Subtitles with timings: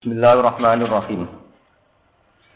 [0.00, 1.28] Bismillahirrahmanirrahim.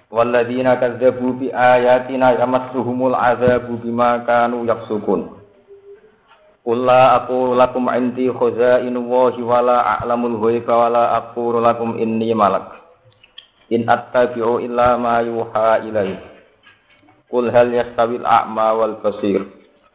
[0.09, 5.29] Walladzina kazzabu bi ayatina yamassuhumul adzabu bima kanu yafsukun.
[6.65, 12.01] Qul la aqulu lakum indi khazainu Allahi wa la a'lamul ghaiba wa la aqulu lakum
[12.01, 12.81] inni malak.
[13.69, 16.17] In attabi'u illa ma yuha ilaihi.
[17.29, 19.45] Qul hal yastawil a'ma wal basir.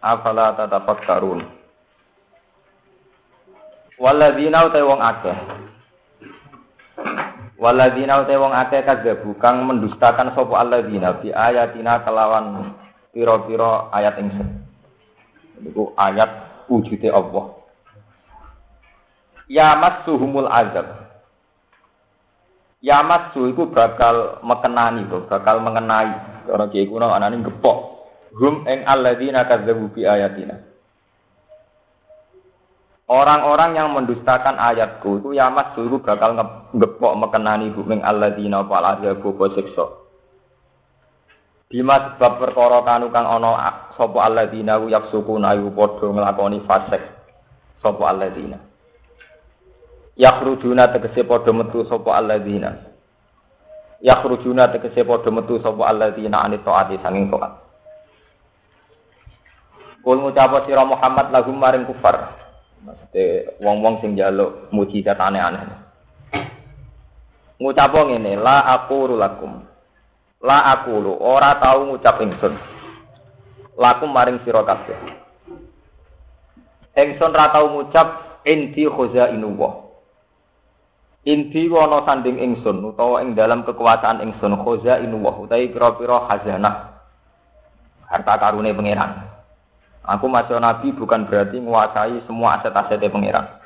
[0.06, 1.42] Afala tatafakkarun.
[3.98, 5.38] Walladzina utai wong akeh
[7.60, 12.72] Waladina utai wong akeh kadzabu kang mendustakan sapa alladzina bi ayatina kelawan
[13.12, 14.48] pira-pira ayat ingsun.
[15.68, 17.60] Iku ayat wujude Allah.
[19.52, 20.88] Ya massuhumul azab.
[22.80, 26.16] Ya massu iku bakal mekenani bakal mengenai.
[26.48, 28.08] Cara kiye kuno anane gepok.
[28.40, 30.69] Hum ing alladzina kadzabu bi ayatina.
[33.10, 36.38] Orang-orang yang mendustakan ayatku itu yamas dulu bakal
[36.78, 39.98] ngepok mekenani buming alladzina fal adzabu siksa.
[41.74, 47.02] Bima sebab perkara kanu kang ana sapa alladzina yaksukuna ayu padha nglakoni fasik
[47.82, 48.62] sapa alladzina.
[50.14, 52.78] Yakhrujuna tegese padha metu sapa alladzina.
[54.06, 57.58] Yakhrujuna tegese padha metu sapa alladzina anit taati sanging taat.
[60.06, 62.49] Kul ngucap sira Muhammad lahum maring kufar.
[62.80, 65.68] Maksudnya wong-wong sing jaluk mujizat aneh-aneh.
[67.60, 69.68] Ngucap ngene, la aku lakum.
[70.40, 72.56] La aku lu, ora tau ngucap ingsun.
[73.76, 74.96] Lakum maring sira kabeh.
[76.96, 79.92] Ingsun ra ngucap inti khazainullah.
[81.28, 86.76] Inti wono sanding ingsun utawa ing dalam kekuasaan ingsun khazainullah utawi pira-pira khazanah
[88.10, 89.29] harta karune pangeran.
[90.08, 93.60] Aku masuk nabi bukan berarti menguasai semua aset-aset pangeran.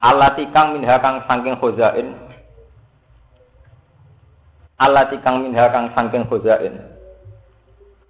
[0.00, 2.12] Allah tikang minha kang sangking khozain.
[4.76, 6.74] Allah tikang minha kang sangking khozain.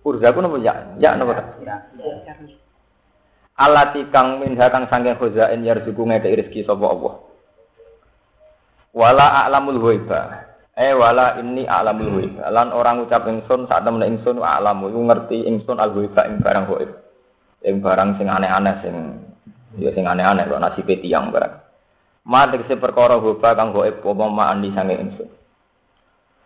[0.07, 0.75] Urza ku nopo ya?
[0.99, 1.35] Ya nopo
[3.57, 7.15] Allah tikang minha kang sangking khozain yarzuku ngeke rezeki sapa Allah.
[8.97, 10.21] Wala a'lamul ghaiba.
[10.77, 12.49] Eh wala ini a'lamul ghaiba.
[12.51, 17.06] Lan orang ucap ingsun saat temen ingsun a'lamu ngerti ingsun al ghaiba ing barang ghaib
[17.67, 18.95] yang barang sing aneh-aneh sing
[19.83, 21.67] ya sing aneh-aneh kok nasibe tiyang barang.
[22.31, 25.31] Ma tegese perkara hoba kang gaib apa ma andi sange ingsun.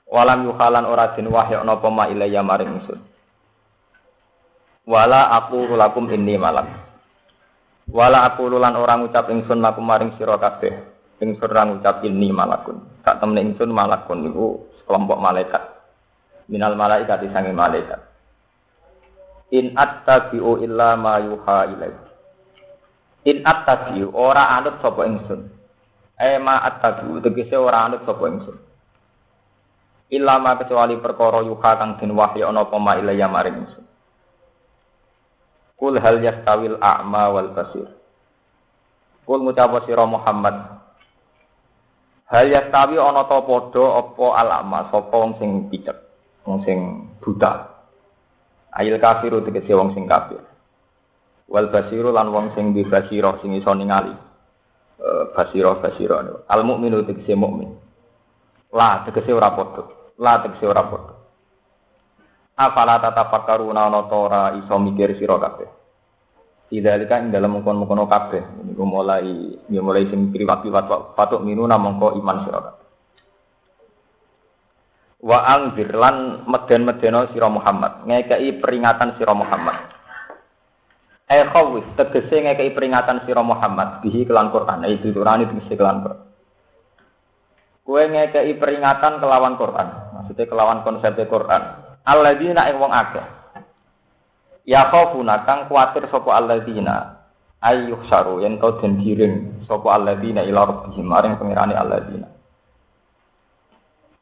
[0.08, 3.00] Walam yukhalan ora den wahya napa ma ilaya maring ingsun.
[4.88, 6.66] Wala aku lakum inni malam.
[7.92, 10.72] Wala aku lan orang ngucap ingsun lakum maring sira kabeh.
[11.20, 12.80] Ingsun ora ngucap inni malakun.
[13.04, 15.62] Tak temen ingsun malakun niku kelompok malaikat.
[16.50, 18.09] Minal malaikat sange malaikat.
[19.50, 21.96] In attabi'u illa ma yuha ilaih.
[23.26, 25.50] In attabi'u ora anut sapa ingsun.
[26.14, 28.56] Eh ma attabi'u tegese ora anut sapa ingsun.
[30.10, 33.84] Illa ma kecuali perkara yuha kang den wahyu ana apa ma ilayya maring ingsun.
[35.78, 37.88] Kul hal yastawil a'ma wal basir.
[39.22, 39.46] Kul
[39.86, 40.82] sira Muhammad.
[42.30, 45.98] Hal yastawi ana ta padha apa al-a'ma sapa wong sing picek,
[46.46, 46.78] wong sing
[47.18, 47.69] buta.
[48.70, 50.38] Ayil kafiru tegese wong sing kafir.
[51.50, 54.14] Wal basiru lan wong sing di basiro sing iso ningali.
[55.00, 57.74] Uh, basiro basiro Al mukminu tegese mukmin.
[58.70, 59.82] La tegese ora padha.
[60.22, 61.14] La tegese ora padha.
[62.60, 65.70] Afala tatafakkaruna ana ta ora iso mikir sira kabeh.
[66.70, 68.62] Idalika ing dalam mengkon-mengkono kabeh.
[68.70, 72.79] Niku mulai ya mulai sing priwat-priwat patuk minuna mongko iman sira kabeh.
[75.20, 78.08] Wa angzir lan meden-medeno sira Muhammad.
[78.08, 79.76] Ngekei peringatan sira Muhammad.
[81.30, 84.00] Eh khawis tegese ngekei peringatan sira Muhammad.
[84.02, 84.84] Bihi kelan Quran.
[84.88, 86.20] Itu turani tegese kelan Quran.
[87.84, 89.88] Kue ngekei peringatan kelawan Quran.
[90.16, 91.62] Maksudnya kelawan konsep Quran.
[92.00, 93.26] Alladzina ing wong akeh.
[94.64, 97.20] Ya khafuna kang kuatir sapa alladzina.
[97.60, 101.04] Ayyuh saru yen to den giring sapa alladzina ila rabbihim.
[101.04, 102.39] Maring pangerane alladzina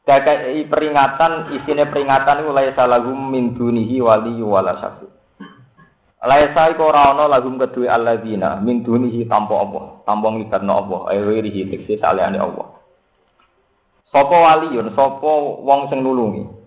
[0.09, 5.05] Kakai peringatan, isine peringatan itu laisa lagum min dunihi wali wala syafi.
[6.25, 11.69] Laisa iku ora ana lagum kedue alladzina min dunihi tanpa Allah, tanpa nglibatno Allah, ayrihi
[11.69, 12.73] tekse salehane Allah.
[14.09, 15.29] Sapa waliyun, sapa
[15.61, 16.57] wong sing nulungi.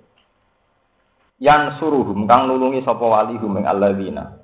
[1.42, 4.38] Yang suruhum kang nulungi sapa wali hum ing alladzina.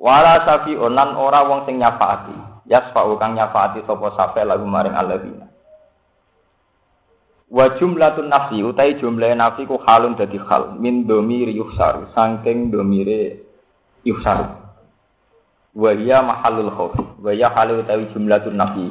[0.00, 2.64] Wala syafi onan ora wong sing nyafaati.
[2.64, 5.51] Yasfa'u kang nyafaati sapa safe lagu maring alladzina.
[7.52, 13.44] Wa jumlatun nafsi utai jumlah nafsi ku halun dadi hal min domiri yuhsar sangking domire
[14.08, 14.56] yuhsar.
[15.76, 16.96] Wa hiya mahallul khauf.
[17.20, 18.88] Wa halu utai jumlatun nafsi.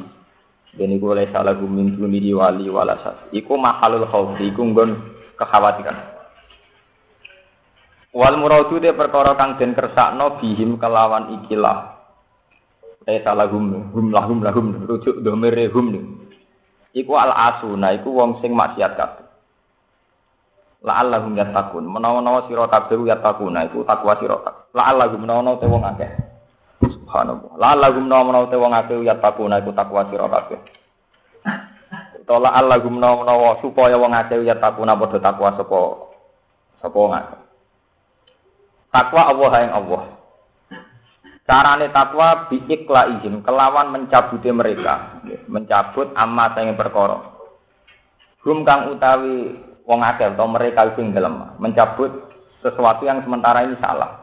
[0.72, 3.28] Dan iku oleh salah gumin duni wali walasat.
[3.28, 4.90] Iku mahalul khawfi, iku nggon
[5.36, 5.98] kekhawatiran.
[8.16, 11.92] Wal muradu de perkara kang den kersakno bihim kelawan ikilah.
[13.04, 16.21] Eh salah gum, gum lahum lahum rujuk domire hum.
[16.92, 19.26] Iku al asuna, iku wong sing maksiat kabeh.
[20.82, 21.88] La'allahum yattaqun.
[21.88, 24.36] Menawa-nawa sira kabeh yattaquna iku takwa sira.
[24.76, 26.10] La'allahum menawa-nawa te wong akeh.
[26.84, 27.52] Subhanallah.
[27.56, 30.60] La'allahum menawa-nawa te wong akeh yattaquna iku takwa sira kabeh.
[32.22, 35.80] Tola Allah menawa-nawa supaya wong akeh yattaquna padha takwa sapa
[36.78, 37.14] sapa wong.
[38.94, 40.02] Takwa Allah yang Allah.
[41.42, 45.18] Carane takwa biikla izin kelawan mencabuti mereka,
[45.50, 47.18] mencabut amma sing perkara.
[48.46, 52.10] Hum kang utawi wong akeh atau mereka itu yang dalam mencabut
[52.62, 54.22] sesuatu yang sementara ini salah.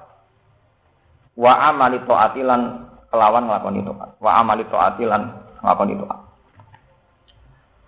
[1.36, 4.10] Wa amali taatilan kelawan nglakoni taat.
[4.20, 5.22] Wa amali taatilan
[5.60, 6.20] nglakoni taat.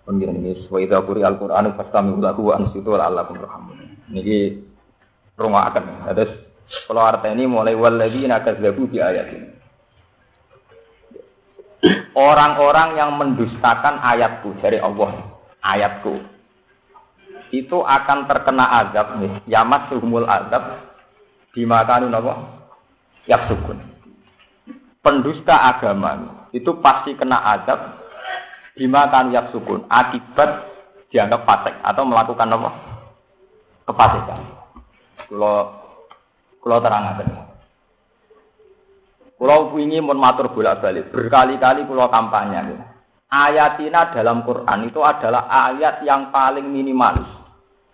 [0.02, 3.76] Pengiran ini wa idza quri al-Qur'anu fastami'u lahu wa ansitu la'allakum turhamun.
[4.12, 4.60] Niki
[5.40, 6.10] rungokaken.
[6.16, 6.32] Terus
[6.88, 7.76] kalau artinya mulai
[8.40, 9.50] kazzabu di ayat ini.
[12.14, 15.18] Orang-orang yang mendustakan ayatku dari Allah,
[15.64, 16.14] ayatku
[17.52, 19.32] itu akan terkena azab nih.
[19.50, 20.92] Yamat suhumul azab
[21.52, 22.34] dimakan apa
[23.48, 23.78] sukun
[25.04, 28.00] pendusta agama itu pasti kena azab
[28.74, 30.72] dimakan sukun akibat
[31.12, 32.70] dianggap fasik atau melakukan apa
[33.84, 34.40] kefasikan
[35.28, 35.81] kalau
[36.62, 37.24] kalau terang aja
[39.42, 42.78] kalau ingin mau matur bolak balik berkali-kali kalau kampanye
[43.26, 47.42] ayatina dalam Quran itu adalah ayat yang paling minimalis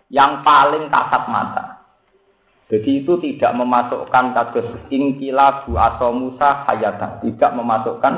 [0.09, 1.65] yang paling kasat mata.
[2.69, 8.15] Jadi itu tidak memasukkan kados ingkila bu aso Musa hayatan, tidak memasukkan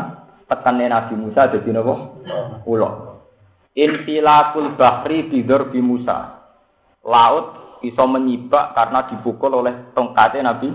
[0.50, 2.18] tekannya Nabi Musa jadi nopo
[2.66, 3.22] ulo.
[3.78, 6.42] Infilakul bahri bidur bi Musa.
[7.06, 10.72] Laut bisa menyibak karena dipukul oleh tongkatnya Nabi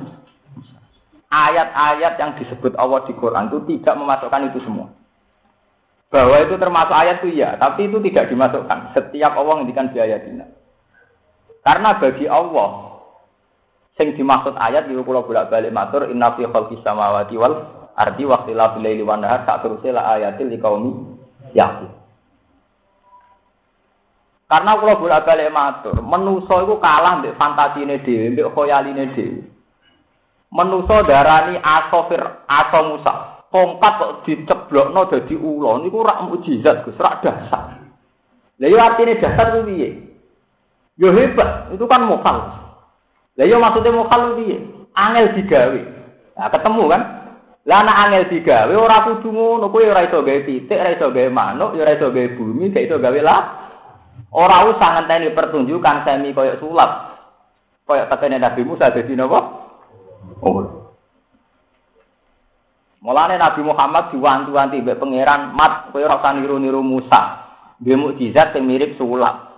[1.36, 4.88] Ayat-ayat yang disebut Allah di Quran itu tidak memasukkan itu semua.
[6.08, 8.96] Bahwa itu termasuk ayat itu ya, tapi itu tidak dimasukkan.
[8.96, 10.48] Setiap Allah ngendikan di ayat ini.
[11.60, 12.94] Karena bagi Allah
[14.00, 17.68] sing dimaksud ayat itu kula bolak-balik matur inna fi khalqis samawati wal
[18.00, 20.94] ardi wa ikhtilafil laili wan nahar sak ayatil liqaumi.
[24.46, 29.42] Karena kula bolak-balik matur, menusa iku kalah mbek fantasine dhewe, mbek khoyaline dhewe.
[30.54, 33.14] Menusa darani asofir aso Musa.
[33.50, 37.82] Tongkat kok diceblokno dadi ula niku rak mukjizat Gus, rak dasar.
[38.62, 39.98] Lah yo artine dasar ku piye?
[41.00, 42.38] Yo hebat, itu kan mokal.
[43.36, 44.62] Lah yo maksudnya mokal piye?
[44.94, 45.82] Angel digawe.
[46.38, 47.02] Nah, ketemu kan?
[47.66, 51.30] Lah anak angel digawe ora kudu ngono, kowe ora iso gawe titik, ora iso gawe
[51.34, 53.65] manuk, ora iso gawe bumi, gak iso gawe lah.
[54.36, 57.16] Ora usah ngenteni pertunjukan semi koyo sulap.
[57.88, 59.40] Koyo tekene Nabi Musa dadi napa?
[60.44, 60.92] Oh.
[63.00, 67.48] Mulane Nabi Muhammad diwanti-wanti mbek pangeran, "Mat, kowe ora usah niru-niru Musa."
[67.80, 69.56] Dia mukjizat yang mirip sulap.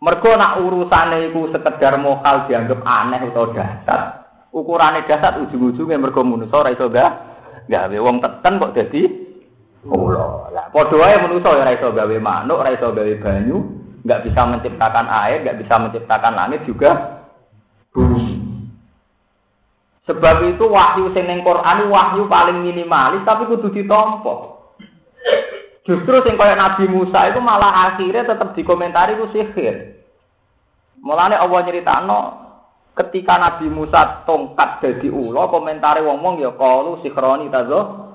[0.00, 4.00] Mergo nak urusane iku sekedar mokal dianggap aneh atau dasar.
[4.52, 9.25] Ukurane dasar ujung-ujungnya mergo manusa ora iso gawe wong teten kok dadi
[9.90, 10.50] ula.
[10.50, 13.56] Lah padha wae manusa ora iso gawe manuk, ora iso gawe banyu,
[14.02, 17.22] enggak bisa menciptakan air, enggak bisa menciptakan langit juga
[17.94, 18.42] bumi.
[20.06, 24.54] Sebab itu wahyu sing ning Quran wahyu paling minimalis tapi kudu ditampa.
[25.82, 30.02] Justru sing kaya Nabi Musa itu malah akhirnya tetap dikomentari itu sihir.
[31.02, 32.18] Mulane Allah nyeritakno
[32.94, 38.05] ketika Nabi Musa tongkat jadi ulo komentari wong-wong ya kalu sikroni tazo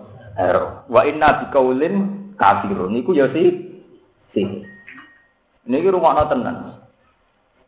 [0.87, 1.95] wa inna bikaulin
[2.39, 3.71] kafirun niku ya si
[4.31, 4.71] sihir.
[5.67, 6.57] Niki rungokno tenan.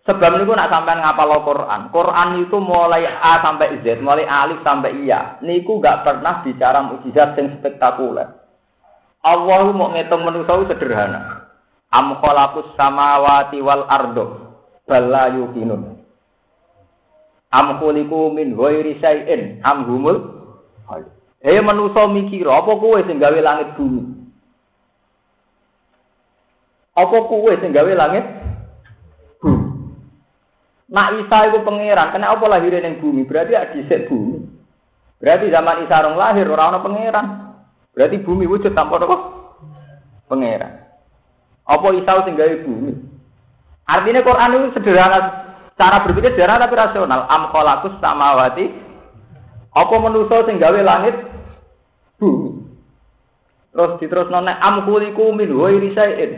[0.04, 1.82] Sebab niku nak sampean ngapal Quran.
[1.94, 5.40] Quran itu mulai A sampai Z, mulai alif sampai iya.
[5.40, 8.28] Niku gak pernah bicara mukjizat yang spektakuler.
[9.24, 11.48] Allah mau ngitung manusia sederhana.
[11.94, 14.26] Am khalaqus samawati wal ardo
[14.84, 16.04] bala yukinun.
[17.54, 20.33] Am khuliqu min ghairi syai'in am humul
[21.44, 24.16] Eh manusa mikir apa kowe sing gawe langit bumi?
[26.96, 28.24] Apa kowe sing gawe langit
[29.44, 29.68] bumi?
[30.88, 33.28] Nak Isa iku pangeran, kena apa lahir ning bumi?
[33.28, 34.40] Berarti ada dhisik bumi.
[35.20, 37.28] Berarti zaman Isa rong lahir ora ana pangeran.
[37.92, 39.18] Berarti bumi wujud tanpa apa?
[40.32, 40.80] Pangeran.
[41.68, 42.94] Apa Isa sing gawe bumi?
[43.84, 45.20] Artinya Quran itu sederhana,
[45.76, 47.28] cara berpikir sederhana tapi rasional.
[47.28, 48.72] Am khalaqus samawati
[49.74, 51.33] apa manusa sing gawe langit
[52.20, 56.34] Terus diterusno nek amkuliku min ghairi syai'in.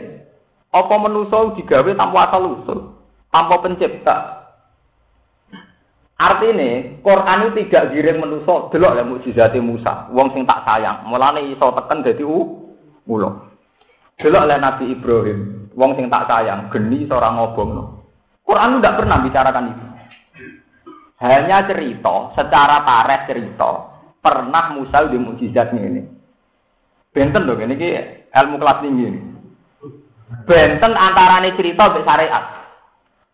[0.72, 2.78] Apa manusa digawe tanpa asal usul,
[3.32, 4.16] tanpa pencipta.
[6.16, 11.04] Artinya, Quran itu tidak giring manusa delok lek mukjizate Musa, wong sing tak sayang.
[11.12, 13.30] Mulane iso teken dadi ulo.
[14.16, 17.84] Delok lek Nabi Ibrahim, wong sing tak sayang, geni seorang ngobongno.
[18.40, 19.84] Quran itu tidak pernah bicarakan itu.
[21.20, 23.95] Hanya cerita, secara tareh cerita,
[24.26, 26.02] pernah Musa di mukjizat ini.
[27.14, 27.78] Benten dong, ini
[28.34, 29.20] ilmu kelas tinggi ini.
[30.42, 32.44] Benten antarane cerita mbek syariat.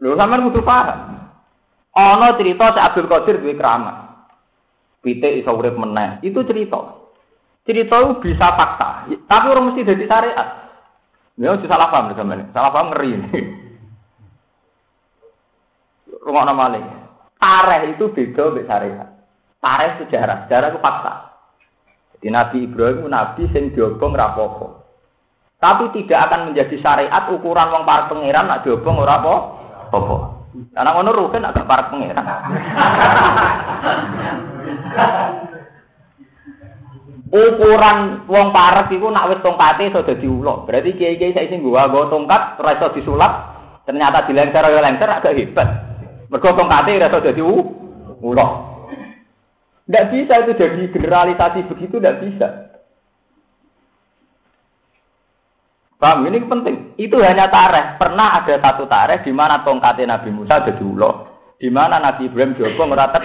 [0.04, 1.24] Lho sampean kudu paham.
[1.96, 4.28] Ana cerita si Abdul Qadir duwe keramat.
[5.00, 5.74] Pitik iso urip.
[6.20, 7.00] Itu cerita.
[7.64, 10.48] Cerita itu bisa fakta, tapi orang mesti jadi syariat.
[11.40, 12.52] Ya, salah paham sampean.
[12.52, 13.30] Salah paham ngeri ini.
[16.22, 16.76] Rumah nama
[17.42, 19.11] Tareh itu beda dengan syariat.
[19.62, 21.14] Tareh sejarah, sejarah itu fakta.
[22.18, 24.82] Jadi Nabi Ibrahim nabi sing diobong rapopo.
[25.62, 30.16] Tapi tidak akan menjadi syariat ukuran wong para pangeran nak diobong ora apa-apa.
[30.74, 32.26] Karena ngono rugen agak para pangeran.
[37.30, 40.66] ukuran wong parek iku nak wis tongkate iso dadi ulo.
[40.66, 43.32] Berarti kiai-kiai saiki nggawa nggo tongkat ora iso disulap,
[43.86, 45.68] ternyata dilengser ya lengser agak hebat.
[46.26, 47.42] Mergo tongkate ora iso dadi
[48.18, 48.71] ulo.
[49.82, 52.48] Tidak bisa itu jadi generalisasi begitu, tidak bisa.
[55.98, 56.26] Paham?
[56.26, 56.76] Ini penting.
[56.98, 57.98] Itu hanya tareh.
[57.98, 61.10] Pernah ada satu tareh di mana tongkatnya Nabi Musa jadi ulo,
[61.58, 63.22] di mana Nabi Ibrahim Jogo ngeratet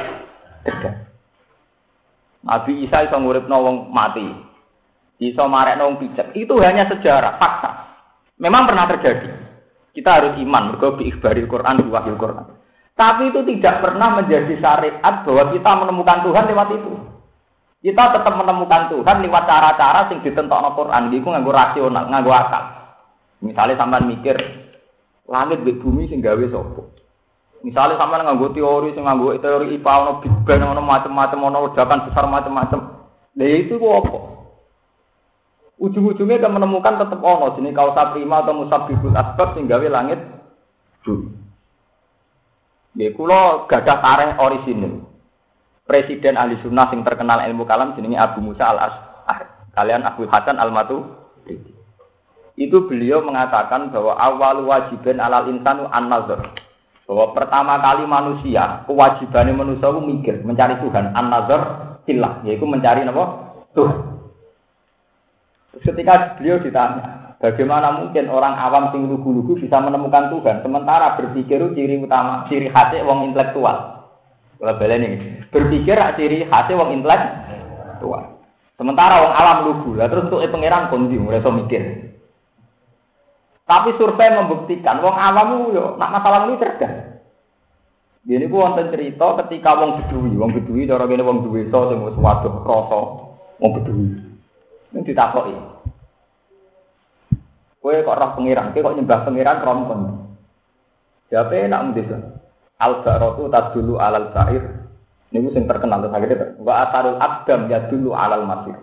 [2.47, 4.25] Nabi Isa iso ngurip wong mati.
[5.17, 6.37] Iso marek wong pijak.
[6.37, 7.71] Itu hanya sejarah, fakta.
[8.37, 9.29] Memang pernah terjadi.
[9.97, 12.56] Kita harus iman mergo bi Quran wahyu Quran.
[12.97, 16.91] Tapi itu tidak pernah menjadi syariat bahwa kita menemukan Tuhan lewat itu.
[17.77, 22.63] Kita tetap menemukan Tuhan lewat cara-cara sing ditentokno Quran iku nganggo rasional, nganggo akal.
[23.45, 24.33] Misalnya sampean mikir
[25.29, 26.81] langit di bumi sing gawe sapa?
[27.61, 32.05] Misalnya sampean nganggo teori sing nganggo teori IPA ono Big Bang ono macam-macam ono ledakan
[32.09, 32.79] besar macam-macam.
[33.37, 34.19] Lah itu kok apa?
[35.77, 40.17] Ujung-ujungnya kan menemukan tetap ono jenis kausa prima atau musabibul asbab sing gawe langit.
[42.97, 45.05] Ya kula gadah tareh orisinil.
[45.85, 49.47] Presiden ahli sunnah sing terkenal ilmu kalam jenenge Abu Musa al Ash'ari.
[49.77, 51.05] Kalian Abu Hasan al Matu.
[52.57, 56.41] Itu beliau mengatakan bahwa awal wajibin alal insanu an nazar.
[57.05, 61.13] Bahwa pertama kali manusia, kewajibannya manusia itu mikir, mencari Tuhan.
[61.13, 61.61] An nazar
[62.03, 63.25] silah, yaitu mencari apa?
[63.77, 63.97] Tuhan.
[65.85, 72.01] Ketika beliau ditanya, Bagaimana mungkin orang awam sing lugu-lugu bisa menemukan Tuhan sementara berpikir ciri
[72.01, 74.09] utama ciri khasnya wong intelektual.
[74.57, 78.41] Kalau ini berpikir ciri khasnya wong intelektual.
[78.73, 81.81] Sementara wong alam lugu, lah terus untuk pangeran kondi so mikir.
[83.69, 87.21] Tapi survei membuktikan wong awam yo nak masalah ini cerdas.
[88.25, 92.17] Ini pun wonten cerita ketika wong bedui, wong bedui cara gini wong duwe so wis
[92.17, 92.99] waduh rasa
[93.61, 94.25] wong bedui.
[94.89, 95.76] Ini ditakoki.
[97.87, 99.99] Kowe kok roh pengiran, kowe kok nyembah pengiran rompon.
[101.31, 102.19] Siapa enak mendesa?
[102.83, 104.59] Al barotu dulu alal bair.
[105.31, 106.59] Ini sing terkenal terus akhirnya.
[106.59, 108.75] Wa atarul abdam ya dulu alal masir.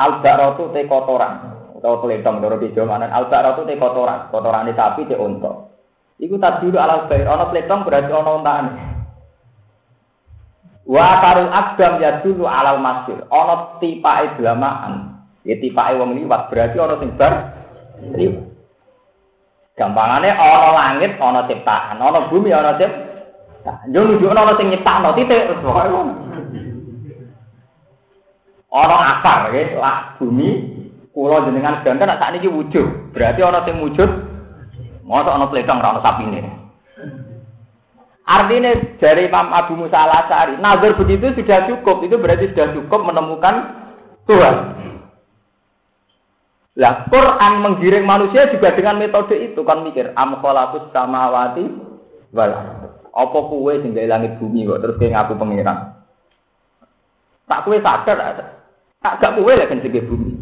[0.00, 1.60] Al barotu te kotoran.
[1.76, 3.12] Atau telentong doro di mana?
[3.12, 4.32] Al barotu te kotoran.
[4.32, 5.68] Kotoran di sapi te unta.
[6.16, 7.28] Iku dulu alal bair.
[7.28, 8.66] Ono telentong berarti ono untaan.
[10.88, 13.28] Wa atarul abdam ya dulu alal masir.
[13.28, 15.20] Ono tipae delamaan.
[15.44, 17.59] Ya tipae wong liwat berarti ono sing bar
[19.80, 23.92] Gampangannya ono langit, ono ciptaan, ono bumi, ono ciptaan.
[23.92, 26.12] Yo nunjukno ono sing nyiptakno titik terus pokoke ngono.
[28.70, 30.48] Ono akar nggih, lah bumi
[31.10, 33.12] kula jenengan ganten sak niki wujud.
[33.16, 34.10] Berarti ono sing wujud.
[35.04, 36.40] Mosok ono pletong ora ono sapine.
[38.30, 38.70] Artinya
[39.02, 42.06] dari Imam Abu Musa al Asari, nazar begitu sudah cukup.
[42.06, 43.54] Itu berarti sudah cukup menemukan
[44.30, 44.54] Tuhan.
[46.80, 51.68] Lah Quran menggiring manusia juga dengan metode itu kan mikir am khalaqus samawati
[52.32, 52.52] wal
[53.12, 55.92] apa kuwe sing langit bumi kok terus kayak ngaku pengiran.
[57.44, 58.16] Tak kuwe sadar
[59.04, 60.32] tak gak kuwe lah kan bumi.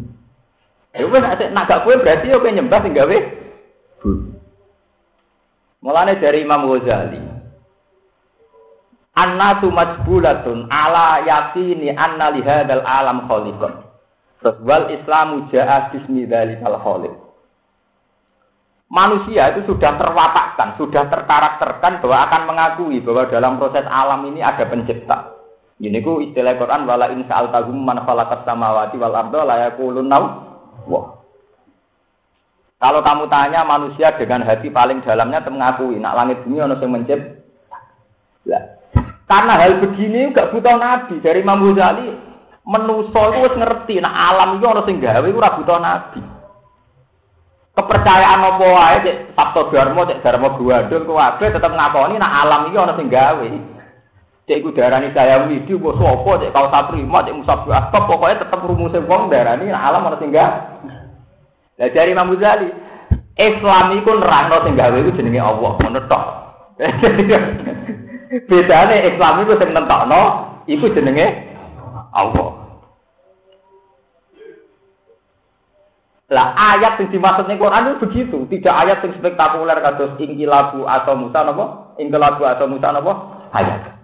[0.95, 1.19] Ya wis
[1.51, 3.17] nak gak kuwe berarti yo nyembah sing gawe
[3.99, 4.31] bumi.
[5.83, 7.19] Mulane dari Imam Ghazali
[9.15, 13.88] Annasu majbulatun ala yakini anna lihadal alam khaliqun.
[14.39, 17.15] Terus wal Islamu ja'a bismi dzalikal khaliq.
[18.89, 24.65] Manusia itu sudah terwatakkan, sudah terkarakterkan bahwa akan mengakui bahwa dalam proses alam ini ada
[24.65, 25.37] pencipta.
[25.79, 30.09] Ini ku istilah Quran wala in sa'altahum man khalaqas samawati wal arda la yaqulun
[30.89, 31.07] wah.
[32.79, 37.23] Kalau kamu tanya manusia dengan hati paling dalamnya mengakui nak langit bumi ono sing mencipt.
[39.29, 42.28] Karena hal begini gak butuh nabi dari Imam Ghazali
[42.69, 46.21] menuso itu wis ngerti nak alam itu ono sing gawe ora butuh nabi.
[47.73, 52.77] Kepercayaan apa wae cek Sabto Dharma cek Dharma Guandul kuwabe tetep ngakoni nak alam iki
[52.77, 53.49] ono sing gawe.
[54.45, 58.59] Cek iku darani saya widi apa sapa cek kau saprima cek musab asbab pokoke tetep
[58.61, 60.29] rumuse wong darani alam ana sing
[61.79, 62.67] Lah dari Imam Ghazali,
[63.39, 66.23] Islam iku nerangno sing gawe iku jenenge Allah, ngono tok.
[68.51, 70.21] Bedane Islam iku sing nentokno
[70.67, 71.25] iku jenenge
[72.11, 72.58] Allah.
[76.29, 81.17] Lah ayat yang dimaksud ning Quran itu begitu, tidak ayat yang spektakuler kados ingkilabu atau
[81.17, 81.65] musa napa?
[81.97, 83.13] Ingkilabu atau musa napa?
[83.49, 83.97] Ayat.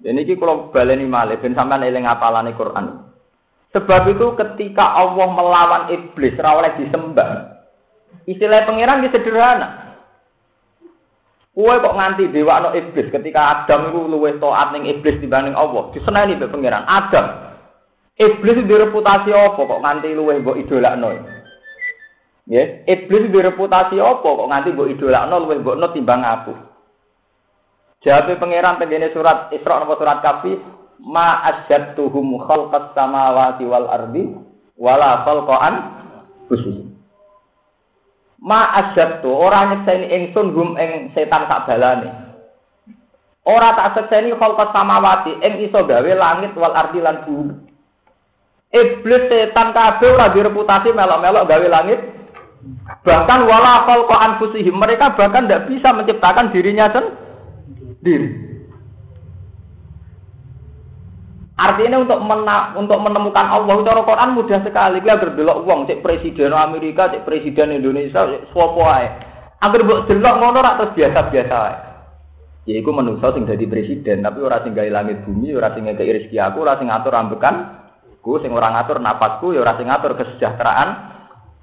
[0.00, 3.04] Ini kalau baleni malih ben sampean eling apalane Quran.
[3.76, 7.60] Sebab itu ketika Allah melawan iblis ora oleh disembah.
[8.24, 9.98] Istilah pangeran di sederhana.
[11.52, 15.90] Kue kok nganti dewa no iblis ketika Adam itu luwes toat iblis dibanding Allah.
[15.92, 16.86] Diseneni be pangeran.
[16.88, 17.47] Adam.
[18.18, 21.14] Iblis itu reputasi apa kok nganti luwes mbok idolakno.
[22.50, 26.54] Ya, iblis itu reputasi apa kok nganti mbok idolakno luwes mbok no timbang aku.
[28.02, 30.54] Jawab pangeran tenggene surat Isra napa surat Kafi,
[31.02, 34.34] ma asyadtuhum khalqas samawati wal ardi
[34.74, 35.74] wala khalqan
[36.50, 36.90] khusus.
[38.42, 42.10] Ma asyadtu ora nyekseni ingsun hum ing setan sak balane.
[43.46, 47.67] Ora tak sekseni khalqas samawati ing iso gawe langit wal ardi lan bumi.
[48.68, 52.00] Iblis setan kabeh ora direputasi melok-melok gawe langit.
[53.00, 57.28] Bahkan wala khalqa anfusihim mereka bahkan tidak bisa menciptakan dirinya sendiri
[58.02, 58.28] diri.
[61.58, 65.02] Artinya untuk mena untuk menemukan Allah itu Quran mudah sekali.
[65.02, 69.10] Kita berdelok uang, cek presiden Amerika, cek presiden Indonesia, swapo ae.
[69.58, 71.76] Agar buat delok ngono rak terus biasa-biasa ae.
[72.70, 76.14] Ya iku manusa sing dadi presiden, tapi ora sing gawe langit bumi, ora sing ngekeki
[76.30, 77.77] rezeki aku, ora sing ngatur ambekan,
[78.28, 81.16] ku sing ora ngatur napasku, ya ora sing ngatur kesejahteraan.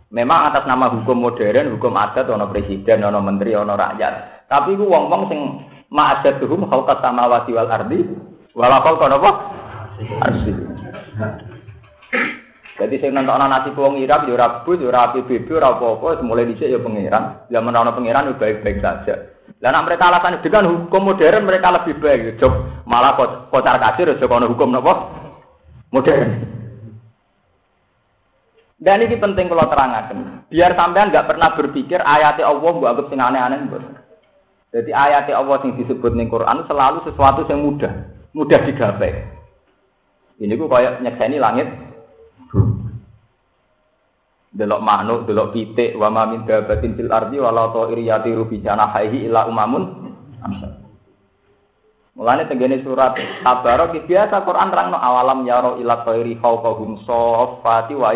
[0.10, 4.50] Memang atas nama hukum modern, hukum adat, ono presiden, ono menteri, ono rakyat.
[4.50, 5.40] Tapi ku wong-wong sing
[5.94, 8.00] ma'asyatuhum khalqas samawati wal ardi
[8.58, 9.30] wala khalqa napa
[10.26, 10.52] arsi.
[12.76, 16.50] Jadi saya nonton nasi wong Irak yo ora bus yo ora PBB ora apa-apa mulai
[16.50, 17.48] dhisik ya pangeran.
[17.48, 19.16] Zaman ana pangeran yo baik-baik saja.
[19.64, 22.84] Nak mereka alasan dengan hukum modern mereka lebih baik jok.
[22.84, 23.16] Malah
[23.48, 25.08] kocar kasir jok ana hukum napa
[25.96, 26.55] modern
[28.86, 33.18] dan ini penting kalau terangkan biar sampean nggak pernah berpikir ayatnya Allah gua anggap sing
[33.18, 33.66] aneh-aneh
[34.76, 39.24] jadi ayat Allah yang disebut ning Quran selalu sesuatu yang mudah, mudah digapai.
[40.36, 41.72] Ini ku kayak nyekseni langit.
[44.52, 49.32] Delok manuk, delok pitik, wa ma min dabatin fil ardi wala ta'ir yatiru bi janahihi
[49.32, 50.12] illa umamun
[52.16, 53.12] Mulane tenggene surat
[53.44, 58.16] Tabarok biasa Quran terangno awalam yaro ila thairi fawqahum safati wa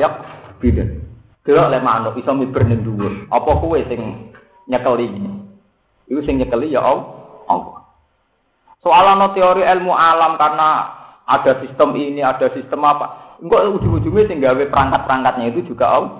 [0.59, 1.01] bidan.
[1.47, 3.25] Delok le manuk iso miber ning dhuwur.
[3.31, 4.31] Apa kowe sing
[4.69, 5.07] nyekeli
[6.05, 7.79] Itu sing nyekeli ya Allah.
[8.79, 10.69] Soalnya teori ilmu alam karena
[11.27, 13.37] ada sistem ini, ada sistem apa.
[13.39, 16.15] Enggak ujung-ujungnya sing gawe perangkat-perangkatnya itu juga Allah.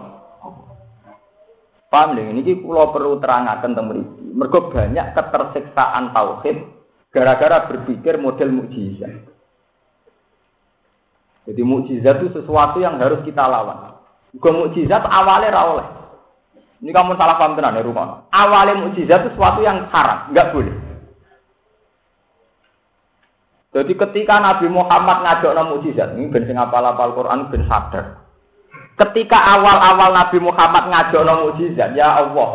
[1.89, 4.05] Paham deh, ini pulau perlu terangkan teman
[4.37, 6.57] Mereka banyak ketersiksaan tauhid
[7.09, 9.25] gara-gara berpikir model mukjizat.
[11.49, 13.98] Jadi mukjizat itu sesuatu yang harus kita lawan.
[14.37, 15.87] Bukan mukjizat awalnya rawleh.
[16.79, 18.29] Ini kamu salah paham tenan ya rumah.
[18.31, 20.75] Awalnya mukjizat itu sesuatu yang haram, nggak boleh.
[23.69, 28.25] Jadi ketika Nabi Muhammad ngajak nama mukjizat, ini ben sing apal-apal Quran ben sadar.
[28.97, 32.49] Ketika awal-awal Nabi Muhammad ngajak nama mukjizat, ya Allah,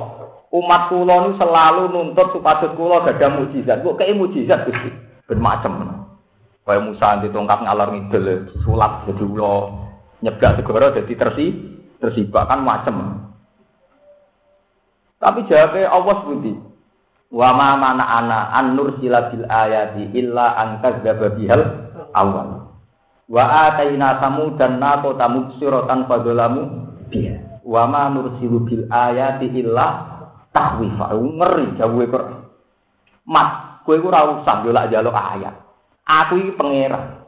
[0.50, 3.84] umat kula nu selalu nuntut supaya kula ada mukjizat.
[3.84, 4.90] Kok kayak mukjizat Gusti?
[5.28, 6.02] Ben macam.
[6.64, 9.83] Kayak Musa tongkat ngalor ngidul, sulap jadi ulo,
[10.24, 11.46] nyeblak segoro jadi tersi,
[12.00, 13.28] tersibak kan macam.
[15.20, 16.52] Tapi jawabnya Allah sebuti.
[17.34, 21.62] Wa ma mana ana an nursila bil ayati illa an kadzdzaba bihal
[22.16, 22.72] awal.
[23.28, 24.20] Wa ataina
[24.56, 26.62] dan naqo tamubsiratan fadolamu
[27.08, 27.64] biha.
[27.64, 29.86] Wa ma nursilu bil ayati illa
[30.52, 31.16] tahwifa.
[31.16, 32.36] Ngeri jawab Quran.
[33.24, 35.56] Mas, kowe ora yo lak njaluk ayat.
[36.04, 37.23] Aku iki pangeran.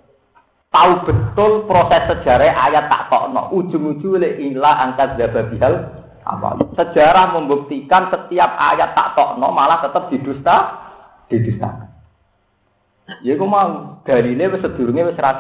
[0.76, 3.48] Tahu betul proses sejarah ayat tak tokno.
[3.48, 5.88] Ujung-ujung lek illa angkat bihal
[6.20, 10.56] apa sejarah membuktikan setiap ayat tak tokno malah tetap didusta
[11.32, 11.86] didusta
[13.22, 15.38] Ya iku mau dalile wis sedurunge wis ra.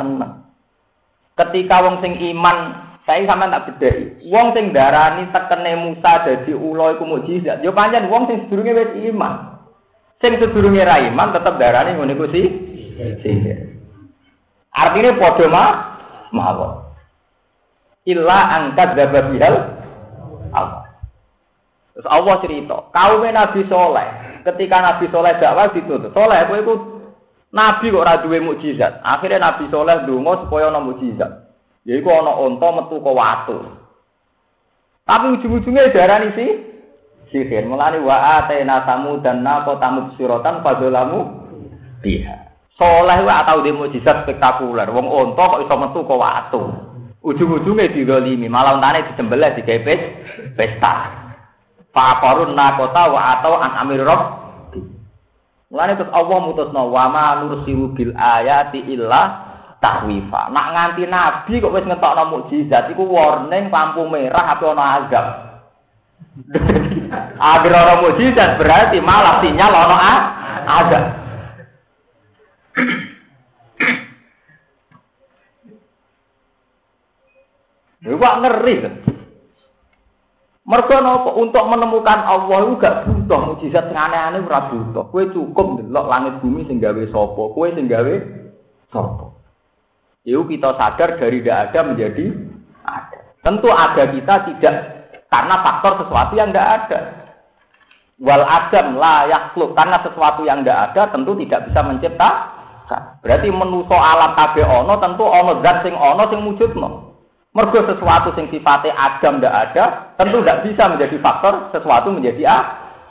[1.36, 2.56] Ketika wong sing iman,
[3.04, 4.30] saya sampean tak bedheki.
[4.30, 7.60] Wong sing darani tekene Musa dadi ula iku mukjizat.
[7.60, 9.60] Ya pancen wong sing sedurunge wis iman.
[10.22, 12.46] Sing sedurunge ra iman tetep darani ngono iku sih.
[14.76, 15.70] Artinya padha mah
[16.36, 16.72] mawon.
[18.06, 19.54] Illa angkat dapat bihal
[20.52, 20.84] Allah.
[21.96, 24.08] Terus Allah cerita, kaum Nabi Soleh,
[24.44, 26.74] ketika Nabi Soleh dakwah ditutup, Soleh kowe iku
[27.56, 29.00] Nabi kok ora duwe mukjizat.
[29.00, 31.32] Akhirnya Nabi Soleh donga supaya ana mukjizat.
[31.88, 33.58] Yaiku ana unta metu ke watu.
[35.06, 36.50] Tapi ujung-ujungnya darani sih
[37.32, 37.64] sihir.
[37.64, 41.46] Mulane wa atena tamu dan nako tamu suratan fadzalamu
[42.04, 42.45] biha.
[42.76, 44.92] Soleh wa atau dia mukjizat spektakuler.
[44.92, 46.62] Wong unta kok iso metu ke watu.
[47.24, 50.00] Ujung-ujungnya didolimi, malah untane disembelih digepes
[50.54, 51.24] pesta.
[51.90, 54.46] Fakorun nakota wa atau an amir rob
[55.66, 59.22] Mulane terus Allah mutusno wa ma nursilu bil ayati illa
[59.82, 60.54] tahwifa.
[60.54, 65.26] Nak nganti nabi kok wis ngetokno mukjizat iku warning lampu merah apa ana azab.
[67.56, 70.12] Agar ana mukjizat berarti malah sinyal ana
[70.70, 71.04] azab.
[78.06, 78.94] Iku ngeri kan.
[80.66, 85.06] Mergo napa untuk menemukan Allah itu gak butuh mujizat sing aneh-aneh ora butuh.
[85.14, 88.14] Kowe cukup ndelok langit bumi sing gawe kowe sing gawe
[88.90, 89.26] sapa.
[90.26, 92.24] Itu kita sadar dari tidak ada menjadi
[92.82, 93.18] ada.
[93.46, 94.74] Tentu ada kita tidak
[95.30, 97.00] karena faktor sesuatu yang tidak ada.
[98.18, 102.30] Wal adam layak karena sesuatu yang tidak ada tentu tidak bisa mencipta.
[103.20, 106.88] Berarti menuso alam kabeh ono tentu ono zat sing ono sing wujudno.
[107.56, 109.84] Mergo sesuatu sing sifatnya adam ndak ada,
[110.20, 112.58] tentu tidak bisa menjadi faktor sesuatu menjadi a.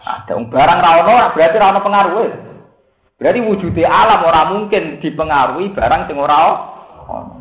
[0.05, 2.29] Ada barang rawono berarti rawono pengaruh.
[3.17, 6.71] Berarti wujudnya alam orang mungkin dipengaruhi barang sing ora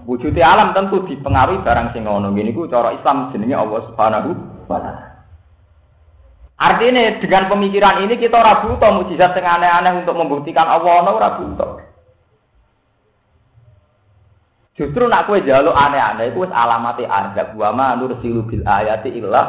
[0.04, 2.32] Wujudnya alam tentu dipengaruhi barang sing ono.
[2.32, 4.30] Gini ku cara Islam jenenge Allah Subhanahu
[4.64, 5.04] wa taala.
[6.54, 11.30] Artinya dengan pemikiran ini kita ora butuh mujizat sing aneh-aneh untuk membuktikan Allah ono ora
[11.36, 11.83] butuh.
[14.74, 17.54] Justru nak kue jaluk aneh-aneh itu alamati azab.
[17.54, 19.46] Wa ma nursilu bil ayati illah.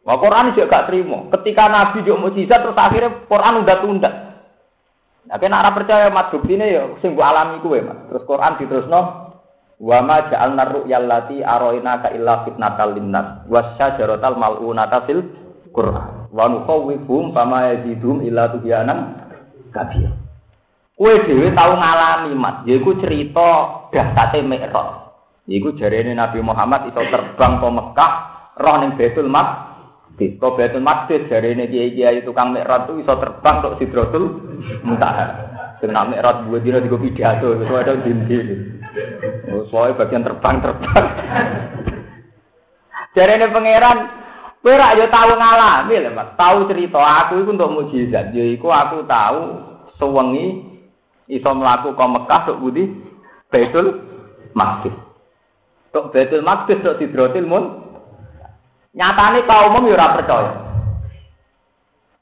[0.00, 1.28] Wah Quran juga gak terima.
[1.34, 4.10] Ketika Nabi juga mujizat terus akhirnya Quran udah tunda.
[5.28, 8.08] Nah, kena arah percaya mat bukti ini ya sing alami kue mat.
[8.08, 9.00] Terus Quran diterusno
[9.80, 15.24] wa ma ja'alna ru'yal lati aroina ka illa fitnatal linnas wasyajaratal mal'unata fil
[15.70, 18.98] Quran wa nukhawwifhum fama yazidhum illa tugyanan
[19.70, 20.29] kabir.
[21.00, 25.16] Kue dewi tahu ngalami mat, yaiku cerita dahsate Mi'raj.
[25.48, 28.12] Yaiku jarene Nabi Muhammad itu terbang ke Mekah,
[28.60, 30.36] roh ning Baitul Maqdis.
[30.36, 34.44] Kok Baitul Maqdis jarene kiai-kiai tukang Mi'raj itu iso terbang tok Sidratul
[34.84, 35.26] Muntaha.
[35.80, 38.38] Sing nak Mi'raj dua dina digo pidato, itu ada dindi.
[39.56, 41.06] Oh, soalnya bagian terbang-terbang.
[43.16, 43.98] jarene pangeran
[44.60, 46.36] Kowe ra yo tau ngalami lho, Mas.
[46.36, 48.36] Tahu cerita aku iku untuk mujizat.
[48.36, 49.40] Yaiku aku tahu
[49.96, 50.69] sewengi
[51.30, 52.90] iso mlaku ke Mekah tok budi
[53.46, 53.86] Baitul
[54.52, 54.94] Maqdis.
[55.94, 57.64] Tok Baitul Maqdis tok Sidratil Mun.
[58.90, 60.52] Nyatane kaum umum ya ora percaya.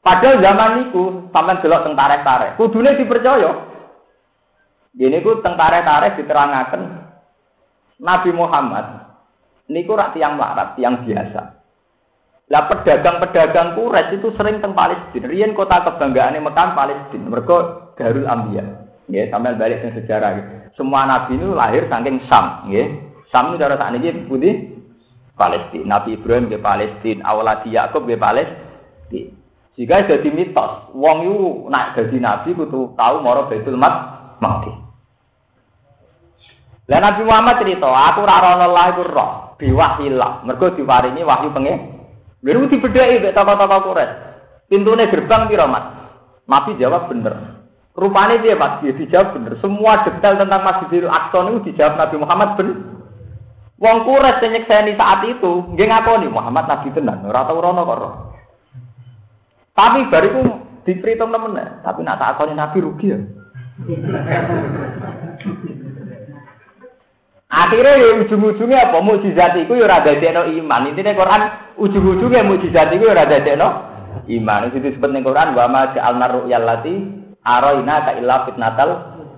[0.05, 3.51] Padahal zaman niku sampean delok teng tareh-tareh, kudune dipercaya.
[4.93, 6.83] Gini ku teng diterangaken
[7.99, 8.87] Nabi Muhammad
[9.69, 11.43] niku rak tiang melarat, tiang biasa.
[12.49, 15.29] Lah pedagang-pedagang Quraisy itu sering teng Palestina.
[15.29, 17.29] Riyen kota kebanggaane Mekah Palestina.
[17.29, 18.88] Mergo Darul Anbiya.
[19.09, 20.31] Ya, sampai balik ke sejarah.
[20.37, 20.51] Gitu.
[20.77, 22.87] Semua nabi itu lahir saking Sam, ya.
[23.33, 24.79] Sam itu cara saat ini putih
[25.33, 25.99] Palestina.
[25.99, 28.69] Nabi Ibrahim ke Palestina, awaladi Yakub ke Palestina.
[29.79, 34.75] Jika jadi mitos, wong itu naik jadi nabi kudu tahu moro Baitul Maqdis.
[36.89, 40.43] Lah Nabi Muhammad cerita, aku ra rono lah iku roh, biwahillah.
[40.43, 42.01] Mergo diwaringi wahyu pengen.
[42.43, 44.15] Lha dibedheki mek tokoh-tokoh Quraisy.
[44.67, 45.85] Pintune gerbang piro, Mas?
[46.49, 47.58] Nabi jawab bener.
[47.99, 49.59] Rupanya dia mas, dia dijawab bener.
[49.59, 52.79] Semua detail tentang Masjidil Aqsa itu dijawab Nabi Muhammad bener.
[53.79, 57.83] Wong kures yang nyekseni saat itu, dia ngakoni Muhammad Nabi tenan, ora tau rono.
[59.75, 60.43] Tapi bariku
[60.83, 63.19] diperhitung temen, tapi nak tak Nabi rugi ya.
[67.49, 68.99] Akhirnya ya ujung-ujungnya apa?
[69.01, 70.91] Mujizat itu ya rada deno iman.
[70.91, 71.43] Intinya Quran
[71.81, 73.39] ujung-ujungnya mujizat itu ya rada
[74.27, 74.61] iman.
[74.69, 76.27] Itu disebut nih Quran wa ma ja'alna
[77.49, 78.91] Aroina ka illa fitnatal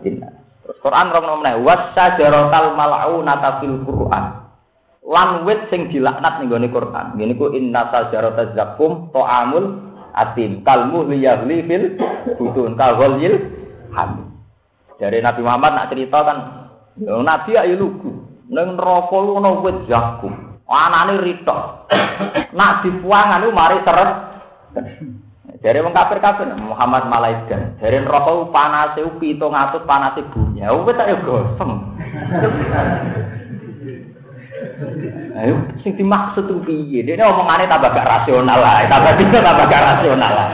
[0.03, 0.29] inna.
[0.67, 4.25] Terus Quran rong nomene wasyajaratal mal'unata fil Quran.
[5.07, 7.15] Lan wit sing dilaknat ning gone Quran.
[7.15, 11.85] Ngene ku inna sajarata zakum ta'amul atim kalmu liyahli fil
[12.35, 13.35] butun ka ghalil
[13.95, 14.27] hamil.
[15.01, 16.39] Dari Nabi Muhammad nak cerita kan,
[17.01, 18.13] Nabi ayo lugu.
[18.51, 20.35] Neng neraka lu ana wit zakum.
[20.71, 21.91] Anane ritok.
[22.55, 24.11] Nak dipuangan lu mari seret.
[25.61, 27.77] Dari wong kafir-kafir Muhammad malaikat.
[27.85, 30.65] Dari neraka panase 700 panase bumi.
[30.65, 31.71] Ya wis tak yo gosem.
[35.37, 37.01] Ayo, sing dimaksud itu piye?
[37.05, 40.51] Dia omongannya tambah gak rasional lah, tambah tidak tambah gak rasional lah.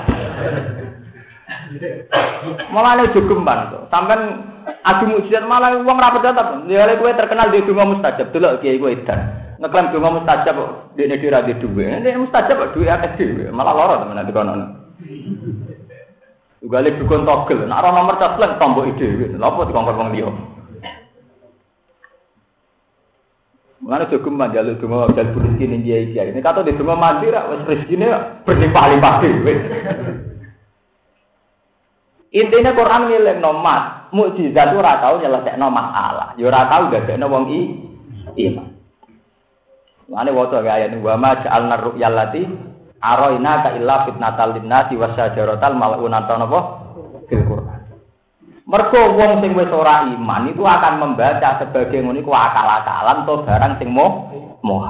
[2.71, 4.19] Malah ini jogeman tuh, sampai
[4.87, 6.47] adu mujizat malah uang rapat tetap.
[6.71, 9.16] Dia gue terkenal di rumah mustajab, dulu kiai gue itu.
[9.59, 10.57] Ngeklaim rumah mustajab,
[10.95, 14.86] dia ini dira di dua, ini mustajab dua akeh dua, malah lorot teman nanti kono.
[16.62, 20.31] Juga lagi dukun togel, nak nomor casleng tombol ide, lalu dikongkol bang dia.
[23.77, 27.47] Mana cukup manjalu cuma dan rezeki ini dia isi ini kata di cuma mandi rak
[27.53, 28.07] wes rezeki ini
[28.43, 29.55] berlimpah-limpah dewe.
[32.35, 37.47] Intinya Quran nilai nomat mukjizat itu ratau nyelesai nomat Allah, yo ratau gak ada wong
[37.53, 37.61] i
[38.49, 38.75] iman.
[40.11, 42.43] Mana waktu ayat wa ma ja'alna ru'yal lati
[43.07, 46.59] aroina ka illa fitnatal linnasi wasyajarotal mal'unatan apa
[47.31, 47.81] fil Quran.
[48.66, 53.73] Mergo wong sing wis ora iman itu akan membaca sebagai ngono iku akal-akalan atau barang
[53.79, 54.27] sing moh
[54.66, 54.83] moh.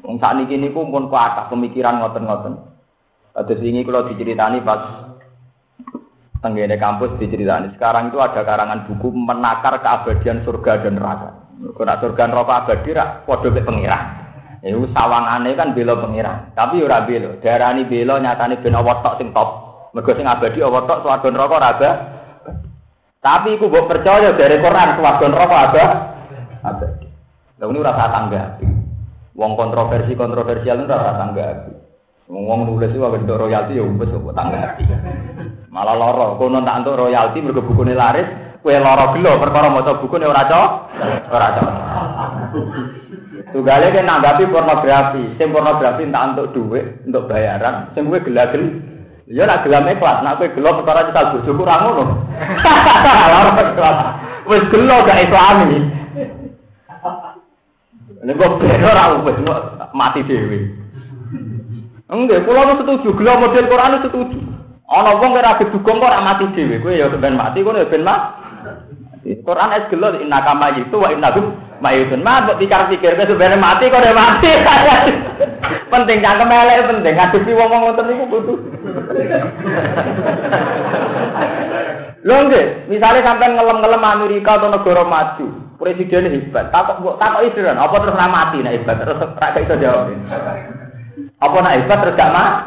[0.00, 2.56] Wong sakniki niku pun kuat pemikiran ngoten-ngoten.
[3.36, 5.12] Terus ini kalau diceritani pas
[6.40, 7.76] tenggene kampus diceritani.
[7.76, 11.30] Sekarang itu ada karangan buku menakar keabadian surga dan neraka.
[11.76, 13.98] Kalau surga neraka abadi rak padha mek pengira.
[14.60, 16.52] Iku sawangane kan bela pengira.
[16.52, 17.40] Tapi ora bela.
[17.40, 19.48] Darani bela nyatane ben awak tok sing top.
[19.96, 21.90] Mergo sing abadi apa tok swarga neraka ora ada.
[23.20, 25.84] Tapi iku mbok percaya dari Quran swarga neraka ada.
[26.60, 27.08] Abadi.
[27.56, 28.66] Lah ini rasa tanggapi.
[29.32, 31.72] Wong kontroversi kontroversial itu rasa tanggapi.
[32.28, 34.84] Wong nulis itu bentuk royalti ya wis kok tanggapi.
[35.72, 38.28] Malah loro, kono tak entuk royalti mergo bukune laris,
[38.60, 40.70] kowe loro gelo perkara maca bukune ora cocok.
[41.32, 42.99] Ora cocok.
[43.50, 48.78] Tugale kan nanggapi pornografi, sing pornografi tak entuk duit, untuk bayaran, sing kowe gelagel
[49.30, 52.04] Ya nak gelam ikhlas, nak kowe gelo perkara kita bojoku ora ngono.
[54.50, 55.78] Wis gelo gak islami.
[58.26, 59.38] Nek kok ben ora wis
[59.94, 60.58] mati dhewe.
[62.10, 64.38] Enggak, kula setuju, gelo model Quran setuju.
[64.90, 68.02] Ana wong ora gedugong kok ora mati dhewe, kowe ya ben mati kowe ya ben
[68.02, 69.38] mati.
[69.46, 71.14] Quran es gelo inna kama itu wa
[71.80, 72.20] innahum mayitun.
[72.20, 74.52] Mah pikir-pikir sebenarnya mati kok udah mati.
[75.92, 78.58] penting jangan elek penting ngadepi wong-wong ngoten niku butuh.
[82.20, 82.36] Lho
[82.84, 85.46] misalnya sampai ngelem-ngelem Amerika atau negara maju,
[85.80, 86.68] presiden hebat.
[86.68, 90.12] Takok kok takok isiran, apa terus mati nek hebat terus ora iso jawab.
[91.40, 92.60] Apa nek hebat terus gak mati?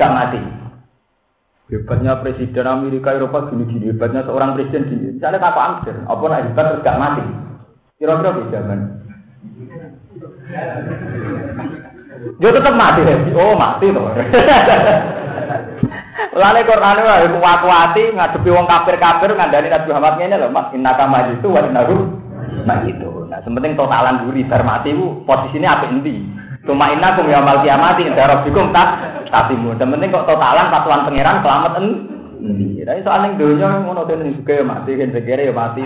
[0.00, 0.40] Gak mati.
[1.68, 5.20] Hebatnya presiden Amerika Eropa gini-gini, hebatnya seorang presiden gini.
[5.20, 7.49] Misalnya takok Amster, apa nek hebat terus gak mati?
[8.00, 8.80] Kira-kira bisa kan?
[12.40, 13.20] Dia tetap mati ya.
[13.36, 14.08] Oh mati tuh.
[16.32, 21.28] Lalu Quran itu kuat-kuati ngadepi wong kafir-kafir ngandani Nabi Muhammad ini loh mas inna kama
[21.28, 21.84] itu wa inna
[22.64, 23.28] nah itu.
[23.28, 24.96] Nah sementing totalan duri bar mati
[25.28, 26.24] posisinya apa inti?
[26.64, 28.96] Cuma inna kum ya mal kiamati indah rabbikum tak
[29.28, 29.76] tatimu.
[29.76, 31.86] Sementing kok totalan patuan pangeran selamat en.
[32.80, 35.84] Jadi soalnya dunia ngono tuh juga ya mati kan segera ya mati.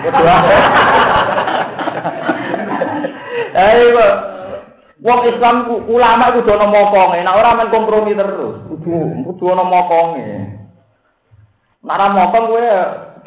[3.59, 3.87] Ayo
[5.05, 8.57] Wong Islam ulama itu dono mokonge, nah orang main kompromi terus.
[8.73, 10.49] Kudu kudu ono mokonge.
[11.85, 12.67] Nara mokong gue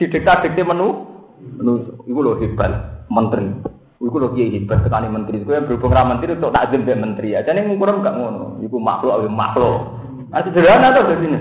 [0.01, 1.05] didikta-dikte menu
[1.37, 3.53] menu iku lho hebat menteri.
[4.01, 5.45] Iku lho kiai hebat tekani menteri.
[5.45, 7.37] Gue berhubung ra menteri untuk takzim be menteri.
[7.37, 8.57] Aja ning ngukur gak ngono.
[8.65, 9.77] Iku makhluk ayo makhluk.
[10.33, 11.39] Nah sederhana tuh di sini.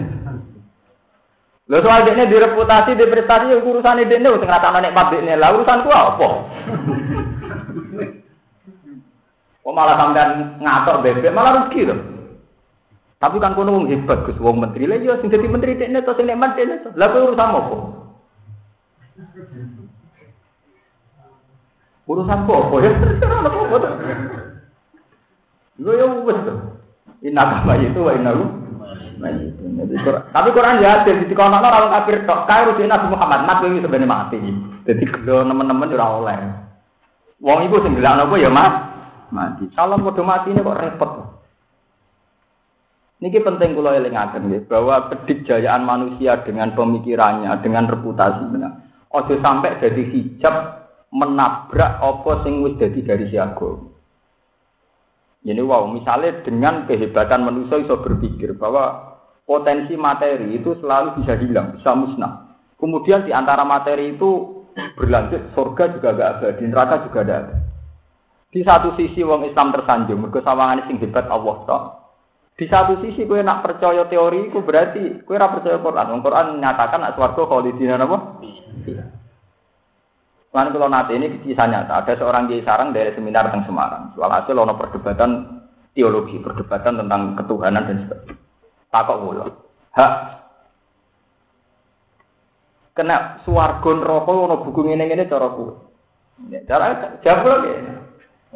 [1.67, 5.33] Lho soal dekne direputasi, di prestasi urusan dekne sing ngratakno nikmat dekne.
[5.41, 6.29] Lah urusanku apa?
[9.67, 11.99] Kok malah sampean ngatok bebek malah rugi loh.
[13.17, 16.13] Tapi kan kono wong hebat Gus, wong menteri lah ya sing dadi menteri dekne to
[16.15, 16.95] sing nek dekne to.
[16.95, 17.77] Lah kowe urusan apa?
[22.07, 22.77] Urusan apa?
[22.85, 23.89] Ya terserah apa apa.
[25.81, 26.55] Lho ya wis to.
[27.27, 28.31] Inna kama itu wa inna
[30.31, 32.45] Tapi Quran ya ada di kono orang kafir tok.
[32.47, 34.39] Kae rujuk Nabi Muhammad, Nabi ini sebenarnya mati.
[34.87, 36.66] Jadi kalau teman-teman ora oleh.
[37.41, 38.75] Wong iku sing gelakno ya Mas
[39.31, 39.69] mati.
[39.75, 41.13] Kalau mau mati ini kok repot.
[43.17, 48.69] Ini penting kalau elingaken ya, bahwa kedikjayaan manusia dengan pemikirannya, dengan reputasinya,
[49.09, 50.55] ojo sampai jadi hijab
[51.17, 53.97] menabrak apa sing wis jadi dari siago.
[55.49, 59.17] Ini wow, misalnya dengan kehebatan manusia bisa berpikir bahwa
[59.49, 62.61] potensi materi itu selalu bisa hilang, bisa musnah.
[62.77, 67.39] Kemudian di antara materi itu berlanjut, surga juga gak ada, di neraka juga ada.
[68.53, 71.83] Di satu sisi wong Islam tersanjung, mergo sawangane sing hebat Allah tok.
[72.57, 76.09] Di satu sisi kue nak percaya teori itu berarti kue ora percaya Quran.
[76.09, 78.41] Wong Quran menyatakan nak swarga khalidina napa?
[78.89, 79.05] Iya.
[80.57, 84.17] Lan kalau nanti ini kisah nyata, ada seorang kiai sarang dari seminar tentang Semarang.
[84.17, 85.61] Soal hasil ono perdebatan
[85.93, 88.41] teologi, perdebatan tentang ketuhanan dan sebagainya.
[88.89, 89.45] Takok mulu.
[89.93, 90.13] Hak
[92.97, 95.69] kena suwargon rokok ono buku ini cara ku.
[96.49, 97.73] Ya, cara jawab lagi.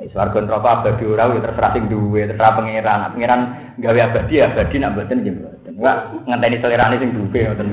[0.01, 3.13] Ya, suwargon rokok abadi ora ya terserah sing duwe, terserah pangeran.
[3.13, 3.41] Pangeran
[3.77, 5.73] gawe abadi abadi nak mboten nggih mboten.
[5.77, 7.69] Enggak ngenteni selerane sing duwe ngoten.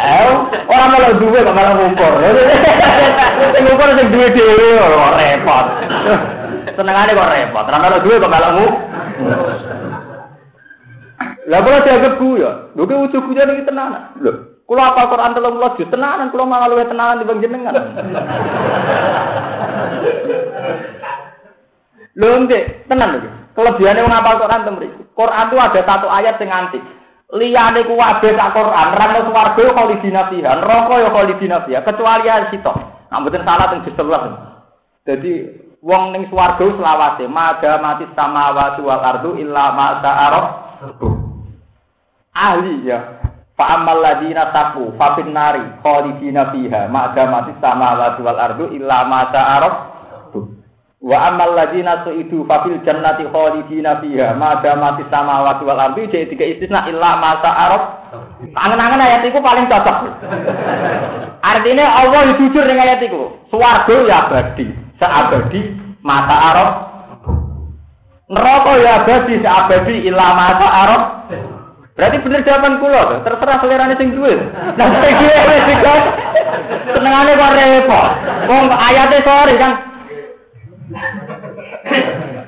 [0.00, 0.32] Eh,
[0.66, 2.12] ora malah duwe kok malah ngukur.
[3.54, 4.68] Sing ngukur sing duwe dhewe
[5.14, 5.66] repot.
[6.74, 7.64] Senengane kok repot.
[7.70, 9.69] Ora malah duwe kok malah ngukur.
[11.50, 12.50] Lah kula dianggap ya.
[12.78, 14.14] Lho ki ujug guyu iki tenan.
[14.22, 17.74] Lho, kula apa Quran 30 juz tenanan, kula malah luwih tenanan dibanding jenengan.
[22.14, 23.30] Lho ndek, tenan lho.
[23.58, 25.02] Kelebihane wong apal Quran to mriki.
[25.10, 26.86] Quran itu ada satu ayat sing antik.
[27.34, 32.30] Liyane ku wabe sak Quran, rano swarga yo khalidina fiha, neraka yo khalidina fiha, kecuali
[32.30, 32.78] ayat sitok.
[33.10, 35.02] Nah, mboten salah teng juz 11.
[35.02, 35.34] Dadi
[35.82, 40.46] wong ning swarga selawase, maga mati samawati wal ardu illa ma ta'aruf.
[42.40, 43.20] Ahli ya.
[43.60, 49.28] Fa amal ladina taqu fa nari khalidina fiha ma damati samawati wal ardu illa ma
[49.28, 49.74] ta'aruf.
[51.00, 56.24] Wa amal ladina su'idu fa fil jannati khalidina fiha ma damati samawati wal ardu jadi
[56.32, 57.82] tiga istisna illa ma ta'aruf.
[58.56, 59.96] Angen-angen ayat itu paling cocok.
[61.44, 63.22] Artinya Allah jujur dengan ayat itu.
[63.52, 65.60] Swarga ya abadi, seabadi
[66.00, 66.70] mata arab.
[68.32, 71.02] Neraka ya abadi, seabadi illa mata arab.
[72.00, 74.32] Berarti bener jawaban kula terserah selerane sing duwe.
[74.72, 76.04] Nah sing duwe wis digas.
[76.96, 78.08] Senengane kok repot.
[78.48, 79.72] Wong ayate sore kan.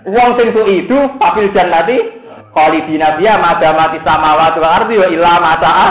[0.09, 2.01] Wong sing itu papil jannati
[2.57, 5.89] khalidina biya madamati samawati wal ardi wa illa mata'a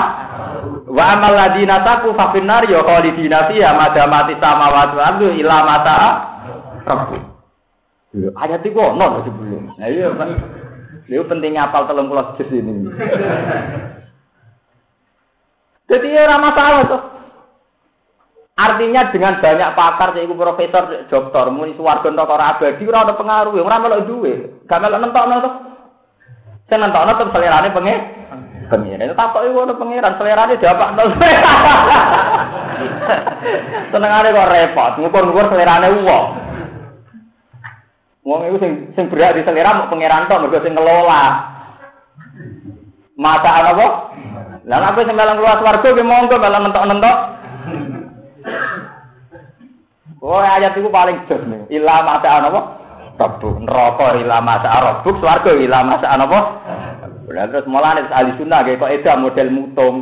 [0.90, 2.34] wa amal ladina taku fa
[2.66, 6.10] ya khalidina fiha madamati samawati wal ardi illa mata'a
[6.90, 7.18] rabbu.
[8.42, 9.70] Ayat iku ono sebelum.
[9.78, 10.10] Nah iya
[11.10, 12.92] Lha pentingnya apal telung puluh juz ini.
[15.92, 17.02] Jadi ya ora masalah tuh.
[18.62, 23.82] Artinya dengan banyak pakar, ibu profesor, dokter, muni entuk ora abadi ora ada pengaruh, ora
[23.82, 24.34] melok duwe.
[24.70, 25.50] Gak melok nentokno to.
[26.70, 28.00] Sing nentokno tetep selerane pengen.
[28.72, 31.10] Pengiran, tak kok iku ono pengiran, selerane nol.
[33.92, 36.41] Senengane kok repot, ngukur-ngukur selerane wong.
[38.22, 41.24] Wong itu sing sing berat di selera mau pangeran tok mergo sing ngelola.
[43.18, 43.88] Mata apa?
[44.70, 47.18] Lah apa sing melang keluar swarga ge monggo melang entok-entok.
[50.22, 51.82] Oh ayat itu paling jos nih.
[51.82, 52.62] Ila mata apa?
[53.18, 56.40] Rabbu neraka ila mata rabbu swarga ila mata apa?
[57.26, 59.96] Lah terus mulane ahli sunnah ge kok eda model mutung.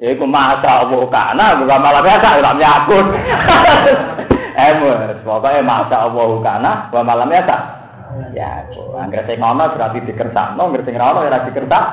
[0.00, 3.06] Iku masa Allah kana bukan malah biasa ora nyakut.
[4.54, 7.62] Emus, pokoknya masa Allah kana, wa malam ya tak.
[8.30, 8.62] Ya,
[8.94, 11.84] angger sing ngono berarti dikersakno, angger sing ngono ora dikersak.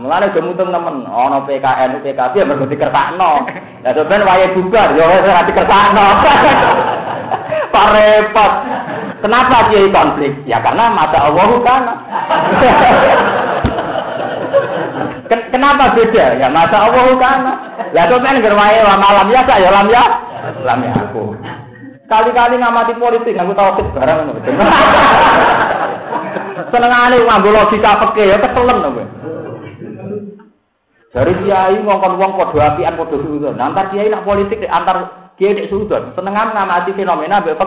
[0.00, 3.44] Mulane do mutung temen, ana PKN, PKB ya mergo dikersakno.
[3.84, 6.06] Lah sampean wayahe bubar ya ora dikersakno.
[7.68, 8.52] Pak repot.
[9.20, 10.32] Kenapa dia konflik?
[10.48, 11.94] Ya karena masa Allah kana.
[15.52, 16.26] Kenapa beda?
[16.40, 17.52] Ya masa Allah kana.
[17.92, 20.31] Lah sampean ngger wae malam ya sak ya lam ya.
[20.42, 21.38] Lam ya aku.
[22.10, 24.18] Kali-kali ngamati politik, aku tahu sih barang.
[26.72, 29.04] Senengane ngambil logika peke ya keselen kowe.
[31.12, 33.60] Dari kiai ngongkon wong padha apian padha sudon.
[33.60, 36.16] Antar kiai nak politik antar kiai nek sudon.
[36.16, 37.60] Senengan ngamati fenomena mbek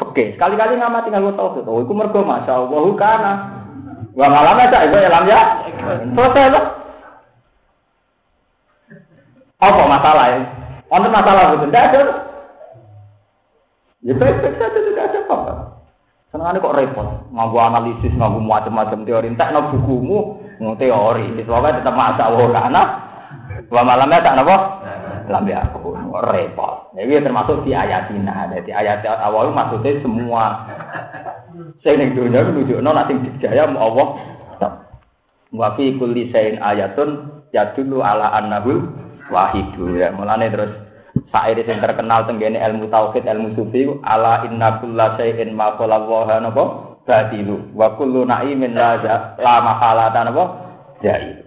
[0.00, 0.36] peke.
[0.36, 1.64] Sekali-kali ngamati nganggo tauhid.
[1.64, 3.32] Oh iku mergo masyaallah kana.
[4.12, 5.40] Wa malam ya iku elam ya.
[6.12, 6.64] Selesai loh.
[9.60, 10.59] Apa masalah ya?
[10.90, 11.70] Wonten masalah betul.
[11.70, 12.00] Tidak ada.
[14.00, 15.52] Ya baik-baik saja tidak ada apa-apa.
[16.30, 19.26] Senang kok repot, nganggu analisis, nganggu macam-macam teori.
[19.34, 20.18] Entah no bukumu,
[20.62, 21.26] ngomong teori.
[21.42, 24.56] Soalnya tetap masa wa malamnya tak nopo.
[25.30, 25.94] Lambe aku
[26.26, 26.90] repot.
[26.98, 28.26] Jadi termasuk di ayat ini.
[28.26, 30.66] Jadi ayat awal maksudnya semua.
[31.82, 34.08] Saya ning dunia nunjukno nanti dijaya mau Allah.
[35.50, 38.86] Wa fi kulli sayin ayatun yadullu ala annahu
[39.30, 40.12] wahidu ya.
[40.12, 40.72] Mulane terus
[41.30, 46.90] Sair yang terkenal tenggene ilmu tauhid, ilmu sufi, ala inna kulla syai'in ma wa napa
[47.02, 48.98] batilu wa kullu na'imin la
[49.38, 50.44] la mahalatan apa
[51.02, 51.42] jahil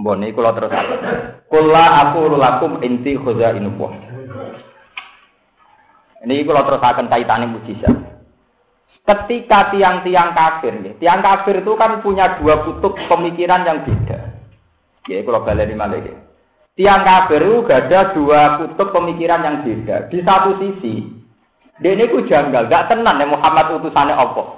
[0.00, 0.72] Mbon iki kula terus
[1.50, 3.92] Kula aku lakum inti khuzainullah.
[6.24, 7.96] Ini kalau terus akan kaitannya mujizat.
[9.04, 14.18] Ketika tiang-tiang kafir, ya, tiang kafir itu kan punya dua kutub pemikiran yang beda.
[15.10, 16.29] Ya, kalau balik malah ya.
[16.80, 20.08] Tiang kafir itu ada dua kutub pemikiran yang beda.
[20.08, 21.12] Di satu sisi,
[21.76, 24.48] dia ini janggal, gak tenan ya Muhammad utusannya Allah.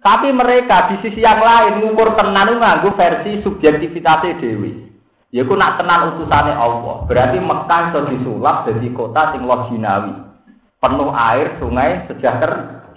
[0.00, 4.88] Tapi mereka di sisi yang lain ngukur tenan nganggu versi subjektivitasnya dewi.
[5.28, 7.04] Ya ku nak tenan utusane Allah.
[7.04, 10.16] Berarti Mekah iso disulap jadi kota sing loginawi.
[10.80, 12.88] Penuh air, sungai, sejahtera.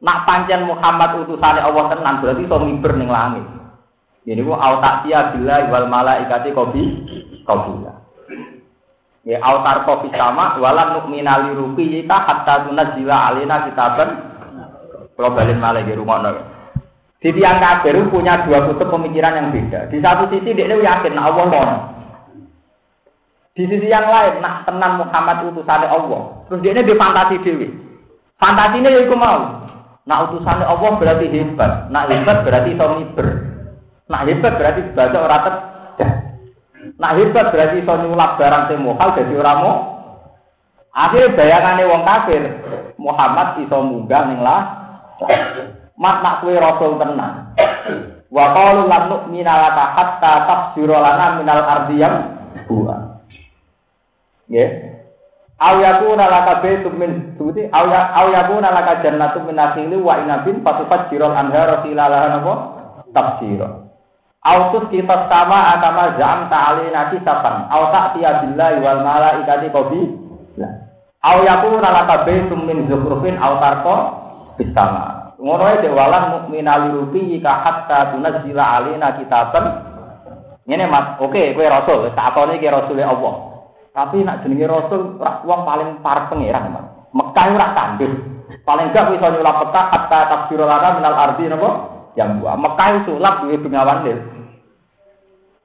[0.00, 3.59] Nak pancen Muhammad utusane Allah tenan berarti iso miber langit.
[4.30, 7.02] Ini ku autatia bila wal malaikati kobi
[7.42, 7.98] kobila.
[9.26, 14.10] Ya autar kopi sama walam nukmina li ruqiyika hatta tunazila alina kitaban.
[15.18, 16.22] Kalau balik malah di rumah
[17.20, 19.92] di tiang kafir punya dua kutub pemikiran yang beda.
[19.92, 21.68] Di satu sisi dia yakin nah Allah mau.
[23.52, 26.48] Di sisi yang lain, nak tenang Muhammad utusannya Allah.
[26.48, 27.68] Terus dia di fantasi dewi.
[28.40, 29.68] Fantasi ini ya mau.
[30.08, 31.92] Nak utusannya Allah berarti hebat.
[31.92, 32.84] Nak hebat berarti iso
[34.10, 36.12] Nak hebat berarti baca orang terdah.
[36.98, 39.76] Nak hebat berarti iso nyulap barang sing mohal jadi orang mau.
[40.90, 42.42] Akhirnya bayangannya wong kafir.
[42.98, 44.60] Muhammad iso munggah ning lah.
[46.00, 47.54] mat nak kue rasul tenan.
[48.32, 52.14] Wa qalu lan nu'mina laka hatta tafsira lana minal ardiyam
[52.66, 53.20] buah.
[54.48, 54.70] Nggih.
[55.60, 56.64] Aw yakuna laka
[56.96, 62.26] min sebuti aw ya aw yakuna laka jannatun min nakhili wa inabin fatufajjiral anhara khilalaha
[62.32, 62.54] napa
[63.12, 63.89] tafsira.
[64.40, 70.00] Aw tus kita sama agama zam ta'alina kisaban aw ta'tiya billahi wal malaikati qabi.
[71.20, 73.96] Aw yakuna laka baitum min zukhrufin aw tarqa
[74.56, 75.36] bis sama.
[75.36, 79.64] Ngono ae walan mukminal rubi ka hatta tunzila alina kitaban.
[80.64, 83.34] Ngene Mas, oke kowe rasul, tak atone ki rasule Allah.
[83.90, 86.86] Tapi nak jenenge rasul wong paling parek pangeran, Mas.
[87.12, 88.14] Mekah ora tandus.
[88.62, 91.70] Paling gak iso nyulap peta hatta takbir lana minal ardi napa?
[92.18, 92.56] Yang buah.
[92.58, 94.18] Mekah sulap duwe bengawan lil.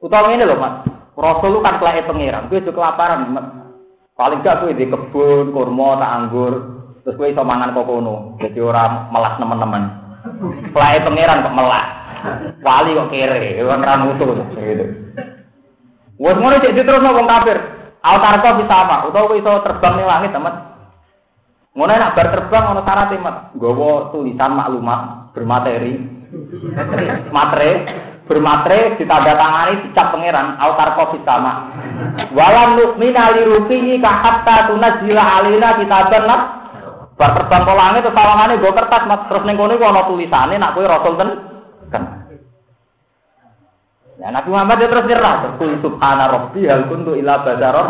[0.01, 0.75] Utawa ngene lho, Mas.
[1.15, 3.47] Rasul kan kelake pangeran, kowe juga kelaparan, Mas.
[4.15, 6.53] Paling gak kowe di kebun, kurma, tak anggur,
[7.05, 8.33] Terus gue iso mangan kok kono.
[8.41, 9.83] Jadi orang melas teman-teman.
[10.73, 11.85] Pelai pangeran kok melas.
[12.65, 14.85] Wali kok kere, orang ramutu gitu.
[16.17, 17.61] Wes ngono cek terus wong kafir.
[18.01, 19.05] Altar kok bisa apa?
[19.05, 20.53] Utawa kowe iso terbang ning langit, teman.
[21.77, 23.35] Ngono nak bar terbang ono syarat teman.
[23.53, 26.14] Gowo tulisan maklumat bermateri.
[27.29, 27.71] Matre
[28.25, 30.57] bermatre ditandatangani dicap pangeran.
[30.57, 31.53] Altar kok sama.
[32.33, 36.25] Walam nukmina li rufihi ka hatta tunazila alina kitaban
[37.15, 39.21] Bar terbang ke langit terus sawangane nggo kertas Mas.
[39.31, 41.29] Terus ning kono ana tulisane nak kowe rasul ten?
[41.87, 42.03] Kan.
[44.19, 45.55] Ya Nabi Muhammad dia terus nyerah.
[45.55, 47.87] Terus subhana rabbi hal kuntu ila basaron.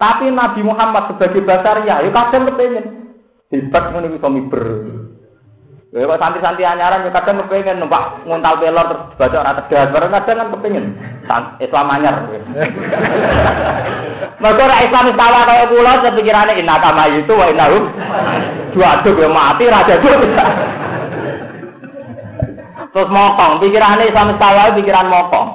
[0.00, 2.86] Tapi Nabi Muhammad sebagai basar ya, ya kadang kepengen.
[3.52, 4.64] Hebat ngono iku miber.
[5.94, 10.10] Ya kok santri-santri anyaran ya kadang kepengen numpak nguntal pelor terus baca ora tegas, bareng
[10.10, 10.84] kadang kan kepengen
[11.62, 12.16] Islam anyar.
[14.42, 17.94] Mergo ora Islam salah kaya kula sepikirane inna kama itu wa innahum
[18.74, 20.18] dua-dua ya mati raja dua.
[22.94, 25.48] Terus mokong, pikirannya Islam salah pikiran mokong.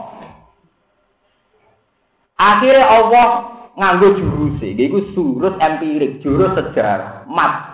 [2.39, 3.27] Akhirnya Allah
[3.75, 7.68] nganggo jurus iku surus empirik, jurus sejarah, mat.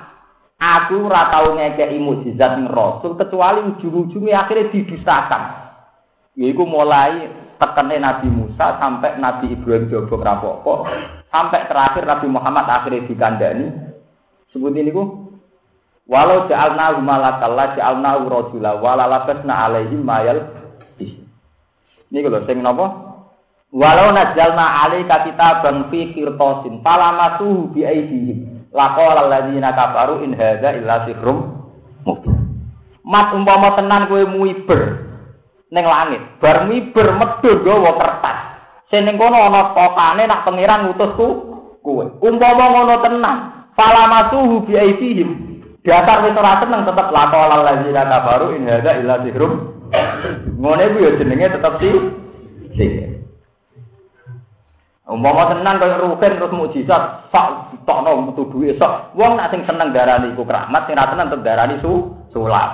[0.55, 5.43] Aku ora tau ngekeki mukjizat ning Rasul kecuali ujung-ujungnya akhirnya didustakan.
[6.39, 7.27] Yaiku mulai
[7.59, 10.87] tekene Nabi Musa sampai Nabi Ibrahim jobok rapopo
[11.31, 13.67] sampai terakhir Nabi Muhammad akhirnya dikandani.
[14.51, 15.27] Sebut ini ku
[16.07, 20.65] walau ja'alna malakalla ja'alna rajula wala labasna alaihim mayal
[22.15, 22.87] ini kalau sing napa?
[23.75, 28.44] Walau najalna alaika kitaban fi qirtasin falamasuhu bi aydihim
[28.75, 31.37] laqala alladziina kafaru in hadza illa sihrum
[32.03, 32.45] mubin
[33.05, 34.81] mat umpama tenan kowe muiber
[35.69, 36.21] ning langit.
[36.41, 38.37] Bar miber medhun gawa kertas.
[38.89, 41.27] Sing ning kono ana kokane nak pangeran ngutusku
[41.85, 42.05] kowe.
[42.21, 43.37] Umpama ngono tenan,
[43.77, 45.29] falamatuhu bi aidihim.
[45.85, 49.53] Dasar wis ora seneng tetep laqala alladzina kafaru in hadza illa sihrum.
[50.57, 51.89] Ngene ku ya jenenge tetep si
[52.73, 53.24] sihir.
[55.05, 59.13] Umpama tenan kaya ruhen terus mukjizat sak tokno metu duwe sak.
[59.13, 62.69] Wong nak sing seneng darani iku keramat, sing ra seneng tetep darani su sulap.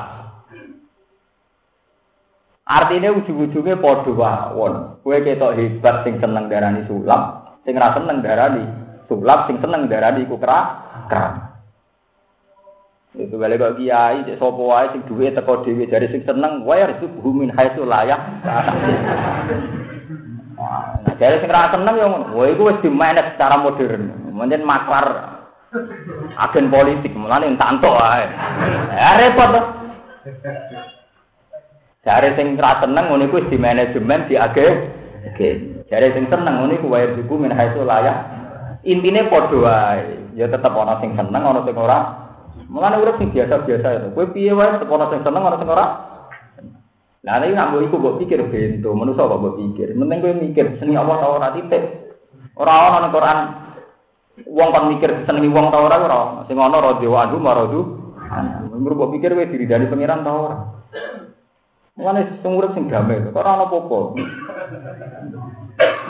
[2.63, 5.03] Artinya ujung-ujungnya podo wawon.
[5.03, 7.21] Kue ketok hebat sing seneng darani sulap,
[7.67, 8.63] sing ra seneng darani
[9.11, 10.59] sulap, sing seneng darani iku kera
[11.11, 11.35] keram.
[13.11, 16.79] Itu balik kok kiai, cek sopo wae sing duwe teko dhewe dari sing seneng, wae
[16.79, 18.23] harus bumin haitsu layak.
[20.71, 22.25] Nah, dari sing ra seneng yo ngono.
[22.31, 24.31] Wae iku wis dimanage secara modern.
[24.31, 25.07] Mungkin maklar
[26.39, 28.25] agen politik, mulane entanto wae.
[28.95, 29.61] Ya repot to.
[32.07, 34.73] Dari sing ra seneng ngono iku wis di agen.
[35.27, 35.49] Oke.
[35.91, 38.39] Dari sing seneng ngono iku wae buku min haitsu layak.
[38.87, 40.03] Intine padha wae.
[40.39, 41.99] Ya tetep ana sing seneng, ana sing ora
[42.71, 44.07] Mulane urip sing biasa-biasa itu.
[44.15, 46.10] Kowe piye wae sekolah sing seneng ora sing ora.
[47.21, 49.93] Lah nek nak iku mbok pikir bento, manusa kok mbok pikir.
[49.93, 51.83] Penting kowe mikir seni Allah ta ora titik.
[52.57, 53.37] Ora ana nang Quran
[54.49, 56.21] wong kon mikir senengi wong ta ora ora.
[56.49, 57.81] Sing ana radhiwa anhu maradu.
[58.73, 60.57] Mbok mbok pikir kowe diri dari pangeran ta ora.
[61.93, 63.99] Mulane sing urip sing damai, kok ora ana apa-apa.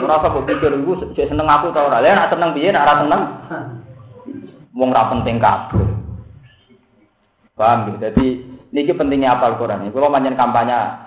[0.00, 2.00] Mbok pikir iku seneng aku ta ora.
[2.00, 3.22] Lah seneng piye ora seneng.
[4.72, 5.84] Wong ra penting kabeh.
[7.52, 8.00] Paham.
[8.00, 9.92] Jadi ini pentingnya apa Al-Quran.
[9.92, 11.01] Kalau manjen kampanye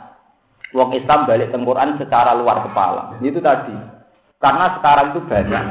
[0.74, 3.20] Wong Islam balik Quran secara luar kepala.
[3.22, 3.76] Itu tadi.
[4.42, 5.66] Karena sekarang itu banyak.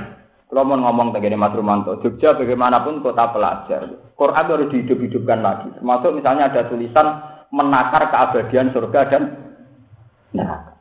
[0.49, 3.91] Kalau mau ngomong begini Mas Rumanto, Jogja bagaimanapun kota pelajar.
[4.15, 5.67] Quran harus dihidup-hidupkan lagi.
[5.75, 7.07] Termasuk misalnya ada tulisan
[7.51, 9.23] menakar keabadian surga dan
[10.31, 10.79] neraka.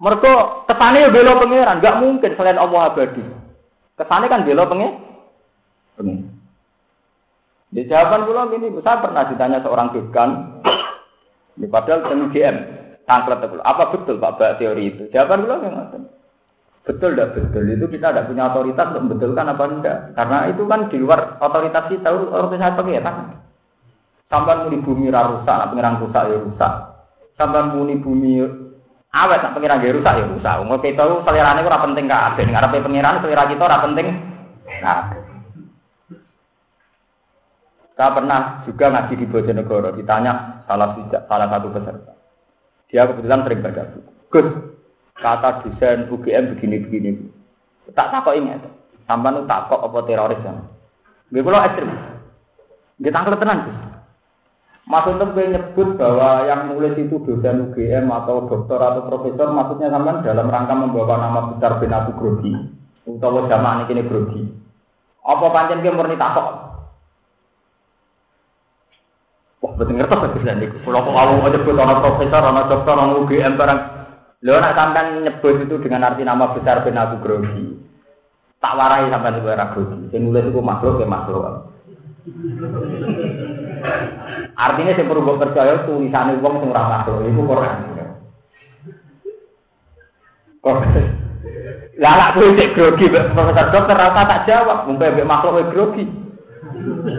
[0.00, 0.32] Mereka
[0.64, 3.20] kesannya belo pangeran, nggak mungkin selain Allah abadi.
[4.00, 4.90] Kesannya kan belo pengen.
[7.70, 10.58] Di jawaban pulau ini, saya pernah ditanya seorang dekan,
[11.54, 12.32] ini padahal tentang
[13.10, 13.58] UGM, tangklet itu.
[13.66, 15.02] Apa betul Pak Mbak teori itu?
[15.10, 16.06] Jawaban pulau yang
[16.80, 19.98] Betul tidak betul itu kita tidak punya otoritas untuk membetulkan apa enggak.
[20.16, 23.36] Karena itu kan di luar otoritas kita, otoritas pengiran.
[24.30, 26.72] Sampai muni bumi rusak, nak pengiran rusak ya rusak.
[27.36, 28.42] Sampai muni bumi
[29.12, 30.54] awet, nak pengiran ya rusak ya rusak.
[30.64, 32.22] Mau kita selera ini kurang penting kak.
[32.32, 34.06] Ada ngarepe pengiran selera kita kurang penting.
[34.80, 35.00] Nah,
[38.00, 40.96] saya pernah juga ngaji di Bojonegoro, ditanya salah,
[41.28, 42.09] salah satu peserta.
[42.90, 44.10] Dia kebetulan sering baca buku.
[44.30, 44.48] Gus,
[45.14, 47.10] kata desain UGM begini-begini.
[47.94, 48.70] Tak takut ini itu.
[49.06, 50.54] Sampai nu takut apa teroris ya.
[51.30, 51.90] Gue kalau ekstrim.
[52.98, 53.78] Dia tangkap tenang Gus.
[54.90, 60.26] Maksudnya gue nyebut bahwa yang nulis itu dosen UGM atau dokter atau profesor, maksudnya sampai
[60.26, 62.50] dalam rangka membawa nama besar bin Abu Grogi.
[63.06, 64.42] Utawa jamaah ini Grogi.
[65.22, 66.69] Apa pancen gue murni takut?
[69.60, 70.72] Wah, betul ngerti bisa nih?
[70.88, 73.80] Kalau kalau nyebut orang profesor, orang dokter, orang UGM barang,
[74.40, 77.76] lo nak sampai nyebut itu dengan arti nama besar ben aku grogi.
[78.56, 80.08] Tak warai sampai itu era grogi.
[80.16, 81.44] Yang nulis itu makhluk ya makhluk.
[84.56, 87.76] Artinya saya perlu percaya tulisan uang sing ora makhluk itu Quran.
[90.60, 90.76] Kok
[92.00, 96.08] lah lah kowe cek grogi profesor dokter rasa tak jawab, mungkin makhluk grogi.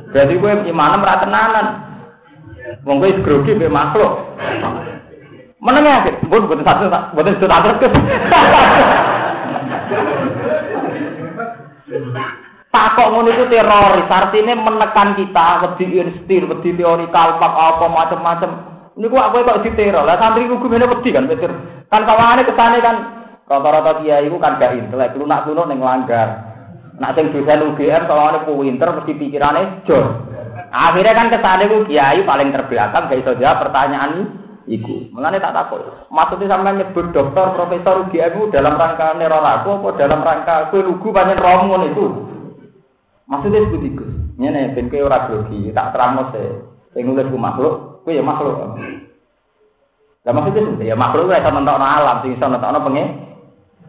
[0.10, 1.91] Jadi gue imanem ra tenanan.
[2.88, 4.12] Wong kowe grogi mbek makhluk.
[5.62, 8.02] Meneng ya, mbon mboten satu, mboten satu terus.
[12.72, 18.52] Takok ngono itu teroris, artinya menekan kita, wedi instir, wedi teori kalpak apa macam-macam.
[18.96, 20.08] Ini kok aku kok diteror.
[20.08, 21.52] Lah santri ku gumene wedi kan betul.
[21.92, 22.96] Kan kawane kesane kan
[23.46, 26.30] rata-rata kiai iku kan gak intelek, lunak-lunak ning langgar.
[26.96, 30.06] Nak sing dosen UGM soalnya pinter mesti pikirane jor.
[30.72, 34.40] Akhirnya kan ke sana itu kiai paling terbelakang gak iso jawab pertanyaan
[34.72, 35.12] iku.
[35.12, 35.84] Mengenai tak takut.
[36.08, 40.80] Maksudnya sampai nyebut dokter, profesor UGM itu dalam rangka neror aku apa dalam rangka kue
[40.80, 42.06] lugu banyak rombongan itu.
[43.28, 44.06] Maksudnya sebut iku.
[44.40, 46.50] Ini nih, kue ora grogi, tak terang sih.
[46.96, 48.80] Yang nulis makhluk, kue ya makhluk.
[50.22, 53.08] Lah maksudnya ya makhluk itu bisa mentok alam, sing bisa mentok pengen.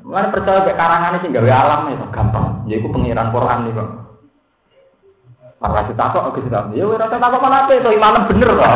[0.02, 2.66] Mengenai percaya kayak karangan sih gawe alam itu gampang.
[2.66, 3.90] Jadi ya, aku pengiran Quran nih bang.
[5.62, 6.74] Ora ditakok oke sudah.
[6.74, 8.72] Ya ora takok mana apa itu imanem bener kok.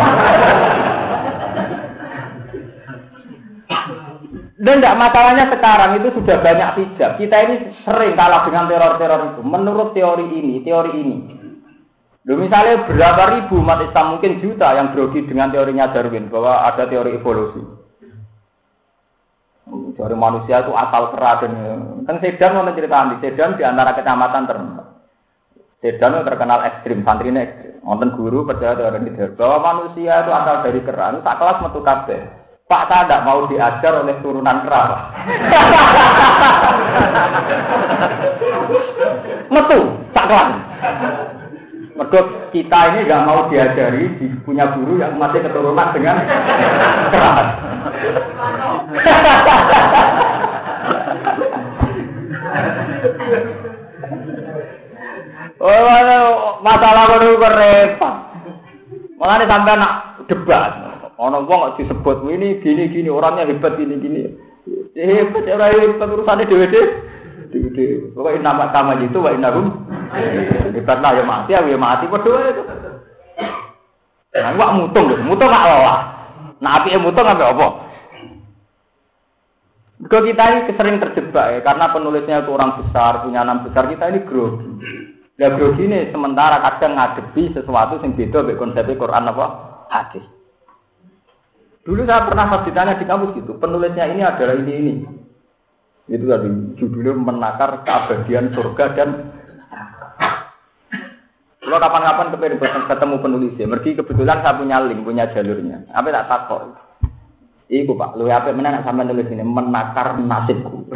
[4.57, 7.20] Dan tidak masalahnya sekarang itu sudah banyak hijab.
[7.20, 9.41] Kita ini sering kalah dengan teror-teror itu.
[9.45, 11.16] Menurut teori ini, teori ini.
[12.26, 16.89] Loh, misalnya berapa ribu umat Islam mungkin juta yang grogi dengan teorinya Darwin bahwa ada
[16.91, 17.62] teori evolusi.
[19.95, 21.53] Teori manusia itu asal kera dan
[22.03, 24.95] kan Sedan mau cerita di Sedan di antara kecamatan terkenal.
[25.87, 27.78] Sedan terkenal ekstrim, santri ini ekstrim.
[27.87, 32.26] Nonton guru percaya teori ini bahwa manusia itu asal dari keran, tak kelas metu kabeh.
[32.66, 34.82] Pak saya tidak mau diajar oleh turunan kera.
[39.55, 40.59] metu, tak kelas.
[42.51, 46.18] Kita ini nggak mau diajari di, punya guru yang masih keturunan dengan
[47.14, 47.55] keras.
[55.66, 58.14] Oh, masalah ngono kok repot.
[59.18, 59.92] Malah nih sampai nak
[60.30, 60.72] debat.
[61.18, 64.30] Ono wong kok disebut ini gini gini orangnya hebat gini gini.
[64.94, 68.14] Hebat ora hebat urusannya dhewe dhewe.
[68.14, 69.90] Pokoknya nama sama itu wa innahum
[70.70, 72.62] hebat lah ya mati ya mati padha itu.
[74.36, 76.00] Nah, wak mutung mutung gak lolah.
[76.60, 77.68] Nah, api mutung apa apa?
[80.12, 84.12] Kalau kita ini sering terjebak ya, karena penulisnya itu orang besar, punya nama besar, kita
[84.12, 84.68] ini grogi.
[85.37, 89.47] Lah grogi ini sementara kadang ngadepi sesuatu yang beda dengan konsep Quran apa?
[89.93, 90.24] Hadis.
[91.84, 94.95] Dulu saya pernah pas ditanya di kampus gitu, penulisnya ini adalah ini ini.
[96.11, 96.49] Itu tadi
[96.80, 99.09] judulnya menakar keabadian surga dan
[101.66, 102.30] kalau kapan-kapan
[102.87, 105.82] ketemu penulisnya, pergi kebetulan saya punya link, punya jalurnya.
[105.91, 106.86] Apa tak takut?
[107.66, 110.86] Iku pak, lu apa mana nak sampai nulis ini menakar nasibku.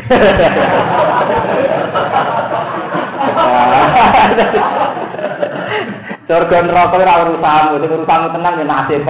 [6.31, 9.03] Surga neraka ora urusanmu, sing urusanmu tenang ya nasib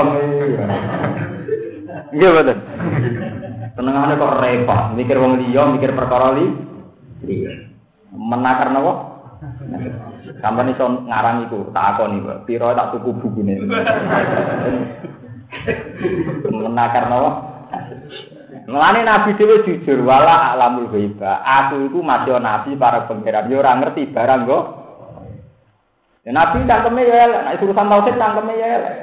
[2.16, 2.58] Nggih betul.
[3.76, 6.48] Tenangane kok repot, mikir wong liya, mikir perkara li.
[7.28, 7.68] Iya.
[8.16, 8.92] Menakar napa?
[10.40, 12.48] Sampai iso ngarang iku, tak akoni, Pak.
[12.48, 13.68] Piro tak tuku bukune.
[16.48, 17.49] Menakar napa?
[18.70, 21.42] Mulane Nabi dhewe jujur wala alamul ghaiba.
[21.42, 23.50] Aku iku masih nabi para pangeran.
[23.50, 24.64] Yo ora ngerti barang kok.
[26.22, 28.94] Ya Nabi cangkeme ya elek, nek urusan tauhid cangkeme ya elek.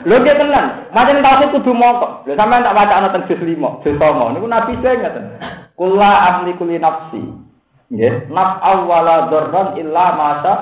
[0.08, 2.24] Lho dia tenan, macam tauhid kudu moko.
[2.24, 5.24] Lho sampean tak wacana teng juz 5, juz 9 niku Nabi saya ngaten.
[5.74, 7.20] Kula amli kuli nafsi.
[7.90, 10.52] Nggih, naf awwala dzarran illa masa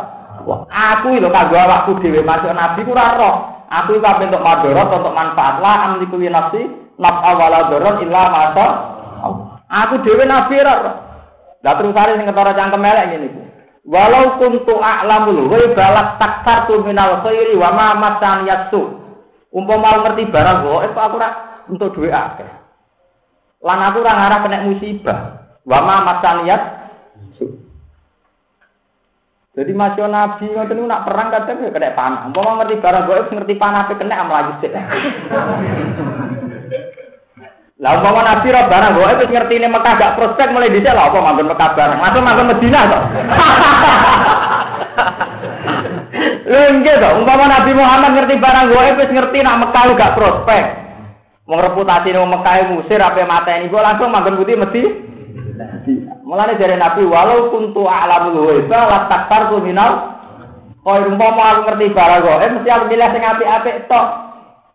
[0.73, 3.37] aku lho kanggo awakku dhewe masuk nabi ku ora roh.
[3.69, 5.61] Aku iku untuk madharat untuk manfaat
[6.09, 8.67] kuli nafsi naf awwala dzarran illa masa
[9.69, 10.81] Aku dhewe nabi roh.
[11.61, 13.43] Lah terus hari sing ketara cangkem elek ngene iku.
[13.89, 18.97] Walau kuntu a'lamul ghaiba takartu minal khairi wa ma masan yasu.
[19.53, 19.65] Mau
[20.05, 21.29] ngerti barang kok aku ora
[21.69, 22.49] untuk duit akeh.
[23.65, 25.19] Lan aku ora ngarah kena musibah.
[25.69, 27.47] Wa ma masan yasu.
[29.59, 32.21] Jadi masih nabi ngoten nak perang kadang ya kena panah.
[32.31, 34.73] Umpama ngerti barang kok ngerti panah kena am lagi sik.
[37.79, 41.15] Lah umpama nabi ra barang kok wis ngerti ini Mekah gak prospek mulai dhisik lah
[41.15, 41.99] apa manggon Mekah barang.
[42.03, 43.03] Masuk manggon Madinah kok.
[46.51, 50.65] Lha nggih to, umpama Nabi Muhammad ngerti barang kok wis ngerti nak Mekah gak prospek.
[51.47, 54.83] Wong reputasi wong Mekah musir ape mateni kok langsung manggon putih mesti.
[56.27, 60.19] Mulane dari Nabi walau kuntu a'lamul ghaib la taktartu minal
[60.83, 64.07] Kau umpama aku ngerti barang kok, eh mesti aku milih sing apik-apik tok.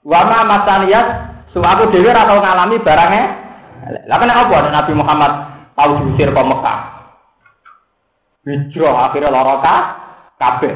[0.06, 3.24] Wa ma masaniyat So aku dewi ora tau ngalami barangnya.
[4.10, 5.32] Lah kena apa Nabi Muhammad
[5.78, 6.80] tahu diusir ke Mekah.
[8.44, 9.76] Hijrah akhirnya loroka
[10.42, 10.74] kabeh.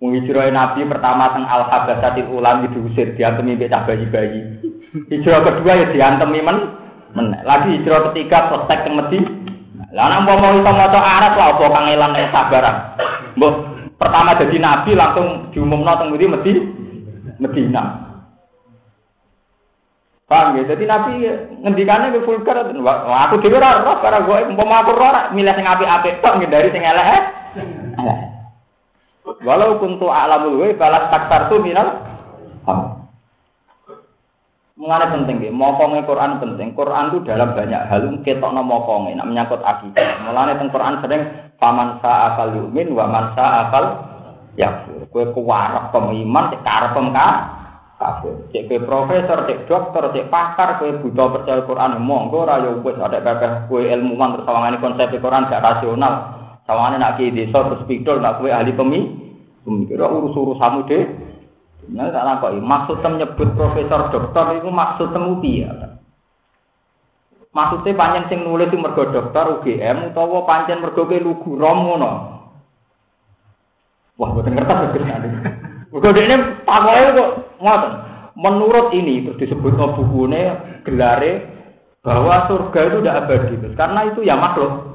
[0.00, 4.40] Menghijrah Nabi pertama teng Al Habasatil Ulam diusir diantemi mbek bayi-bayi.
[5.12, 6.58] Hijrah kedua ya diantemi men
[7.12, 7.36] men.
[7.44, 9.20] Lagi hijrah ketiga protek teng Medi.
[9.92, 12.76] Lah nek mau iso maca Arab lah apa kangelan nek sabaran.
[13.36, 13.52] Mbah
[14.00, 16.54] pertama jadi nabi langsung diumumno teng Medi
[17.36, 18.07] Medina.
[20.28, 20.68] Paham ya?
[20.68, 21.12] Jadi Nabi
[21.64, 22.60] ngendikannya ke vulgar.
[22.84, 26.68] Wah, aku dhewe ora roh karena gue umpama aku roh milih sing apik-apik tok dari
[26.68, 27.08] sing elek.
[27.08, 27.22] Eh?
[29.48, 32.04] Walau kuntu a'lamul wa balas taktar tu minal
[34.78, 36.70] Mengenai penting ya, mokongnya Quran penting.
[36.70, 40.22] Quran itu dalam banyak hal ketok no mokongnya, nak menyangkut akidah.
[40.22, 41.22] Mulanya tentang Quran sering
[41.58, 44.06] paman akal yumin, wa man akal
[44.54, 44.86] ya.
[45.10, 47.28] Kue kuwarak pemiman, sekarang pemka,
[47.98, 48.34] kafir.
[48.54, 53.18] Cek ke profesor, cek dokter, cek pakar, kue buta percaya Quran, monggo rayo wis ada
[53.18, 56.14] kakek kue ilmuwan terus sawangane konsep Quran gak rasional.
[56.64, 59.00] Sawangane nak ki desa terus pidol nak kue ahli pemi,
[59.66, 61.04] pemikir urus-urusanmu deh.
[61.88, 62.60] Nah, tak lakukan.
[62.60, 65.72] Maksud nyebut profesor dokter itu maksud temu piye?
[67.48, 72.10] Maksudnya panjang sing nulis mergo dokter UGM utawa pancen mergo ke lugu rom ngono.
[74.20, 75.00] Wah, boten ngerti
[75.88, 76.36] Mergo ini
[76.68, 77.30] takoke kok
[77.60, 77.92] ngoten.
[78.38, 81.58] Menurut ini terus disebut bukunya gelare
[82.06, 84.88] bahwa surga itu tidak abadi karena itu ya makhluk.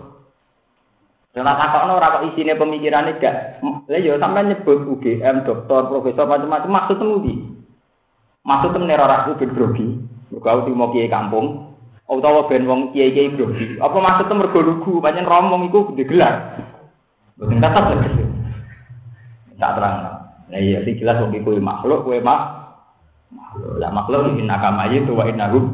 [1.33, 3.57] Dan takokno ora kok isine pemikiran gak.
[3.89, 7.33] Lah ya sampai nyebut UGM, dokter, profesor macam-macam maksud temu di.
[8.45, 9.97] Maksud temu ora aku ben grogi.
[10.29, 11.73] Aku mau kiai kampung.
[12.05, 13.81] Utawa ben wong kiai-kiai grogi.
[13.81, 16.35] Apa maksud temu mergo lugu, pancen romong iku gede gelar.
[17.33, 18.23] Boten tetap lagi.
[19.57, 20.22] Tak terang.
[20.53, 22.39] Nah iya sih jelas wong iku makhluk kowe mak
[23.33, 23.81] makhluk.
[23.81, 25.73] Lah makhluk inna kama itu wa innahu.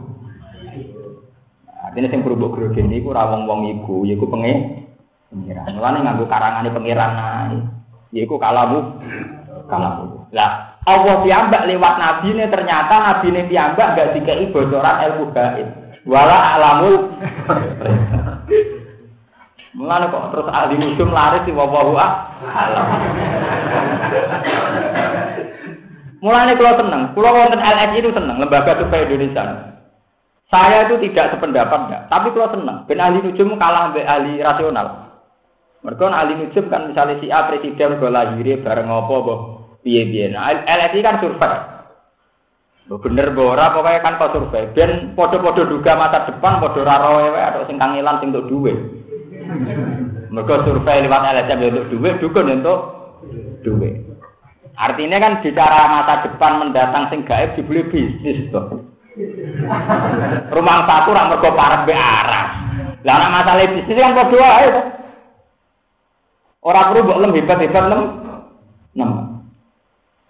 [1.84, 4.88] Artinya sing berubah grogi ini ku rawong wong iku, iku penge
[5.28, 5.76] pengiran.
[5.76, 7.60] Mulane nganggo karangane pengiran ae.
[8.16, 9.04] Yaiku kalamu
[9.68, 10.32] kalamu.
[10.32, 15.68] Lah, Allah piyambak lewat nabi ini ternyata nabi ini piyambak gak dikei bocoran ilmu gaib.
[16.08, 17.20] Wala alamul.
[19.76, 22.88] Mulane kok terus ahli musim laris di wawahu alam.
[26.20, 29.72] Mulane kalau seneng, kalau wonten LS itu seneng, lembaga survei Indonesia.
[30.52, 35.14] Saya itu tidak sependapat enggak, tapi kalau seneng, ben ahli nujum kalah mbek ahli rasional.
[35.80, 39.40] Mereka ahli nujum kan misalnya si A presiden gue lahir bareng apa boh
[39.80, 40.28] piye piye.
[40.36, 41.56] Nah LSI kan survei.
[42.90, 44.68] Bener bora pokoknya kan kau survei.
[44.76, 48.76] Ben podo-podo duga masa depan podo raro ewe atau sing kangelan sing untuk duit.
[50.34, 52.99] Mereka survei lewat LSM untuk duit, dukun untuk
[53.62, 54.06] duit.
[54.80, 58.88] Artinya kan bicara masa depan mendatang sing gaib dibeli bisnis tuh.
[60.50, 62.48] Rumah satu rak mergo parek be arah.
[63.04, 64.82] Lah ana masalah bisnis kan padha wae to.
[66.60, 68.02] Ora perlu mbok lem hebat-hebat lem.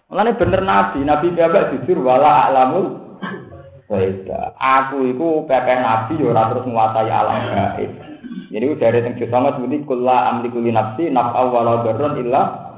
[0.10, 2.98] Mulane bener nabi, nabi piyambak jujur wala alamul
[3.90, 4.54] Weda.
[4.58, 7.92] Aku iku pepe nabi ya ora terus nguasai alam gaib.
[8.54, 12.69] Jadi dari teng sama seperti kula amliku li nafsi naf'a wala darrun illa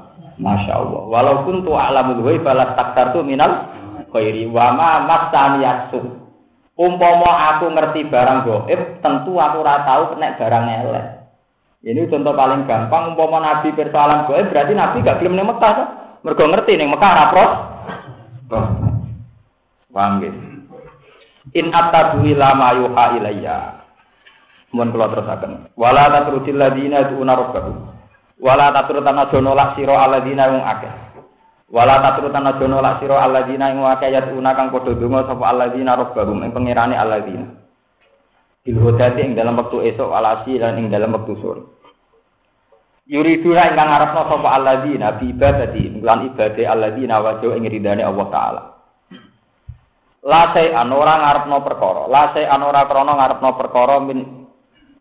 [0.42, 1.02] Masya Allah.
[1.06, 3.70] Walaupun tu alamul ghaib balas taktar tu minal
[4.10, 6.18] khairi wa ma masani yasu.
[6.74, 11.06] Umpama aku ngerti barang gaib, tentu aku ora tahu kena barang elek.
[11.82, 15.84] Ini contoh paling gampang umpama nabi persoalan gaib berarti nabi gak gelem ning Mekah to.
[16.26, 17.52] Mergo ngerti ning Mekah ora pros.
[19.92, 20.24] Paham
[21.52, 23.58] In attabu ila ma yuha ilayya.
[24.72, 25.68] Mun kula terusaken.
[25.76, 27.91] Wala tatrudil ladina tu'una rabbahum.
[28.42, 30.92] Wala tatrutan aja nolak sira alladzina wong akeh.
[31.70, 36.42] Wala tatrutan aja nolak sira alladzina ing akeh yatuna kang padha donga sapa alladzina rabbahum
[36.42, 37.46] ing pangerane alladzina.
[38.66, 41.62] Bil hudati ing dalam waktu esok alasi dan ing dalam waktu sore.
[43.06, 48.62] Yuriduna ingkang ngarepno sapa alladzina bi ibadati lan ibadah alladzina wajhu ing ridane Allah taala.
[50.26, 54.18] La an ora ngarepno perkara, la an ora krana ngarepno perkara min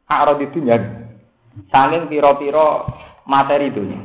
[0.05, 0.77] aradi dunya.
[1.69, 2.85] Sanging pira-pira
[3.25, 4.01] materi dunia.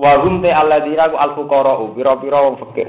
[0.00, 2.88] Wa hum te alladzina al fuqara pira-pira wong fakir.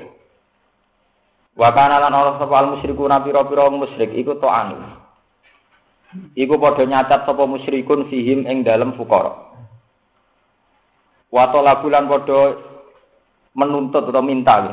[1.56, 4.80] Wa kana lan ana sapa al musyrikuna pira-pira wong musyrik iku ta'anu.
[6.36, 9.52] Iku padha nyatat sapa musyrikun fihim ing dalem fuqara.
[11.32, 12.72] Wa talabulan padha
[13.52, 14.64] menuntut atau minta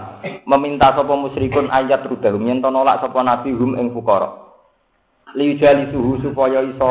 [0.46, 4.48] meminta sapa musyrikun ayat rudahum yen to nolak sapa nabi hum ing fuqara
[5.34, 6.90] liujali suhu supaya iso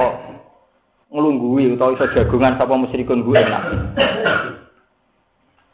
[1.11, 3.75] nglungguhi utawa iso jagongan sapa musyrikun gue nabi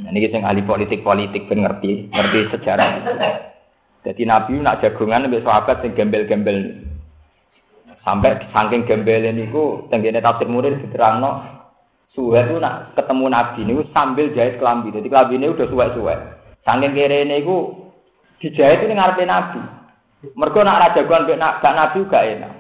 [0.04, 3.08] Nah, ini sing ahli politik-politik ben ngerti, ngerti sejarah.
[4.04, 6.84] Jadi Nabi nak jagungan mbek sahabat sing gembel-gembel.
[8.04, 11.40] Sampai saking gembel niku tenggene tafsir murid diterangno
[12.12, 14.92] suwe itu nak ketemu Nabi niku sambil jahit kelambi.
[14.92, 16.16] Jadi kelambi ini udah suwe-suwe.
[16.68, 17.88] Saking kere niku
[18.44, 19.62] dijahit ini ngarepe Nabi.
[20.36, 22.53] Mergo nak raja jagoan mbek gak Nabi gak enak.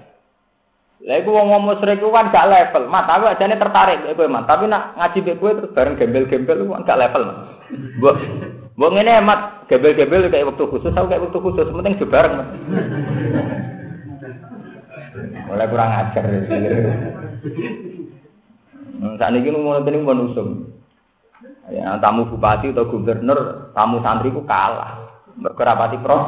[1.03, 2.87] Lah iku wong musyrik kan gak level.
[2.87, 4.47] Mat aku ajane tertarik kowe, Mat.
[4.47, 7.37] Tapi nak ngaji mbek kowe terus bareng gembel-gembel ku gak level, Mat.
[7.99, 8.15] Mbok
[8.79, 12.49] mbok ngene Mat, gembel-gembel kayak waktu khusus, aku kayak waktu khusus, penting jo bareng, Mat.
[15.51, 16.23] Mulai kurang ajar.
[19.03, 20.71] Hmm, saat ini mau nanti mau nusum.
[21.67, 25.03] Ya, tamu bupati atau gubernur, tamu santri ku kalah.
[25.35, 26.19] Berkerapati pro,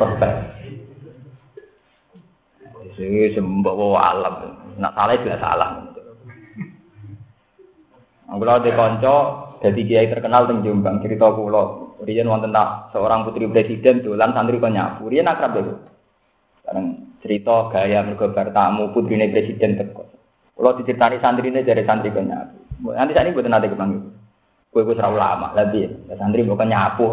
[0.00, 0.55] prospek.
[2.96, 4.34] Sing sembawa alam.
[4.80, 5.70] Nak salah jelas salah.
[8.26, 9.16] Kalau di konco,
[9.62, 11.96] jadi kiai terkenal teng Jombang cerita kulo.
[12.02, 15.08] Rian wonten tak seorang putri presiden dolan santri kok nyapu.
[15.08, 15.64] Rian akrab deh.
[16.60, 20.04] Sekarang cerita gaya mergo tamu putrine presiden teko.
[20.56, 22.92] Kulo diceritani ini dari santri kok nyapu.
[22.92, 24.02] Nanti saat ini buat nanti kepanggil.
[24.68, 26.12] Kue kue serau lama, lebih.
[26.20, 27.06] Santri bukan nyapu.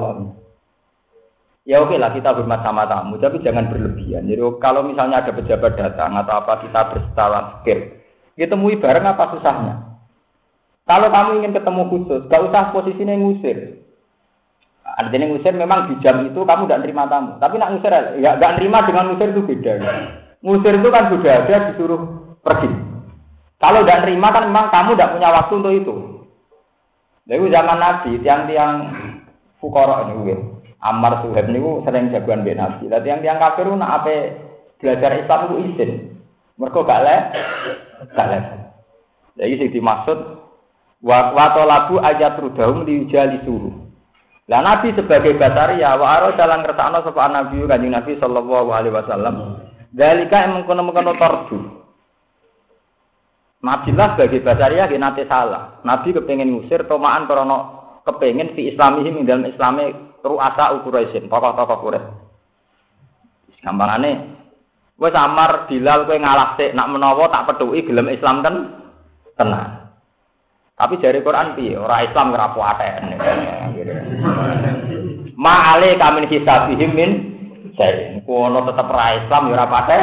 [1.64, 4.28] Ya oke lah kita hormat sama tamu, tapi jangan berlebihan.
[4.28, 8.04] Jadi kalau misalnya ada pejabat datang atau apa kita berstawa pikir,
[8.36, 9.96] ya temui bareng apa susahnya.
[10.84, 13.80] Kalau kamu ingin ketemu khusus, gak usah posisinya ngusir.
[14.84, 17.40] Artinya ngusir memang di jam itu kamu tidak terima tamu.
[17.40, 19.74] Tapi nak ngusir, ya gak terima dengan ngusir itu beda.
[20.44, 22.02] Ngusir itu kan sudah ada disuruh
[22.44, 22.72] pergi.
[23.64, 25.96] Kalau tidak terima kan memang kamu tidak punya waktu untuk itu.
[27.24, 28.72] Jadi zaman Nabi, tiang-tiang
[29.64, 30.53] fukorok ini,
[30.84, 32.92] Ammar Suhaib niku sering jagoan mbek Nabi.
[32.92, 34.16] Lah yang tiang kafir nak ape
[34.84, 35.92] belajar Islam itu izin.
[36.60, 37.16] Mergo gak le
[38.12, 38.40] gak le.
[39.40, 40.20] Lah iki sing dimaksud
[41.00, 42.84] wa wa talabu ayat rudahum
[43.48, 43.76] suruh.
[44.52, 49.36] Lah Nabi sebagai basaria wa aro dalam ngertakno sapa Nabi Kanjeng Nabi sallallahu alaihi wasallam.
[49.88, 51.58] Dalika emang kono-kono torju.
[53.64, 55.80] Nabi lah sebagai basaria nanti salah.
[55.88, 57.60] Nabi kepengen ngusir tomaan krono
[58.04, 62.24] kepengen fi islamihim dalam islami ru'asa Quraisyin, tokoh-tokoh Quraisy.
[63.64, 64.12] Gampangane
[65.00, 68.56] wis samar Bilal kowe ngalah sik nak menawa tak petuki gelem Islam kan
[69.40, 69.88] tenang.
[70.76, 71.80] Tapi dari Quran piye?
[71.80, 73.04] Ora Islam ora kuaten.
[75.40, 77.12] Ma ale kamin hisabihim min
[77.80, 80.02] saya kono tetep ra Islam ya ora pakai.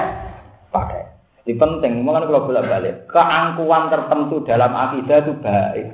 [1.41, 5.89] Di penting, mungkin kalau bolak balik, keangkuhan tertentu dalam akidah itu baik.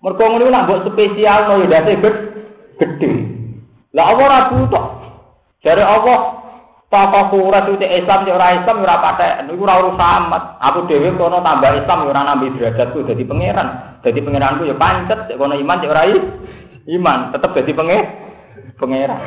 [0.00, 1.82] Mereka ini nak buat spesial, no ya
[2.80, 3.12] gede.
[3.92, 4.86] Lah Allah ragu toh.
[5.60, 6.40] Dari Allah,
[6.88, 10.42] tokoh kuras itu Islam, di orang Islam, orang pakai, itu orang urus amat.
[10.64, 13.68] Aku dewi kono tambah Islam, orang nabi derajatku jadi pangeran.
[14.00, 16.16] Jadi pangeranku ya pancet, kono iman, di orang
[16.88, 18.08] iman, tetap jadi pangeran.
[18.80, 19.20] Pangeran.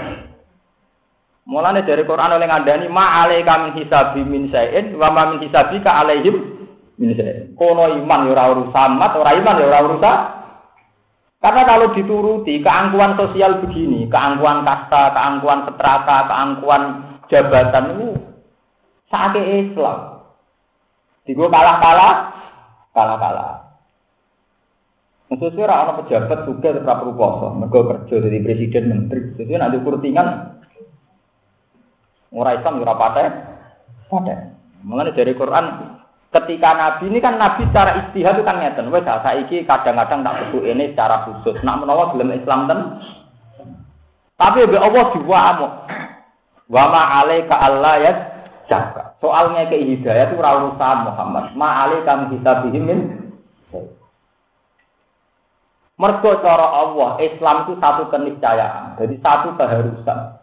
[1.44, 5.84] Mulane dari Quran oleh ngandani ma alaika min hisabi min sayin wa ma min hisabi
[5.84, 6.40] ka alaihim
[6.96, 7.52] min sayin.
[7.60, 10.18] Kono iman ya ora urusan mat, ora iman ya ora urusan.
[11.44, 16.84] Karena kalau dituruti keangkuhan sosial begini, keangkuhan kasta, keangkuhan setrata, keangkuhan
[17.28, 18.10] jabatan itu
[19.12, 20.24] sakit Islam.
[21.28, 22.32] Digo kalah-kalah,
[22.96, 23.76] kalah-kalah.
[25.28, 29.36] Maksudnya orang pejabat juga tetap berposo, mereka kerja jadi presiden menteri.
[29.36, 30.28] Jadi nanti kurtingan
[32.34, 33.32] Ora Islam ora paten.
[34.10, 34.40] Paten.
[34.84, 35.66] Mengenai dari Quran
[36.34, 38.90] ketika Nabi ini kan Nabi secara istihad itu kan ngeten.
[38.90, 41.62] Wes saiki kadang-kadang tak sebut ini secara khusus.
[41.62, 42.80] Nak menawa belum Islam ten.
[44.34, 45.68] Tapi be Allah diwamu.
[46.74, 48.12] Wa ma alaika Allah ya
[48.66, 49.14] jaga.
[49.22, 51.54] Soalnya ke hidayah itu urusan Muhammad.
[51.54, 53.00] Ma alaika min hisabihim min
[55.94, 58.98] Mergo cara Allah, Islam itu satu keniscayaan.
[58.98, 60.42] Jadi satu keharusan.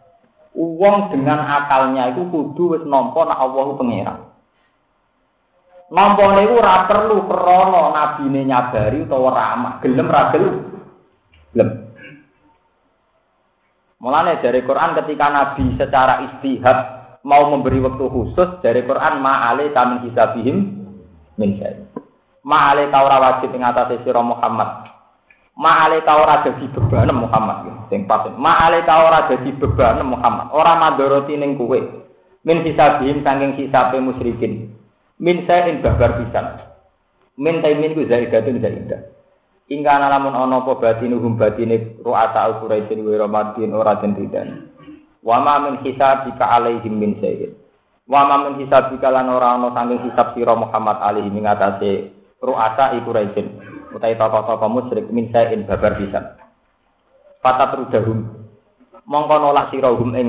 [0.55, 4.30] Uang dengan akalnya itu kudu wis nampa nek Allah ku pangeran.
[5.91, 11.69] Nampa niku ora perlu krana nabine nyabari utawa ramah, gelem ra gelem.
[13.99, 16.77] Mulane dari Quran ketika Nabi secara istihad
[17.27, 20.57] mau memberi waktu khusus dari Quran ma'ale kamin hisabihim
[21.35, 21.83] min syai.
[22.41, 24.89] Ma'ale kau wajib ing atase sira Muhammad
[25.53, 28.25] Ma'ale ora dadi beban Muhammad sing pas.
[28.33, 30.49] Ma'ale ta ora dadi beban Muhammad.
[30.55, 31.77] Ora mandoroti ning kowe.
[32.41, 34.80] Min hisabihim saking musyrikin.
[35.21, 36.57] Min sa'in babar pisan.
[37.37, 39.05] Min taimin ku zaidatun zaidah.
[39.69, 44.65] Ingka lamun ana apa batinuhum batine ru'ata Quraisy wa Ramadan ora den ridani.
[45.21, 47.53] Wa ma min hisabika alaihim min sa'in.
[48.09, 52.09] Wa ma min hisabika lan ora ana saking hisab sira Muhammad alaihi ing atase
[52.41, 53.45] ru'ata Quraisy
[53.93, 56.33] utai tokoh-tokoh musyrik min sa'in babar bisa.
[57.45, 58.25] Fatat rudahum.
[59.05, 60.27] Mongko nolak sirahum ing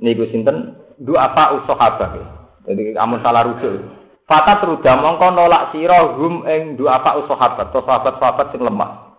[0.00, 2.39] niku sinten du apa usahabah.
[2.70, 3.82] Jadi amun salah rujuk.
[4.30, 9.18] Fatat rudah mongko nolak sirahum ing du apa usahabat, to sahabat-sahabat sing lemah.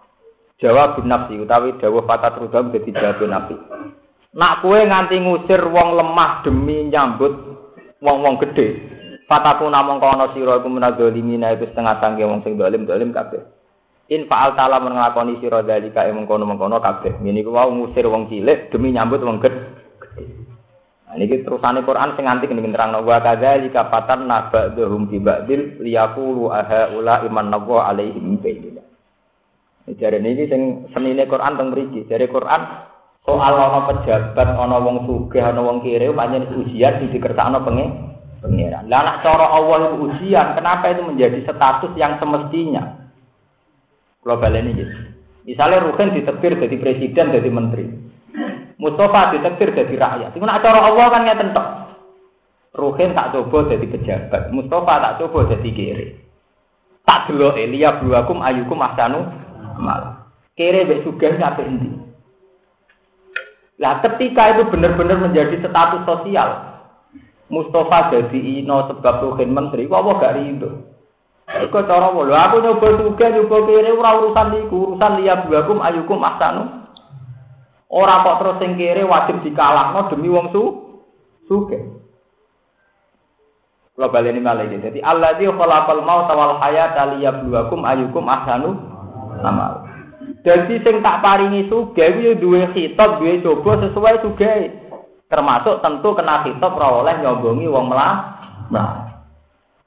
[0.63, 3.59] Jawab nafsi utawi dawuh fatat rudah dadi jawab nabi.
[4.31, 7.35] Nak kue nganti ngusir wong lemah demi nyambut
[7.99, 8.79] wong-wong gede,
[9.27, 13.39] Fataku namung kono sira iku menazalimina iku setengah tangge wong sing dolim dolim kabeh.
[14.11, 17.19] In fa'al ta'ala nglakoni sira dalika ing mengkono-mengkono kabeh.
[17.19, 19.59] Ngene iku ngusir wong cilik demi nyambut wong gede.
[21.12, 26.47] Nah, ini terusane Quran sing nganti kene nerangno wa kadzalika fatan nabadhum bi ba'dil liyaqulu
[26.47, 28.80] aha ula iman nawa alaihim bayyina.
[29.91, 30.62] Jadi ini sing
[30.95, 32.07] senine Quran teng mriki.
[32.07, 32.64] Dari Quran
[33.28, 38.88] soal ana pejabat, ana wong sugih, ana wong kiri, pancen ujian dikertakno pengen pengiran.
[38.88, 43.03] Lah nak cara Allah itu ujian, kenapa itu menjadi status yang semestinya?
[44.24, 44.95] Global ini gitu.
[45.43, 47.86] Misalnya Ruhin ditektir jadi presiden, jadi menteri.
[48.82, 50.34] Mustafa ditektir jadi rakyat.
[50.34, 51.61] Nak cara Allah kan ya tentu.
[52.73, 56.07] Ruhin tak coba jadi pejabat, Mustafa tak coba jadi kiri.
[57.05, 59.27] Tak dulu Elia buakum ayukum ahsanu
[59.77, 60.25] mal.
[60.57, 61.91] Kiri bek sugih sampai ini.
[63.77, 66.49] Lah ketika itu benar-benar menjadi status sosial,
[67.51, 70.88] Mustafa jadi ino sebab Tuhan menteri, kok gak rindu?
[71.51, 72.21] Iku cara apa?
[72.23, 76.80] aku nyoba juga nyoba kiri ora urusan niku, urusan liya buakum ayukum ahsanu.
[77.91, 80.63] Ora kok terus sing kiri wajib dikalahno demi wong su
[81.43, 81.75] suge.
[83.91, 84.79] Kula baleni malih iki.
[84.79, 88.79] Dadi alladzi khalaqal maut wal hayata liyabluwakum ayukum ahsanu
[89.43, 89.83] amal.
[90.47, 94.53] Jadi sing tak paringi suge kuwi duwe khitab, duwe coba sesuai suge.
[95.27, 98.15] Termasuk tentu kena hitop ora oleh nyombongi wong melah.
[98.71, 99.11] Nah.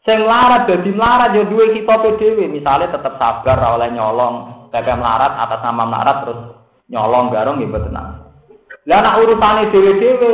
[0.04, 5.00] Sing melarat dadi melarat ya duwe hitope dhewe, misale tetep sabar ora oleh nyolong, gagal
[5.00, 7.96] melarat atas nama melarat terus nyolong garong ya boten.
[8.84, 10.32] Lah nek urusane dhewe-dhewe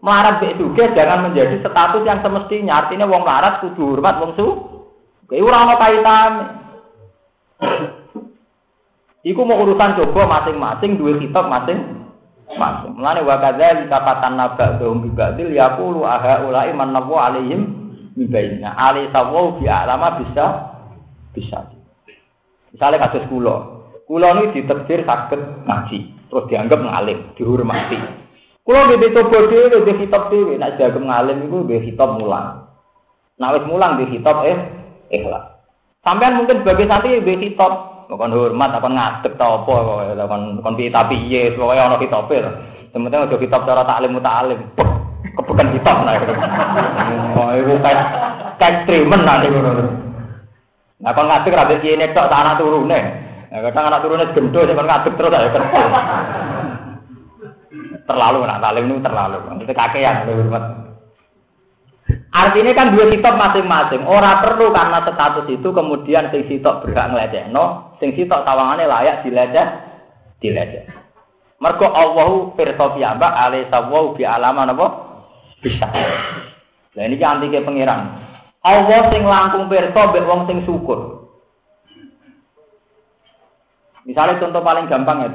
[0.00, 2.84] melarat mek juga jangan menjadi status yang semestinya.
[2.84, 4.46] Artinya wong melarat kudu hormat wong su
[5.30, 6.46] Kayak ora ana.
[9.20, 11.78] Iku mau urusan coba masing-masing dua kitab masing
[12.56, 12.98] masing.
[12.98, 17.62] Mulane wa kadzalika fatanna ba'dhum bi ba'dil yaqulu aha ulai man nabu alaihim
[18.16, 18.74] mibaina.
[18.74, 20.46] Ali sawu bi alama bisa
[21.36, 21.68] bisa.
[22.74, 23.79] Misalnya kasus kula.
[24.10, 27.94] Kula ini ditekdir sakit ngaji, terus dianggap ngalim, dihormati.
[28.66, 32.66] Kula nggih coba dhewe di kitab dhewe, nek dianggap ngalim iku nggih kitab mulang.
[33.38, 34.58] Nek wis mulang di kitab eh
[35.14, 35.62] ikhlas.
[36.02, 39.74] Sampean mungkin sebagai santri nggih kitab kon hormat kon ngadeg ta apa
[40.26, 42.50] kon kon piye tapi piye pokoke ana kitabe to.
[42.90, 44.58] Sementing aja kitab cara taklim muta'alim.
[45.38, 46.18] Kebukan kitab nah.
[47.38, 48.06] Oh iku kayak
[48.58, 49.86] kayak tremen nanti ngono.
[50.98, 53.29] Nah kon ngadeg ra piye nek tok anak turune.
[53.50, 55.82] Nah kadang anak turune gendho sing kon ngadeg terus ayo kerja.
[58.06, 59.38] Terlalu nak taklim itu terlalu.
[59.58, 60.64] Itu kakean hormat.
[62.30, 64.06] Artinya kan dua kitab masing-masing.
[64.06, 67.10] Orang perlu karena status itu kemudian sing sitok berhak
[67.50, 69.66] no, sing sitok tawangannya layak dileceh,
[70.38, 70.86] dileceh.
[71.60, 74.86] Mergo Allahu pirsa piyambak alai sawu bi alaman apa?
[75.60, 75.90] Bisa.
[76.96, 78.16] Nah ini kan antike pangeran.
[78.62, 81.19] Allah sing langkung pirsa wong sing syukur.
[84.10, 85.30] Misalnya contoh paling gampang ya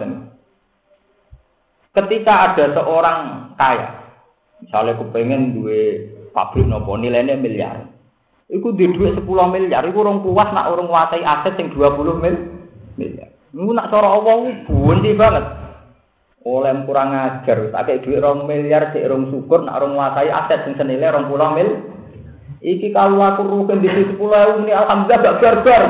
[1.95, 3.19] Ketika ada seorang
[3.55, 3.88] kaya,
[4.59, 7.88] misalnya kepengen duwe pabrik nopo nilainya miliar.
[8.51, 12.36] Iku di duit 10 miliar, iku orang puas nak orang nguasai aset yang 20 mil
[12.99, 13.32] miliar.
[13.55, 15.45] Iku nak cara Allah bundi banget.
[16.43, 20.67] Oleh kurang ajar, tak kayak duit orang miliar, si orang syukur nak orang nguasai aset
[20.67, 21.94] yang senilai orang pulau mil.
[22.66, 25.84] Iki kalau aku rugen di situ pulau ini alhamdulillah gak barbar.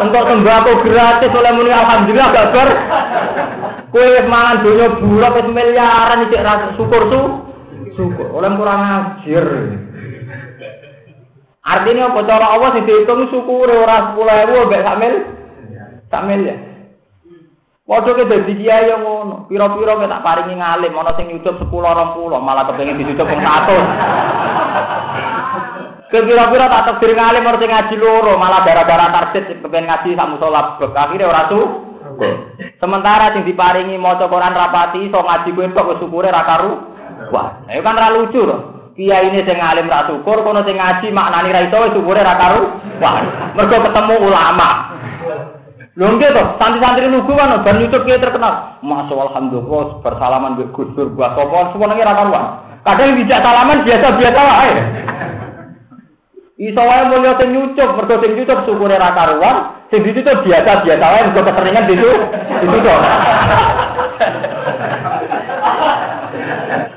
[0.00, 2.70] Untuk sembako gratis oleh muni alhamdulillah gak bar.
[3.92, 7.20] Kue mangan dunia bulat wis miliaran iki rasa syukur su.
[7.92, 8.32] Syukur.
[8.32, 9.46] Oleh kurang ajar.
[11.60, 15.14] Artinya apa cara Allah sing dihitung syukur ora 10.000 mbek sak mil.
[16.08, 16.56] Sak mil ya.
[17.84, 19.44] Padha ke dadi kiai yang ngono.
[19.44, 26.08] Pira-pira ke tak paringi ngalim ana sing nyucup 10 20 malah kepengin dicucup wong 100.
[26.08, 30.80] Kira-kira tak takdir ngalim ora sing ngaji loro malah gara-gara target kepengen ngaji sak musala
[30.80, 31.60] akhirnya ora su.
[32.80, 36.72] Sementara sing diparingi maca Quran rapati iso ngaji kuwi kok wis syukure ra karu.
[37.36, 38.48] Wah, itu kan ra lucu.
[38.96, 42.32] Kiai ini sing alim ra syukur, kono sing ngaji maknani ra iso wis syukure ra
[42.32, 42.80] karu.
[43.04, 43.20] Wah,
[43.52, 44.93] mergo ketemu ulama.
[45.94, 48.82] Lho to, santri-santri lugu kan ben nyucup kiai terkenal.
[48.82, 52.44] Masya alhamdulillah bersalaman mbek Gus Dur buat sapa semuanya ra karuan.
[52.82, 54.72] Kadang dijak salaman biasa-biasa wae.
[56.58, 59.56] Iso wae mulya sing nyucup, mergo sing nyucup syukure ra karuan,
[59.94, 62.10] Sing biasa-biasa wae mergo keseringan itu
[62.58, 63.02] itu dong.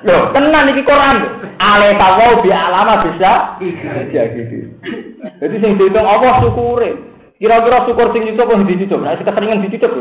[0.10, 1.18] Yo, tenan iki Quran.
[1.62, 4.74] Ale tawau bi alama bisa gitu.
[5.38, 7.17] Jadi sing dihitung Allah syukure.
[7.38, 9.00] Kira-kira syukur sing itu apa dicucup?
[9.06, 9.94] Nah, keseringan dicucup.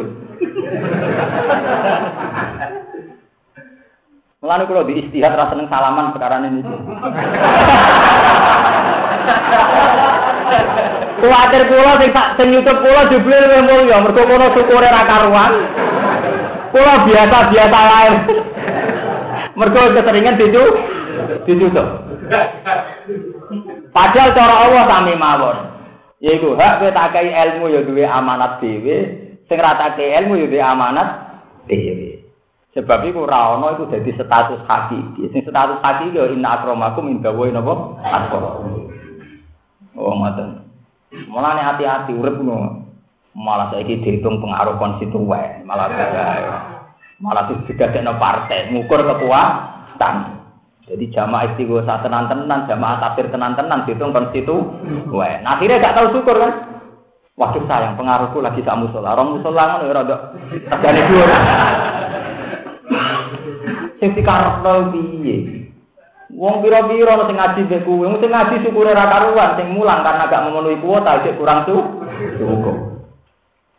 [4.41, 6.61] Mulane kalau di istihad rasa seneng salaman sekarang ini.
[11.17, 15.53] Kuwatir kula sing tak sing YouTube kula jebule luwih mulya mergo kono syukure ra karuan.
[16.77, 18.13] Biasa-biasa wae.
[19.57, 20.65] Mergo keseringan dicu
[21.45, 21.89] dicucuk.
[23.93, 25.76] Padahal cara Allah sami mawon.
[26.17, 28.97] Yaiku hak kowe tak kai ilmu ya duwe amanat dhewe,
[29.45, 31.09] sing ra tak ilmu ya duwe amanat
[31.69, 32.25] dhewe.
[32.77, 35.33] Sebab iku ora ana iku dadi status hakiki.
[35.33, 37.75] Sing status hakiki ya inna akramakum indawa napa?
[38.05, 38.93] Atqakum.
[39.97, 40.61] Oh, ngoten.
[41.33, 42.85] Mulane hati-hati urip ngono.
[43.37, 46.25] Malah saiki dihitung pengaruh konstituen, malah beda.
[47.21, 50.36] Malah digadekno partai, ngukur kekuatan.
[50.87, 54.71] Jadi jamaah istighosa tenan-tenan, jamaah tafsir tenan-tenan dihitung konstituen.
[55.43, 56.53] Nah, akhirnya gak tahu syukur kan?
[57.37, 59.19] Waduh sayang, pengaruhku lagi sak musola.
[59.19, 60.17] Orang musola ya rada
[60.49, 61.31] regane dhuwur.
[63.99, 65.37] Sing dikarepno piye?
[66.33, 70.31] Wong pira-pira sing ngaji mbek kuwi, wong sing ngaji syukure ra karuan, sing mulang karena
[70.31, 71.77] gak memenuhi kuota sik kurang su.
[72.39, 72.77] Syukur.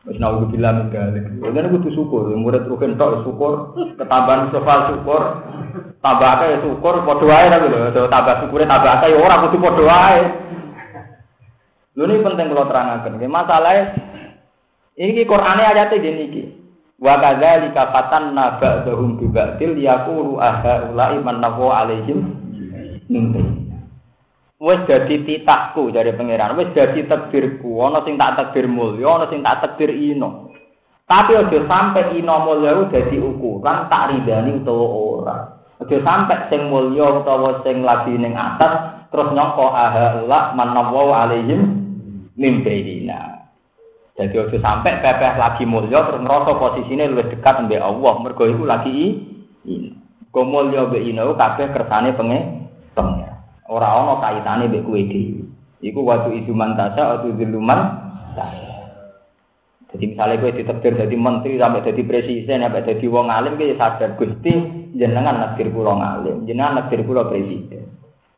[0.06, 1.24] Wis nawu bilang gale.
[1.40, 5.22] Ngene kudu syukur, murid rugen tok syukur, ketambahan sofal syukur,
[6.02, 9.84] tambah akeh syukur padha wae ta lho, tambah syukure tambah akeh ya ora kudu padha
[9.84, 10.22] wae.
[11.98, 13.18] Lho ini penting kalau terangkan.
[13.26, 13.84] Masalahnya
[14.98, 16.44] ini Qur'ane ayatnya gini iki.
[16.98, 22.20] Wa kadzalika fatanna ba'dahum bi ba'dil yaqulu aha ulai man alaihim.
[24.58, 29.46] Wes dadi titahku dari pangeran, wes dadi takdirku, ana sing tak takdir mulya, ana sing
[29.46, 30.50] tak takdir ino.
[31.06, 35.57] Tapi aja sampai ino mulya dadi ukuran tak ridani utawa ora.
[35.78, 41.86] Aja sampai sing mulya utawa sing lagi ning atas terus nyangka ahala manawu alaihim
[42.34, 43.46] mimbainina.
[44.18, 48.66] Jadi ojo sampai pepeh lagi mulya terus ngerasa posisinya lebih dekat mbek Allah mergo iku
[48.66, 49.22] lagi
[49.70, 49.94] ini.
[50.34, 52.40] Kok mulya mbek ino kabeh kersane penge
[52.98, 53.38] pengen.
[53.70, 55.46] Ora ana kaitane mbek kowe dhewe.
[55.86, 57.80] Iku waktu itu mantasa atau ziluman
[59.98, 64.14] Jadi misalnya gue ditekdir jadi menteri sampai jadi presiden sampai jadi wong alim gue sadar
[64.14, 64.54] gusti
[64.94, 67.90] jenengan negeri pulau ngalim jenengan negeri pulau presiden.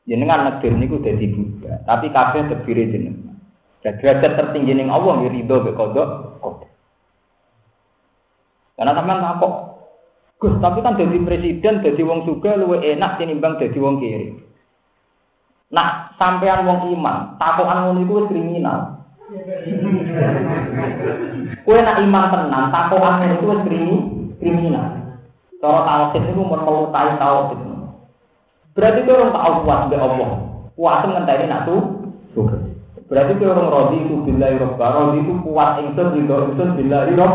[0.08, 3.36] Jenengan negeri niku jadi buddha tapi kabeh terdiri jenengan.
[3.84, 6.10] Dan derajat tertinggi ning Allah ya ridho be kodok
[8.80, 9.54] karena sampean takok
[10.40, 14.40] Gus tapi kan jadi presiden jadi wong suga luwe enak tinimbang jadi wong kiri.
[15.68, 19.04] Nah, sampean wong iman, takokan ngono iku kriminal.
[21.68, 23.62] Kue nak iman tenan, takokan ngono iku wis
[24.40, 24.88] kriminal.
[25.60, 27.60] Cara tauhid itu mun melukai tauhid.
[28.80, 30.32] Berarti kowe orang tahu kuat mbek Allah.
[30.80, 31.84] Kuat ngenteni nak tuh.
[33.12, 37.34] Berarti kowe orang rodi itu billahi robba, rodi itu kuat ingsun ridho ingsun billahi rob.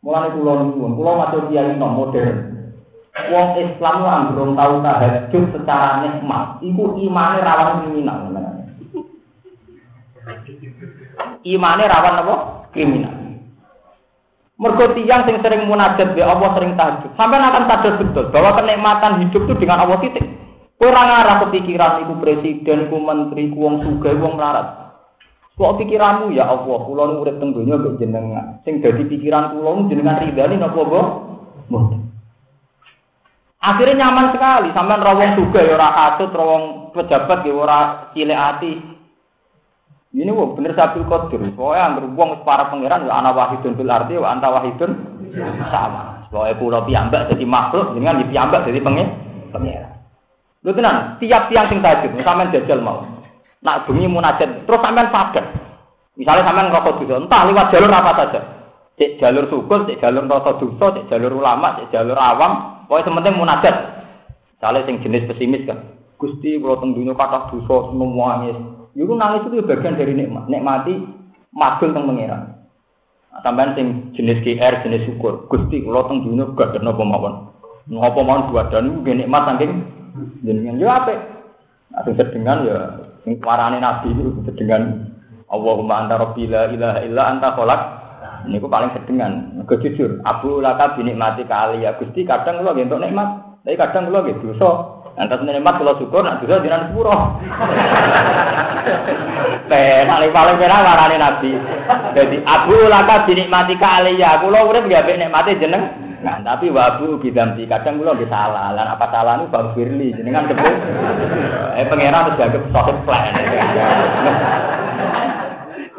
[0.00, 2.36] Mulane kula nuwun, kula matur kiai modern.
[3.10, 8.30] Wong Islam lan belum tahu tahajud secara nikmat, iku imane rawan kriminal.
[11.44, 12.34] Imane rawan apa?
[12.72, 13.20] Kriminal.
[14.60, 17.16] Mergo tiyang sing sering munajat be Allah sering tahajud.
[17.16, 20.20] Sampai akan sadar betul bahwa kenikmatan hidup itu dengan Allah titik.
[20.76, 24.96] Kurang arah kepikiran iku presiden, iku menteri, iku wong sugih, wong melarat.
[25.56, 28.64] Kok pikiranmu ya Allah, kula nu urip teng donya mbek jenengan.
[28.64, 31.06] Sing dadi pikiran kula jenengan ridani napa, Mbok?
[31.68, 32.00] Mboten.
[33.60, 36.44] Akhirnya nyaman sekali, sampean ra sugih ya ora kasut, ra
[36.96, 37.78] pejabat ya ora
[38.16, 38.72] cilik ati.
[40.10, 41.38] Ini wong bener sabil kodir.
[41.54, 44.90] Soalnya anggar wong para pangeran ya ana wahidun fil arti wa anta wahidun
[45.70, 46.26] sama.
[46.34, 49.06] Soalnya pulau piambak jadi makhluk, dengan di piambak jadi pengen
[49.54, 49.90] pangeran.
[50.66, 53.06] Lu tenan, tiap tiang sing tajud, sampean jajal mau.
[53.62, 55.46] Nak bengi munajat, terus sampean sadar.
[56.18, 58.40] Misalnya sampean ngerokok dosa, entah lewat jalur apa saja.
[59.00, 63.38] Cek jalur syukur, cek jalur rasa dosa, cek jalur ulama, cek jalur awam, Pokoknya sementing
[63.38, 63.74] munajat.
[64.58, 65.78] Misalnya sing jenis pesimis kan.
[66.18, 68.42] Gusti kalau teng dunia kata dosa semua
[69.00, 70.44] Itu nangis itu bagian dari nikmat.
[70.52, 70.92] Nikmati
[71.56, 72.42] magul teng pangeran.
[73.32, 75.48] Nah, tambahan sing jenis GR, jenis syukur.
[75.48, 77.48] Gusti kalau teng dunia gak ada nopo mawon.
[77.88, 79.72] Nopo mawon dua dan itu nikmat saking
[80.44, 81.14] jenengan ya apa?
[81.96, 82.76] Nah, sedengan ya
[83.24, 85.08] sing warane nabi itu sedengan
[85.48, 87.82] Allahumma anta rabbi la ilaha illa anta khalaq
[88.46, 89.60] ini aku paling sedengan.
[89.68, 92.24] Kejujur, Abu Laka binikmati kali ya Gusti.
[92.24, 94.99] Kadang kalau gitu nikmat, tapi kadang kalau gitu dosa.
[95.20, 97.12] Nanti nikmat kalau syukur, nanti dosa jiran sepuro.
[99.68, 101.52] Teh, paling paling merah warani Nabi.
[102.16, 104.40] Jadi Abu Laka binikmati kali ya.
[104.40, 105.92] Kulo urip gak nikmati jeneng.
[106.24, 108.72] Nah, tapi wabu bidamsi kadang kula nggih salah.
[108.72, 110.74] Lan apa salah Bang Firly jenengan sebut.
[111.76, 113.32] Eh pangeran terus dianggap sohib plan.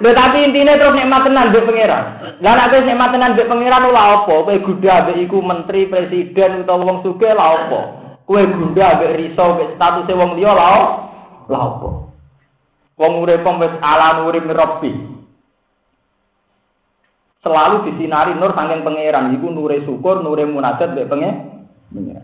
[0.01, 2.03] Lho tapi intinya terus nikmat tenan mbek pangeran.
[2.41, 4.33] Lah nek wis nikmat tenan mbek pangeran lha apa?
[4.49, 8.00] Kowe gudha mbek iku menteri, presiden utawa wong sugih lha apa?
[8.31, 10.71] Kowe gudha mbek riso mbek statuse wong liya lha
[11.51, 11.89] lha apa?
[12.95, 14.87] Wong urip wis ala urip rabbi.
[17.43, 22.23] Selalu disinari nur saking pangeran iku nure syukur, nure munajat mbek pangeran.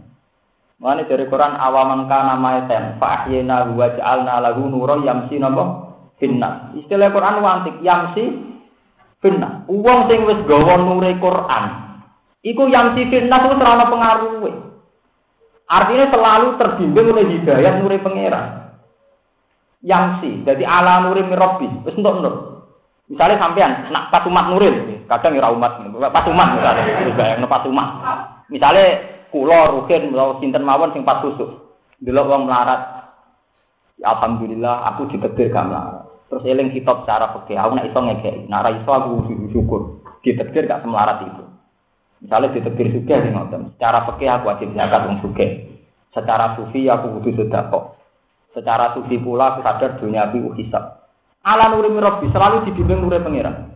[0.79, 5.91] Mane dari Quran awaman kana ma'eten fa ahyina wa ja'alna lahu nuran yamsi napa?
[6.23, 6.71] finnas.
[6.79, 8.31] Istilah Quran wantik yamsi
[9.19, 9.67] finnas.
[9.67, 11.65] Uang sing wis gawa nure Quran.
[12.47, 14.66] Iku yamsi finnas itu terlalu pengaruh.
[15.67, 18.71] Artinya selalu terbimbing oleh hidayah nure pangeran.
[19.83, 21.67] Yamsi, jadi ala nure mirobi.
[21.83, 22.35] Wis entuk nur.
[23.07, 25.79] Misalnya sampean nak pasumat nuril, kadang ya umat,
[26.11, 27.87] pasumat misalnya, bayang pasumat.
[28.51, 28.99] Misalnya
[29.31, 31.79] kulo rukin atau sinten mawon sing pas susuk.
[32.03, 33.07] Delok wong melarat.
[33.95, 36.03] Ya, Alhamdulillah aku ditekdir gak melarat.
[36.27, 38.45] Terus eling kitab secara fikih, aku nak iso ngekei.
[38.51, 39.11] Nak iso aku
[39.55, 40.03] syukur.
[40.19, 41.46] Ditekdir gak semelarat itu.
[42.17, 43.77] Misalnya ditekdir juga di ngoten.
[43.77, 45.47] Secara fikih aku wajib zakat wong suge.
[46.13, 47.83] Secara sufi aku butuh sedekah.
[48.57, 51.05] Secara sufi pula aku sadar dunia aku hisab.
[51.45, 53.69] Ala nuri mirobi selalu dibimbing nuri pangeran.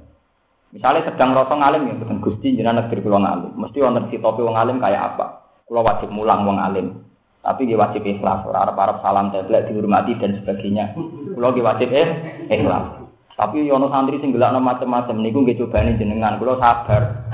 [0.72, 3.52] Misalnya sedang rasa ngalim ya, betul gusti jenengan negeri pulau ngalim.
[3.60, 5.26] Mesti wonten topi wong alim kayak apa?
[5.68, 7.04] Kulo wajib mulang wong alim.
[7.44, 10.96] Tapi dia wajib ikhlas, orang Arab salam teblek dihormati dan sebagainya.
[10.96, 12.08] Kulo dia wajib eh
[12.48, 13.04] ikhlas.
[13.36, 17.30] Tapi yono santri sing gelakno macam-macam niku nggih cobane jenengan, kulo sabar.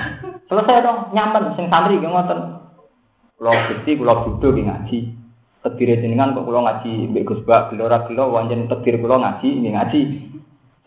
[0.47, 2.39] Selesai dong, nyaman sing santri nggih ngoten.
[3.35, 4.97] Kulo gusti kulo duduk nggih ngaji.
[5.59, 10.01] Tedire jenengan kok kulo ngaji mbek Gus Bak, gelo wonten tedir kulo ngaji nggih ngaji.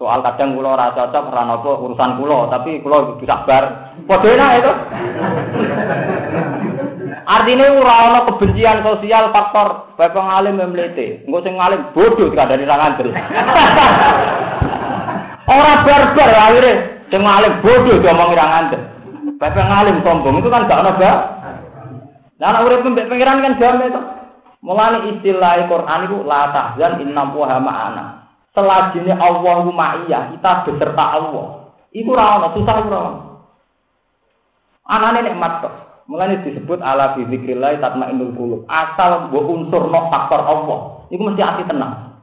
[0.00, 3.92] Soal kadang ora cocok ora urusan kulo, tapi kulo kudu sabar.
[4.08, 4.72] Padha enak itu.
[7.28, 11.20] Artinya ora ana kebencian sosial faktor bapak ngalim memlete.
[11.28, 13.12] Engko sing ngalim bodoh dari ra ngandel.
[15.52, 16.74] ora barbar akhirnya
[17.12, 18.82] sing ngalim bodoh diomongi ra ngandel.
[19.40, 21.12] Bapak ngalim sombong itu kan gak ana ba.
[22.36, 24.00] Lah nek urip mbek kan damai to.
[24.60, 28.04] Mulane istilah Quran itu la tahzan inna wa ma'ana.
[28.52, 31.72] Selajine Allahu ma'iyah, kita beserta Allah.
[31.96, 33.00] Iku ora ana susah ora.
[34.84, 35.74] Anane nikmat kok.
[36.10, 38.60] Mulane disebut ala bi zikrillah tatmainnul qulub.
[38.68, 42.20] Asal mbok unsur no faktor Allah, iku mesti ati tenang.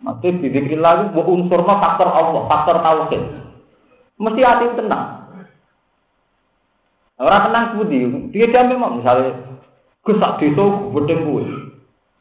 [0.00, 3.22] Mati bi zikrillah mbok unsur no faktor Allah, faktor tauhid.
[4.16, 5.21] Mesti ati tenang.
[7.22, 8.02] Ora tenang budi,
[8.34, 9.30] dia jam memang misalnya
[10.02, 11.46] Gus sak desa gedeng kuwe.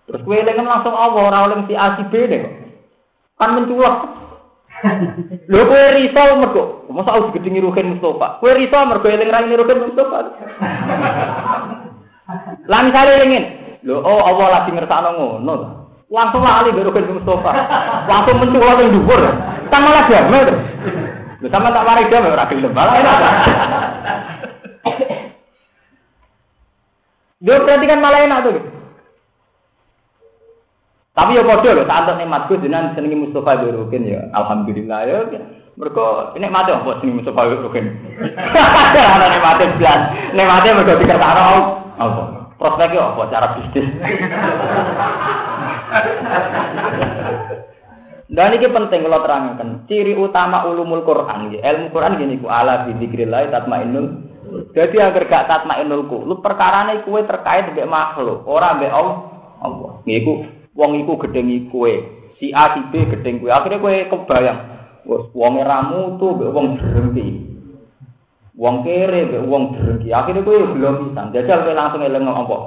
[0.05, 2.13] Terus kuwe dengan langsung Allah ora oleh si A si B.
[3.41, 4.05] Kan menculak.
[5.49, 6.63] Lho kowe riso mergo
[6.93, 8.37] masa aku digedingi Ruhin Mustofa.
[8.37, 10.17] Kowe riso mergo eling ra Ruhin Mustofa.
[12.69, 13.45] Lah misale elingin,
[13.81, 15.53] lho oh Allah lagi ngersakno ngono.
[16.13, 17.51] Langsung lali mbek Ruhin Mustofa.
[18.05, 19.21] Langsung menculak ning dhuwur.
[19.73, 20.53] Malah damai to.
[21.41, 22.77] Lho sama tak mari damai ora gelem.
[27.41, 28.61] Dia berarti kan malah enak tuh.
[31.11, 35.27] Tapi ya kode loh, saat nikmatku jenengan senengi Mustafa Durukin ya, alhamdulillah ya.
[35.75, 37.91] Mereka ini mati apa senengi Mustafa Durukin?
[38.95, 40.01] Ada nikmatnya belas,
[40.31, 41.35] nikmatnya mereka dikatakan
[41.99, 42.23] apa?
[42.55, 43.21] Prospeknya apa?
[43.27, 43.89] Cara bisnis.
[48.31, 49.83] Dan ini penting kalau terangkan.
[49.91, 54.30] Ciri utama ulumul Quran, ilmu Quran gini ku ala bidzikrillah tatmainnul.
[54.71, 60.01] Jadi agar gak tatmainnul ku, lu perkarane kue terkait dengan makhluk, orang be Allah.
[60.05, 60.33] Ngiku
[60.73, 61.91] wong iku gedhengi kowe.
[62.41, 63.51] Si A si B gedeng kowe.
[63.53, 64.59] Akhire kowe kebayang,
[65.05, 67.27] wis wong ramu tuh mbek wong berhenti.
[68.57, 70.09] Wong kere mbek wong berhenti.
[70.09, 71.33] Akhire kowe belum pisan.
[71.35, 72.57] Jajal kowe langsung eling apa?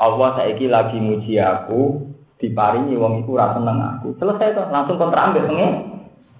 [0.00, 2.08] Allah saiki lagi muji aku,
[2.40, 4.16] diparingi wong iku ora seneng aku.
[4.16, 5.72] Selesai to, langsung kontrak ambek pengen.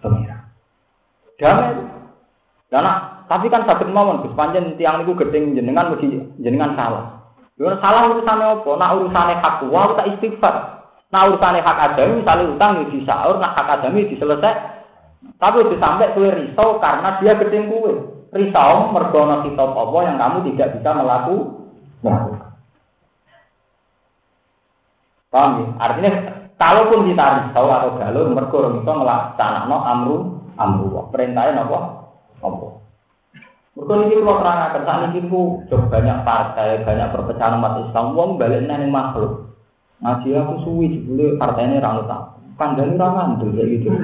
[0.00, 0.48] Pengira.
[1.36, 1.76] Damai.
[2.72, 2.86] Dan
[3.30, 7.30] tapi kan sakit mawon Gus panjen tiang niku gedeng jenengan mugi jenengan salah.
[7.54, 8.70] Yo salah urusane apa?
[8.74, 10.54] Nak urusane hak wa tak istighfar.
[11.14, 14.82] Nah urusane hak adami misalnya utang ya disaur, nah hak adami diselesai.
[15.38, 17.94] Tapi udah sampai kue risau karena dia gedeng kue.
[18.34, 22.22] Risau mergono kitab Allah yang kamu tidak bisa melakukan.
[25.30, 25.66] Paham ya?
[25.78, 26.10] Artinya
[26.58, 30.16] kalaupun kita risau atau galur mergo itu no amru
[30.58, 30.98] amru.
[31.14, 31.78] Perintahnya apa?
[31.78, 31.99] Apa?
[33.80, 38.68] Mergo niki kula terangaken saat ini ku banyak partai, banyak perpecahan umat Islam wong balik
[38.92, 39.56] makhluk.
[40.04, 42.22] Ngaji aku suwi jebule partainya ra tak.
[42.60, 43.88] Kandhane ra ngandel kayak gitu.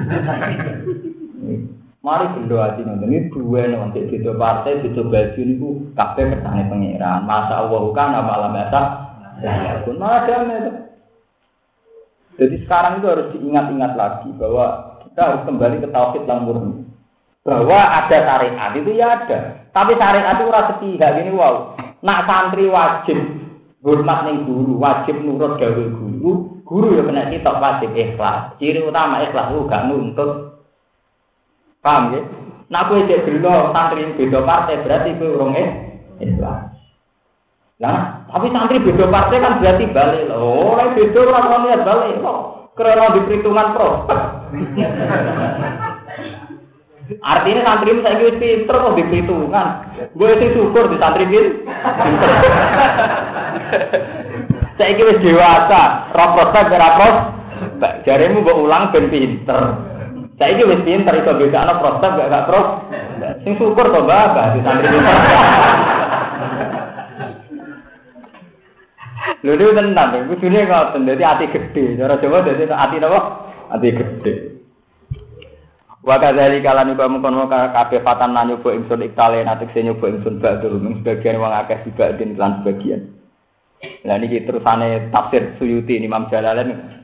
[2.05, 7.21] Mari bendo ati nonton ini dua nanti beda partai, beda baju niku kabeh kersane pangeran.
[7.29, 8.79] Masa Allah kan apa alam biasa.
[9.85, 10.71] Pun itu.
[12.37, 14.65] Jadi sekarang itu harus diingat-ingat lagi bahwa
[15.05, 16.85] kita harus kembali ke tauhid yang murni.
[17.41, 19.56] Bahwa ada syariat itu ya ada.
[19.77, 21.77] Tapi syariat itu rasa sepihak gini wow.
[22.01, 23.21] Nak santri wajib
[23.85, 26.57] hormat ning guru, wajib nurut gawe guru.
[26.65, 28.57] Guru ya kena sitok wajib ikhlas.
[28.57, 30.57] Ciri utama ikhlas lu gak nuntut.
[31.85, 32.25] Paham ya?
[32.73, 35.53] Nah kowe cek dulu santri beda partai berarti kowe urung
[36.17, 36.73] ikhlas.
[37.77, 40.73] Nah, tapi santri beda partai kan berarti balik loh.
[40.73, 42.73] Orang beda orang lihat balik loh.
[42.73, 43.89] Karena di perhitungan pro.
[47.07, 49.67] Artinya santri saya pinter kok diperhitungkan.
[50.11, 51.55] Gue itu syukur di santri pinter.
[54.77, 57.93] saya kira dewasa, roh prospek ora prospek.
[58.03, 59.59] Jarimu gue ulang ben pinter.
[60.35, 62.67] Saya kira wis pinter itu beda anak prospek gak gak pros.
[63.47, 64.99] Sing syukur kok bapak di santri ini.
[69.45, 71.99] Lho itu tenang, itu dunia ngoten, jadi hati gede.
[71.99, 73.19] Cara coba jadi hati apa?
[73.69, 74.56] Hati gede.
[76.07, 80.79] Wa kadzali kala niku mengkon kabeh fatan nyoba ingsun iktale natik sing nyoba ingsun badul
[80.79, 83.11] mung sebagian wong akeh dibanding lan sebagian.
[84.07, 86.95] Lah niki terusane tafsir Suyuti Imam Jalalain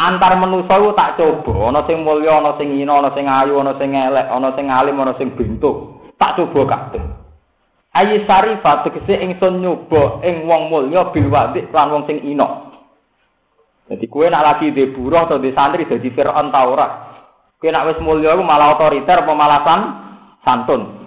[0.00, 3.92] antar manusa tak coba ana sing mulya ana sing ina ana sing ayu ana sing
[3.92, 7.04] elek ana sing alim ana sing bentuk tak coba kabeh.
[7.92, 12.72] Ayi sarifat tegese ingsun nyoba ing wong mulya bil wadi lan wong sing ina.
[13.84, 16.64] Jadi kue nak lagi di buruh atau di santri jadi Fir'aun ta
[17.64, 19.64] Kena wis mulya iku malah otoriter malah
[20.44, 21.00] santun.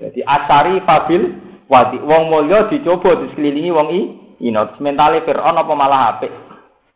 [0.00, 1.36] Jadi asari fabil
[1.68, 4.00] wadi wong mulya dicoba disekelilingi wong i
[4.40, 6.32] ino mentale Firaun apa malah apik.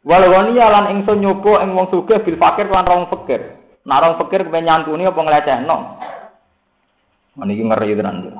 [0.00, 3.60] Walawani lan ingsun nyoba ing wong sugih bil fakir lan rong fakir.
[3.84, 5.76] Nah rong fakir kepen nyantuni apa nglecehno.
[7.36, 8.32] Niki ngeri tenan.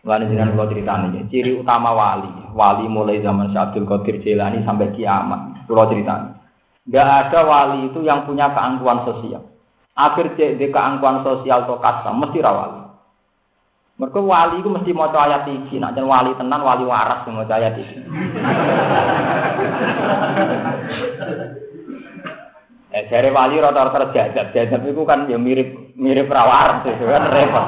[0.00, 2.28] Mulane jenengan kula critani ciri utama wali.
[2.56, 5.68] Wali mulai zaman Syekh Abdul Qadir Jailani sampai kiamat.
[5.68, 6.43] Kula critani.
[6.84, 9.48] Enggak ada wali itu yang punya keangkuhan sosial.
[9.96, 12.84] Akhir cek di keangkuhan sosial atau kasta mesti rawali.
[13.94, 17.78] Mereka wali itu mesti mau ayat iki, nak jadi wali tenan wali waras mau ayat
[17.78, 17.96] iki.
[22.90, 23.62] eh, dari wali
[24.12, 27.66] jajab, jajab itu kan ya mirip mirip rawaras itu kan repot.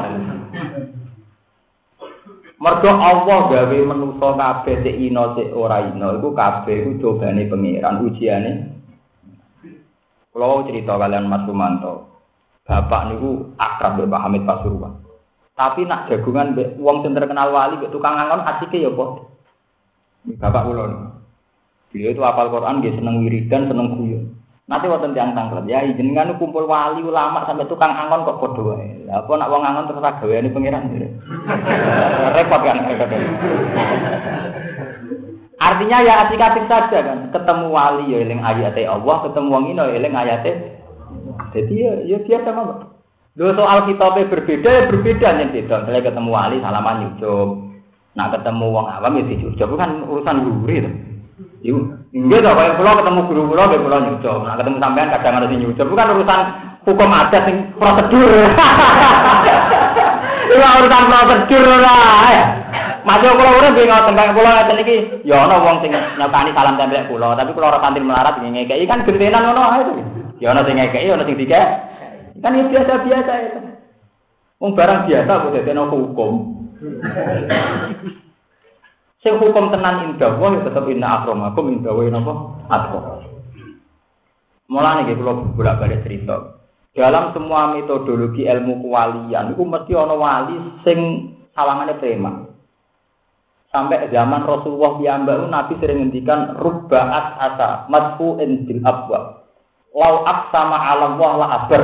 [2.57, 8.03] Mergo Allah gawe manusa kabeh sik ino sik ora ino iku kabeh iku cobane pangeran
[8.03, 8.76] ujiane.
[10.37, 12.13] Kalau cerita kalian Mas Rumanto,
[12.69, 15.01] bapak niku akrab mbek Pak Hamid Pasuruan.
[15.57, 19.33] Tapi nak jagungan mbek wong sing terkenal wali mbek tukang angon asike ya kok.
[20.37, 21.09] Bapak kula.
[21.89, 24.37] Beliau itu hafal Quran, dia seneng wiridan, seneng guyon.
[24.69, 28.45] Nanti waktu tiang tangklet, ya jenengan kumpul wali ulama sampai tukang angon kok.
[29.09, 30.85] Lah apa nak wong angon terus gaweane pangeran.
[32.37, 32.77] Repot kan
[35.57, 37.19] Artinya ya asik-asik saja kan.
[37.33, 40.53] Ketemu wali ya eling ayate Allah, ketemu wong ino ya eling ayate.
[41.57, 42.93] Jadi ya ya biasa mah.
[43.37, 45.75] Lho soal kitabnya berbeda ya berbeda nih beda.
[45.85, 47.49] Misalnya ketemu wali salaman nyucup.
[48.17, 50.95] Nah ketemu wong awam ya dicucup kan urusan gurih tuh.
[51.65, 51.79] Iku
[52.17, 54.39] enggak dong, kalau ketemu guru pulau, kayak pulau nyucap.
[54.45, 55.87] Nah ketemu sampean kadang harus nyucap.
[55.89, 56.41] Bukan urusan
[56.85, 58.45] hukum adat sing prosedur.
[60.53, 62.41] Itu urusan prosedur lah.
[63.07, 64.97] Masuk pulau udah bingung tentang pulau ngeten iki.
[65.23, 69.07] Ya ono wong sing nyakani salam tempel pulau, tapi pulau ora kantin melarat ngekeki kan
[69.07, 69.93] gentenan ono ae to.
[70.43, 71.67] Ya ono sing ngekeki, ono sing dikek.
[72.43, 73.59] Kan ya biasa-biasa itu.
[74.59, 76.33] Wong barang biasa kok dadi hukum.
[79.23, 82.33] Sing hukum tenan indah wa ya tetep inna akramakum indah wa napa
[82.75, 83.01] atqa.
[84.67, 86.59] Mulane nggih kula bolak-balik cerita.
[86.91, 90.99] Dalam semua metodologi ilmu kewalian itu mesti ana wali sing
[91.55, 92.46] sawangane preman.
[93.77, 99.45] Sampai zaman Rasulullah piyambak Nabi sering ngendikan rubbaat asa madfu'in bil abwa.
[99.93, 101.83] Lau sama alam Allah la abar.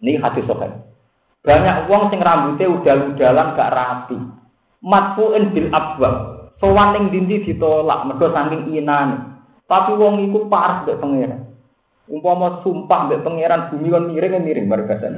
[0.00, 0.72] Ini hadis sahih.
[1.44, 4.16] Banyak uang sing rambutnya udah-udalan gak rapi
[4.80, 6.48] matfu'in bil abwab.
[6.56, 9.36] Sowan ning dindi ditolak mergo saking inane.
[9.68, 11.44] Tapi wong iku parah mbek pangeran.
[12.08, 15.12] Umpama sumpah mbek pangeran bumi kon miring miring bareng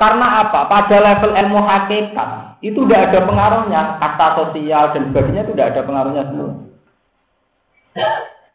[0.00, 0.60] Karena apa?
[0.72, 5.82] Pada level ilmu hakikat itu tidak ada pengaruhnya, kata sosial dan sebagainya itu tidak ada
[5.86, 6.52] pengaruhnya semua.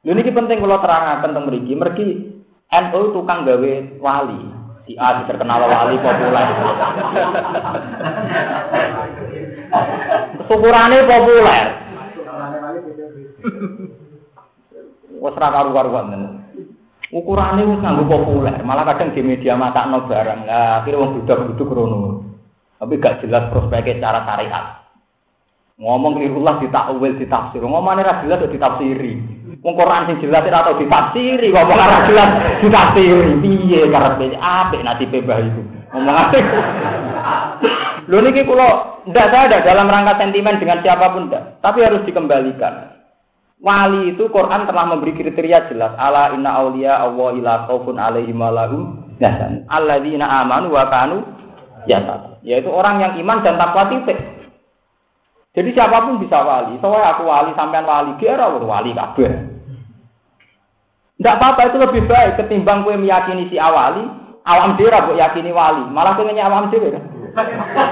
[0.03, 1.71] Ini penting kalau terangkan tentang mereka.
[1.71, 2.03] Mereka
[2.73, 3.73] NU tukang gawe
[4.03, 4.41] wali.
[4.83, 6.47] Si A terkenal wali populer.
[10.51, 11.65] Syukurane populer.
[15.23, 16.43] Wes ra karu-karuan
[17.13, 20.49] Ukurane wis nganggo populer, malah kadang di media matakno barang.
[20.49, 22.32] Lah akhire wong budak-buduk rono.
[22.83, 24.65] Tapi gak jelas prospeknya secara syariat.
[25.79, 27.63] Ngomong lirullah ditakwil, ditafsir.
[27.63, 29.13] Ngomongane ra jelas ditafsiri.
[29.63, 32.29] Wong Quran sing jelas ora tau ditafsiri, kok ora jelas
[32.59, 33.39] ditafsiri.
[33.39, 35.61] Piye karepe apik nasibe mbah itu.
[35.95, 36.39] Ngomongane.
[38.11, 42.99] Lho niki kula ndak ada dalam rangka sentimen dengan siapa pun ndak, tapi harus dikembalikan.
[43.63, 45.95] Wali itu Quran telah memberi kriteria jelas.
[45.95, 49.63] Ala inna auliya Allah ila khaufun alaihim walahum yahzan.
[49.71, 51.23] Alladzina amanu wa kanu
[51.87, 52.32] yattaqun.
[52.43, 54.19] Yaitu orang yang iman dan takwa titik.
[55.53, 56.75] Jadi siapa pun bisa wali.
[56.83, 59.31] Soalnya aku wali sampean wali, kira wali kabeh.
[61.13, 64.03] Tidak apa-apa itu lebih baik ketimbang kue meyakini si awali,
[64.43, 66.99] awam dira buat yakini wali, malah kue awam dira.
[67.33, 67.89] Kan?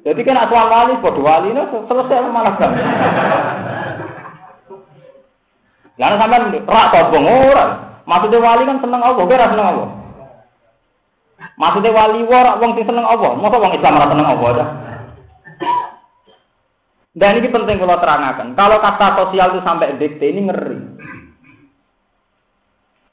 [0.00, 2.72] Jadi kan asal wali, bodoh wali ini selesai malah kan.
[6.00, 7.70] Lalu sampai rak sobong orang.
[8.08, 9.88] Maksudnya wali kan seneng Allah, kira seneng Allah.
[11.60, 14.68] Maksudnya wali warak wong sing seneng Allah, masa wong Islam ora seneng Allah dah.
[17.12, 18.56] Dan ini penting kalau terangkan.
[18.56, 20.78] Kalau kata sosial itu sampai dikte ini ngeri.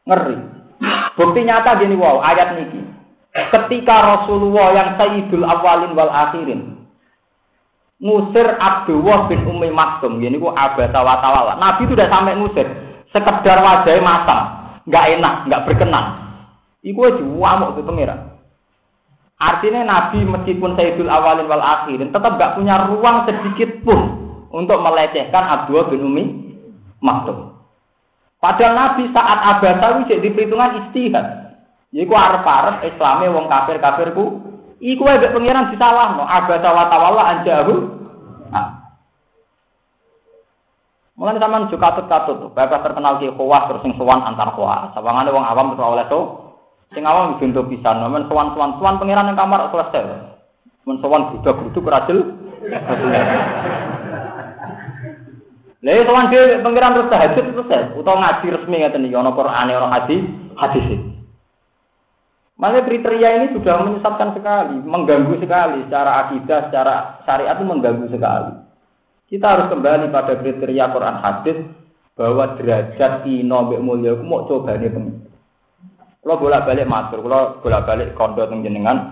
[0.08, 0.38] Ngeri.
[1.20, 2.80] Bukti nyata gini wow, ayat niki.
[3.36, 6.88] Ketika Rasulullah yang Sayyidul Awalin wal Akhirin
[7.98, 11.58] ngusir Abdullah bin Umi Maktum, gini ku abasa watawala.
[11.58, 12.70] Nabi itu udah sampai ngusir,
[13.10, 14.42] sekedar wajahnya matang,
[14.86, 16.06] nggak enak, nggak berkenan.
[16.86, 18.37] Iku aja wamuk itu pengira.
[19.38, 24.00] Artinya Nabi meskipun Sayyidul Awalin wal Akhirin tetap nggak punya ruang sedikit pun
[24.50, 26.26] untuk melecehkan Abdullah bin Umi
[27.06, 27.54] Maktum.
[28.42, 31.54] Padahal Nabi saat abasa wis di perhitungan istihad.
[31.94, 34.26] Iku arep-arep Islame wong kafir-kafirku
[34.82, 36.26] iku wae mek pangeran disalahno.
[36.26, 37.76] Abasa wa tawalla anjahu.
[38.50, 38.68] Nah.
[41.18, 44.94] Mulane sampean juga katut-katut, bapak terkenal ki kuah terus sing sowan antar kuah.
[44.94, 46.47] Sawangane wong awam terus oleh to.
[46.96, 50.04] Sing awam bintu pisan, men sowan-sowan sowan pangeran ning kamar selesai.
[50.88, 52.20] Men sowan budak kudu kerajel.
[55.84, 59.32] Lha ya sowan dhewe pangeran terus tahajud terus ya, utawa ngaji resmi ngeten iki ana
[59.36, 60.26] Qur'ane ana hadis
[60.58, 61.00] hadis.
[62.58, 68.54] Makanya kriteria ini sudah menyesatkan sekali, mengganggu sekali secara akidah, secara syariat itu mengganggu sekali.
[69.30, 71.58] Kita harus kembali pada kriteria Quran hadis
[72.18, 75.27] bahwa derajat ino mbek mulya mau coba pengen.
[76.28, 79.08] Kalau bolak-balik matur, kalau bolak-balik kondo teng jenengan,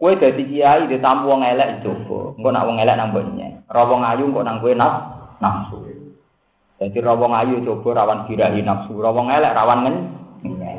[0.00, 2.40] kue dadi kiai ditamu wong elek coba.
[2.40, 3.60] Engko nak wong elek nang mboknya.
[3.68, 4.94] Ayu engko nang kowe naf
[5.44, 5.76] nafsu.
[6.80, 9.96] Jadi ra wong ayu coba rawan birahi nafsu, ra wong elek rawan ngen.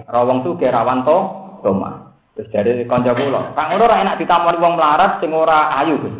[0.10, 1.18] Ra wong sugih rawan to
[1.62, 2.18] toma.
[2.34, 6.18] Terus dari kanca kula, Kang ngono enak ditamoni wong melarat sing ora ayu, Gus.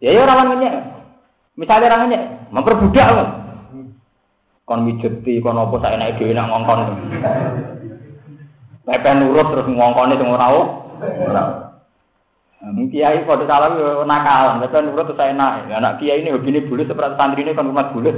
[0.00, 0.74] Ya ya rawan ngenyek.
[1.52, 3.28] Misalnya ra ngenyek, memperbudak kok.
[4.64, 6.80] Kon mijeti kon apa sak enake dhewe nak ngongkon.
[8.80, 11.44] Pepe nurut terus ngongkone sing ora ora.
[12.60, 15.68] Nah, kiai pada salam yo nakal, pepe nurut terus enak.
[15.72, 18.16] Anak kiai ini hobine bulut seperti santri ini kan rumah bulut.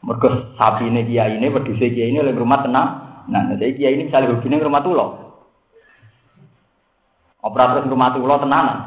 [0.00, 0.28] Mergo
[0.58, 2.88] sapi ini kiai ini, wedhuse kiai ini oleh rumah tenang.
[3.30, 5.06] Nah, jadi kiai ini misalnya hobinya rumah tulo.
[7.40, 8.78] Operator rumah tulo tenanan.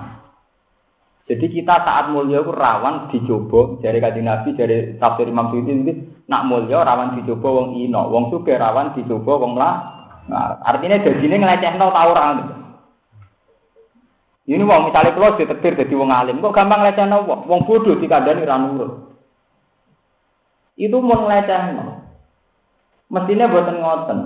[1.24, 6.46] Jadi kita saat mulia itu rawan dicoba dari kaji nabi dari tafsir Imam itu nak
[6.48, 9.74] mulia rawan dicoba wong ino, wong suka rawan dicoba wong lah.
[10.24, 12.64] Nah, artinya jadi ini ngeleceh no tahu orang.
[14.44, 18.00] Ini wong misalnya kalau ditetir jadi wong alim, kok gampang ngeleceh no wong, wong bodoh
[18.00, 18.92] dikandani ranurut.
[20.80, 22.04] Itu mau ngeleceh no.
[23.12, 24.20] Mestinya buatan ngoten.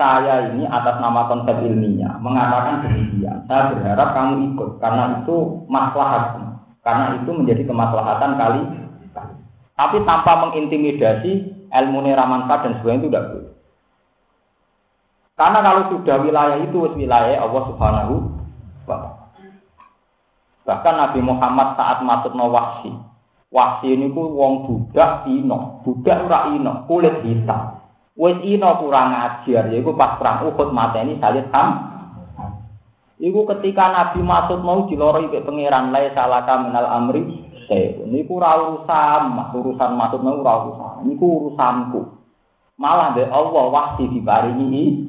[0.00, 3.44] Saya ini atas nama konsep ilmiah mengatakan demikian.
[3.44, 5.36] Saya berharap kamu ikut karena itu
[5.68, 6.40] maslahat.
[6.82, 8.62] Karena itu menjadi kemaslahatan kali.
[9.72, 11.32] Tapi tanpa mengintimidasi
[11.72, 13.52] ilmu ramanfaat dan sebagainya itu tidak boleh.
[15.32, 18.14] Karena kalau sudah wilayah itu wilayah Allah Subhanahu
[18.84, 18.96] wa
[20.62, 22.94] Bahkan Nabi Muhammad saat masuk no wahsi.
[23.50, 27.82] Wahsi ini ku wong budak ino, budak ora ino, kulit hitam.
[28.14, 31.90] Wes ino kurang ajar, yaiku pas perang Uhud mateni Salih Ham.
[33.18, 37.41] Iku ketika Nabi masuk mau diloroi ke pangeran lai salaka minal amri
[37.72, 38.04] saya.
[38.04, 39.22] Niku ora urusan,
[39.56, 40.96] urusan mau ora urusan.
[41.08, 42.00] Niku urusanku.
[42.76, 45.08] Malah deh Allah wahsi diparingi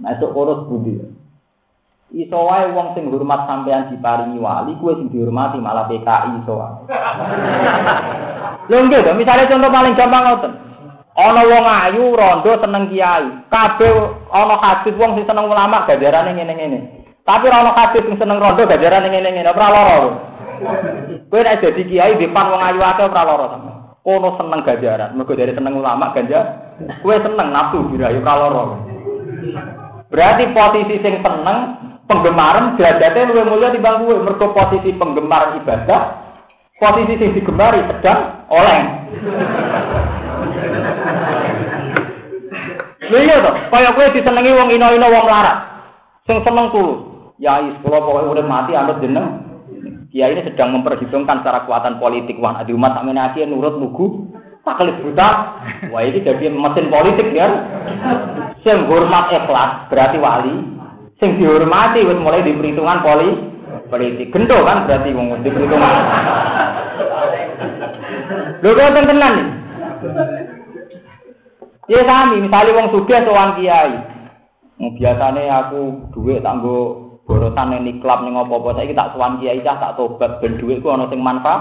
[0.00, 0.98] Masuk urus budi.
[2.12, 6.84] Iso wae wong sing hormat sampean diparingi wali, kuwe sing dihormati malah PKI iso wae.
[8.68, 10.52] Lho nggih, misalnya contoh paling gampang ngoten.
[11.12, 13.26] Ana wong ayu rondo seneng kiai.
[13.52, 13.92] Kabeh
[14.32, 16.78] ana hadis wong sing seneng ulama ganjarane ngene-ngene.
[17.22, 19.48] Tapi ora ana hadis sing seneng rondo ganjarane ngene-ngene.
[19.52, 20.31] Ora lara.
[21.28, 23.72] Kowe nek dadi kiai depan wong ayu akeh ora lara sama.
[24.02, 25.14] Kono seneng ganjaran.
[25.14, 26.44] Mergo dari seneng ulama ganjar.
[27.02, 28.76] Kowe seneng nafsu birayu ora lara.
[30.12, 31.58] Berarti posisi sing seneng
[32.06, 34.16] penggemaran derajatnya luwih mulia timbang kowe.
[34.22, 36.00] Mergo posisi penggemar ibadah
[36.82, 38.84] posisi sing digemari sedang oleng.
[43.12, 45.58] Iya to, kaya kowe disenengi wong ino-ino wong larat.
[46.26, 47.02] Sing seneng tulus.
[47.42, 49.51] Ya is kula pokoke urip mati anut jeneng.
[50.12, 54.28] Kiai ini sedang memperhitungkan secara kekuatan politik wah di umat sakmene aki nurut lugu
[54.60, 55.28] taklid buta.
[55.88, 57.48] Wah ini jadi mesin politik ya.
[58.60, 60.52] Sing hormat ikhlas berarti wali.
[61.16, 63.30] Sing dihormati wis mulai di perhitungan poli
[63.88, 64.28] politik.
[64.36, 65.94] Gendo kan berarti wong di perhitungan.
[68.60, 69.46] Lho kok tenan nih.
[71.90, 73.96] Ya sami, misalnya wong sugih sowan kiai.
[74.76, 79.94] Biasane aku duit tanggo borosan ning klub ning apa-apa saiki tak sowan kiai cah tak
[79.94, 81.60] tobat ben dhuwitku ana sing manfaat.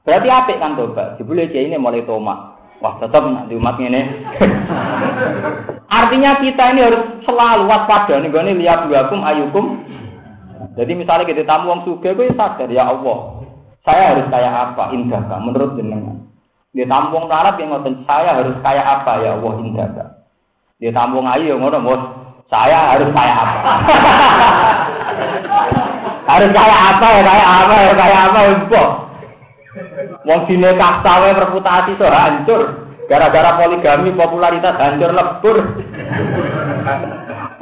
[0.00, 1.20] Berarti apik kan tobat.
[1.20, 2.56] Jebule kiai ini mulai tomat.
[2.80, 4.00] Wah, tetap nanti umat ini.
[6.00, 9.84] Artinya kita ini harus selalu waspada nih gue lihat akum ayukum.
[10.80, 13.44] Jadi misalnya kita tamu wong sugih gue sadar ya Allah.
[13.84, 16.24] Saya harus kayak apa indah menurut jenengan.
[16.72, 19.88] Dia tampung larat yang ngotot saya harus kayak apa ya Allah indah
[20.78, 22.19] Dia tampung ayu yang ngotot
[22.50, 23.58] saya harus kayak apa.
[26.30, 28.84] harus kayak apa ya kayak apa ya kayak apa ya.
[30.26, 32.60] Wong dine kastawe reputasi so hancur
[33.06, 35.56] gara-gara poligami popularitas hancur lebur.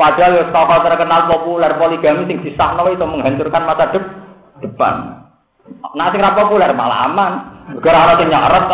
[0.00, 3.92] Padahal tokoh terkenal populer poligami sing disahno itu menghancurkan masa
[4.64, 4.94] depan.
[5.92, 7.32] Nah sing populer malah aman.
[7.84, 8.64] Gara ana sing nyaret.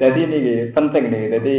[0.00, 0.40] Jadi ini
[0.72, 1.24] penting nih.
[1.36, 1.54] Jadi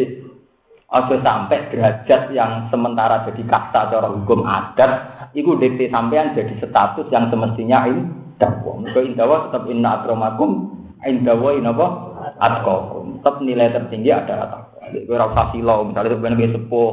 [0.88, 4.92] ada sampai derajat yang sementara jadi kasta cara hukum adat,
[5.36, 8.08] itu DP sampean jadi status yang semestinya ini
[8.40, 8.80] dakwa.
[8.80, 10.72] Mereka indawa tetap inna akramakum
[11.04, 11.86] indawa inapa
[12.40, 13.20] atqakum.
[13.20, 14.88] Tetap nilai tertinggi adalah takwa.
[14.88, 16.92] Ora usah silo, misale sampeyan sepuh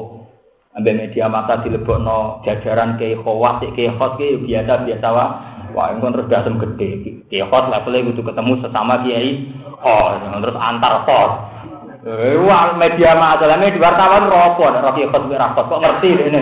[0.75, 5.29] ambil media massa dilebokno jajaran khawas ke khot ke biasa-biasa wae.
[5.75, 7.23] Wah, engko terus dasem gede.
[7.31, 9.55] Kiai khot levelnya kudu ketemu sesama kiai
[9.87, 11.53] oh terus antar khot.
[12.05, 16.40] Eh, wah media massa media wartawan ropo, kiai khot ora kok ngerti ini.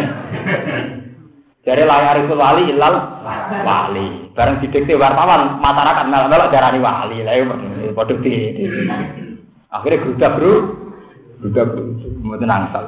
[1.63, 3.23] Jadi layar itu wali ilal
[3.63, 4.35] wali.
[4.35, 7.23] Bareng didikte wartawan masyarakat melok-melok darani wali.
[7.23, 8.35] Lah iya padha di.
[9.71, 10.53] Akhirnya grudak bro.
[11.39, 11.83] Grudak bro.
[12.27, 12.85] Mboten angsal.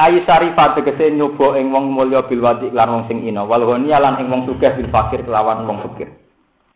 [0.00, 4.16] Ayu tegese nyoba ing wong mulya bil wadi lan wong sing ina wal ghaniya lan
[4.16, 6.08] ing wong sugih bil fakir kelawan wong fakir.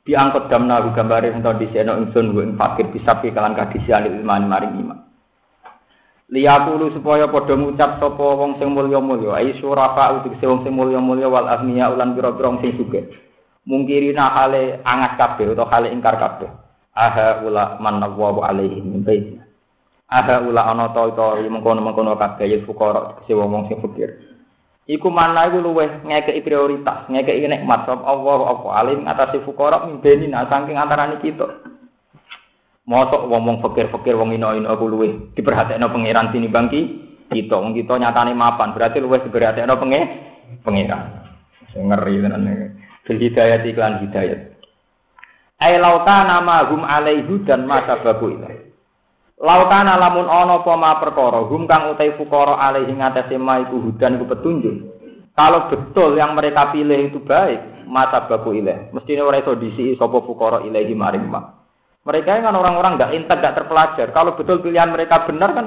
[0.05, 4.99] Diangkut damna gambare ento diseno ingsun ing fakir bisa kalan kadisian ilmani maring iman.
[6.29, 9.41] liyakulu supaya padha ngucap sapa wong sing mulya-mulya.
[9.41, 13.05] Ai surafa utik wong sing mulya-mulya wal agniya ulan pira-pira sing sugih.
[13.65, 16.53] Mungkirina hale angat kabeh utawa hale ingkar kabeh.
[16.93, 19.41] Aha ula manallahu alaihi min baiti.
[20.13, 24.34] Aha ula ana ta ta mengkono-mengkono kabeh ya fuqara sing wong sing fakir
[24.85, 30.05] iku mana iku luweh ngekeki prioritas ngekeki nikmat sapa Allah apa alim atase fuqara min
[30.05, 31.75] baiti saking antarané kita
[32.85, 36.81] Mosok wong fakir-fakir wong ino-ino aku luwe diperhatekno pangeran sini bangki
[37.33, 40.01] kita wong kita nyatane mapan berarti luwe diperhatekno penge
[40.61, 41.25] pangeran.
[41.73, 42.45] Ngeri tenan
[43.09, 44.61] bil hidayat iklan hidayat.
[45.65, 48.37] Ai lauta nama hum alaihi dan masa babu.
[49.35, 54.77] Lautana lamun ono apa ma perkara utai fukara alaihi ngatasi ma iku hudan iku petunjuk.
[55.35, 58.95] Kalau betul yang mereka pilih itu baik, mata babu ilaih.
[58.95, 61.43] Mestinya orang itu disi sapa fukara ilaihi maring ma.
[62.07, 64.07] Mereka kan orang-orang nggak intek, nggak terpelajar.
[64.15, 65.67] Kalau betul pilihan mereka benar kan,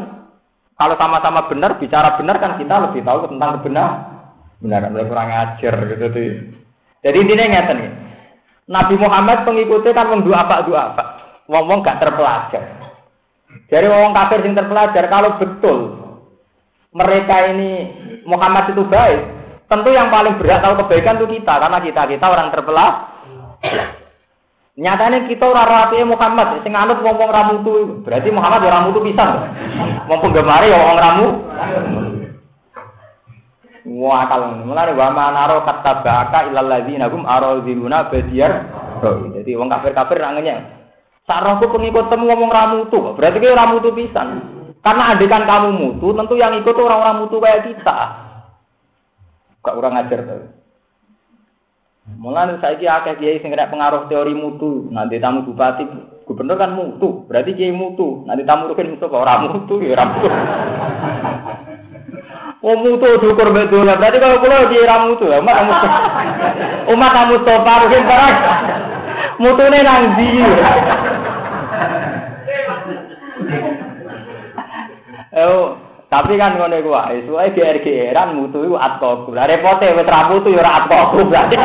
[0.77, 3.89] kalau sama-sama benar, bicara benar kan kita lebih tahu tentang kebenar.
[4.61, 4.93] Benar, kan?
[5.09, 6.33] kurang ajar gitu tuh.
[7.03, 7.91] Jadi intinya ngeten nih.
[8.67, 11.03] Nabi Muhammad pengikutnya kan wong dua apa dua apa.
[11.49, 12.76] Wong-wong gak terpelajar.
[13.67, 15.77] Jadi wong kafir yang terpelajar kalau betul
[16.95, 17.91] mereka ini
[18.23, 19.21] Muhammad itu baik,
[19.67, 23.15] tentu yang paling berat tahu kebaikan itu kita karena kita kita orang terpelajar.
[24.77, 28.05] Nyatanya kita ora rapi Muhammad, sing anut wong-wong ra mutu.
[28.05, 29.49] Berarti Muhammad ora mutu pisan.
[30.05, 31.27] Wong penggemar ya wong ramu.
[33.97, 38.69] Wah kalau mulai wa manaro kata baka ilal ladzina hum aradiluna badiyar.
[39.33, 40.76] Jadi wong kafir-kafir nangenya.
[41.27, 44.39] Sarahku pengikut temu ngomong ramu tuh, berarti kayak ramu tuh pisan.
[44.79, 47.99] Karena andekan kamu mutu, tentu yang ikut orang-orang mutu kayak kita.
[49.59, 50.47] Gak kurang ajar tuh.
[52.15, 54.87] Mulane saiki akeh kiai sing pengaruh teori mutu.
[54.87, 55.83] Nanti tamu bupati,
[56.23, 57.27] gubernur kan mutu.
[57.27, 58.23] Berarti kiai mutu.
[58.23, 60.27] Nanti tamu rukin mutu kok ora mutu ya ora mutu.
[62.63, 63.83] Oh mutu diukur betul.
[63.83, 65.73] Berarti kalau kula kiai ora mutu, umat kamu
[66.95, 68.35] umat kamu topa rukin barang.
[69.43, 70.15] Mutune nang?
[75.37, 75.77] Oh,
[76.07, 79.35] Tapi kan ngono iku wae, suwe GR-GRan mutu iku atkoku.
[79.35, 81.59] Lah repote wis ra mutu ya ora atkoku berarti.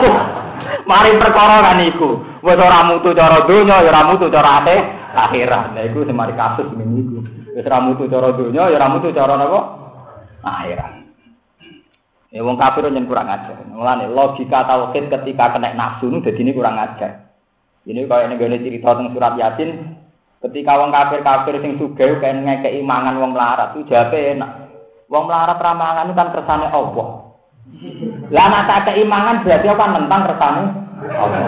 [0.90, 2.18] Mari perkara kan iku.
[2.42, 4.76] Wis ora mutu cara donya ya ora mutu cara ate
[5.14, 5.78] akhirat.
[5.78, 7.18] Lah iku sing mari kasus ngene iku.
[7.54, 9.60] Wis ra mutu cara donya ya ora mutu cara napa?
[10.42, 10.92] Akhirat.
[12.34, 13.62] Ya wong kafir nyen kurang ajar.
[13.70, 17.30] Mulane logika tauhid ketika kena nafsu nu dadi ini kurang ajar.
[17.86, 19.70] Ini kaya negara cerita tentang surat Yasin,
[20.42, 24.74] Ketika wong kafir-kafir sing sugih kan ngekeki mangan wong melarat, itu jape enak.
[25.06, 27.08] Wong melarat ramangan kan kersane Allah.
[28.34, 30.62] Lah nek tak kei mangan berarti apa nentang kersane
[31.14, 31.40] Allah.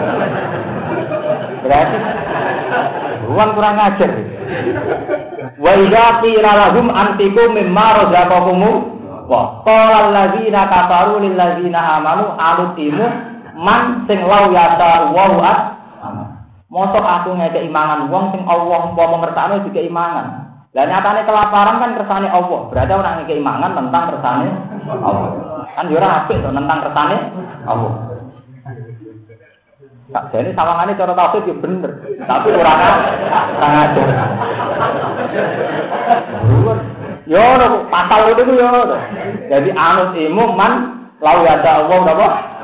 [1.59, 1.97] Berarti
[3.25, 4.11] Ruang kurang ajar.
[5.57, 8.61] Wa idza qila lahum antikum mimma razaqakum
[9.25, 13.05] wa qala alladzina kafaru lil alutimu
[13.57, 15.74] man sing lau yata wa
[16.75, 20.27] Mosok aku ngekek imangan wong sing Allah umpama ngersakno juga imangan.
[20.75, 22.67] Lah nyatane kelaparan kan kersane Allah.
[22.67, 24.49] Berarti orang ngekek imangan tentang kersane
[24.83, 25.29] Allah.
[25.71, 27.17] Kan yo ora apik to tentang kersane
[27.63, 27.93] Allah.
[30.11, 31.91] Tak jadi sawangane cara tauhid yo bener.
[32.27, 32.73] Tapi ora
[33.55, 34.07] ora ngajar.
[37.23, 37.43] Yo
[37.87, 38.67] pasal itu yo.
[39.47, 40.73] Jadi anut ilmu man
[41.23, 42.54] ada Allah napa?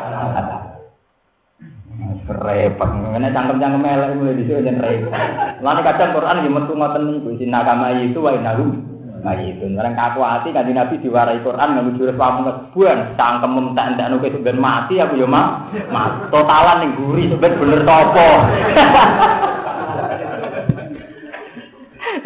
[2.41, 2.89] Repot.
[2.89, 5.13] Ngene cangkem-cangkem elek mulai dhisik jen repot.
[5.61, 8.91] Lan kadang Quran yo metu ngoten niku sing nakama itu wa inahu
[9.21, 13.93] Nah itu, sekarang kaku hati kan Nabi diwarai Quran nggak jurus pamung kebuan, cangkem mentak
[13.93, 18.29] entak nuke sebenarnya mati aku yo mah, mah totalan nih gurih sebenarnya bener topo.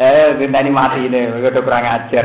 [0.08, 2.24] eh, kita ini mati ini, udah kurang ajar.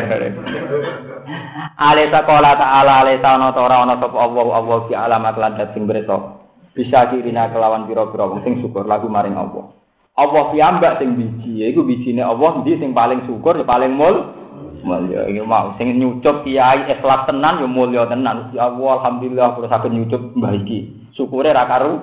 [1.75, 6.40] Alisa kola ta'ala alisa ono tora ono sop Allah Allah fi alamat landat sing beretok
[6.71, 9.75] bisa kirina kelawan pira-pira wong sing syukur lagu maring Allah.
[10.15, 14.37] Allah piyambak sing biji, yaiku bijine Allah ndi sing paling syukur ya paling mul
[14.81, 19.69] mulya iki mau sing nyucup kiai ikhlas tenan ya mulya tenan ya Allah alhamdulillah kula
[19.69, 22.01] saged nyucup mbah iki syukure ra karu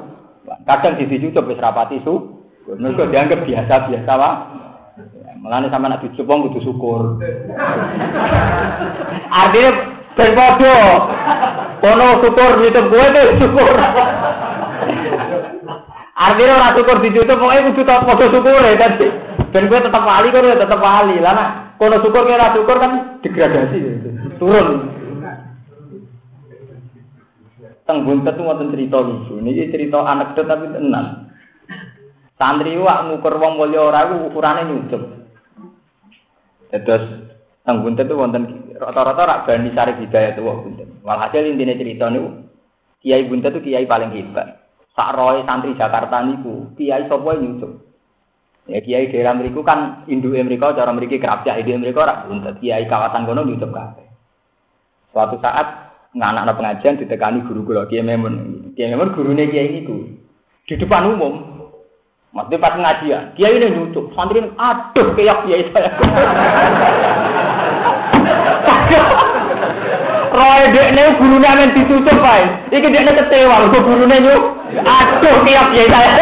[0.65, 2.39] kadang sisi nyucup wis rapati su
[2.79, 4.59] mergo dianggap biasa-biasa wae
[5.39, 7.15] Mulane sampe nek dicup wong kudu syukur.
[9.31, 9.71] Artinya
[10.19, 10.79] ben padha.
[11.79, 13.75] Kono syukur nyucup kowe tuh syukur.
[16.19, 19.07] Artinya ora syukur dicucup pokoke kudu tak padha syukure dadi
[19.55, 21.17] ben kowe tetep wali kowe tetep wali.
[21.23, 24.09] Lah nek kono syukur kira syukur kan degradasi gitu.
[24.43, 24.69] Turun.
[27.87, 29.39] Teng buntet wonten cerita lucu.
[29.39, 31.31] Niki cerita anekdot tapi tenan.
[32.35, 35.03] Santri wak ngukur wong mulya ora iku ukurane nyucup.
[36.75, 37.31] Terus
[37.63, 40.91] teng buntet itu wonten rata-rata rak bani sari hidayah tuh buntet.
[41.07, 42.43] Walhasil intinya cerita niku
[42.99, 44.58] Kiai buntet itu kiai paling hebat.
[44.99, 47.71] Sak roy santri Jakarta niku kiai sapa nyucup.
[48.67, 52.59] Ya kiai daerah mriku kan induk mereka cara mriki kerapjak ide mereka rak buntet.
[52.59, 54.11] Kiai kawasan kono nyucup kabeh.
[55.15, 58.75] Suatu saat nganak pengajian ditekani guru kula Kiai Memun.
[58.75, 60.19] Kiai Memun gurune kiai niku
[60.67, 61.59] di depan umum
[62.29, 65.91] Maksudnya pas ngajian, kiai ini nyucuk, santri ini, aduh keyak kiai saya.
[70.39, 72.69] Roy dek ini gurunya amin ditutup baik.
[72.69, 76.13] Iki dek ini kecewa, gurunya nyuk, aduh keyak kiai saya.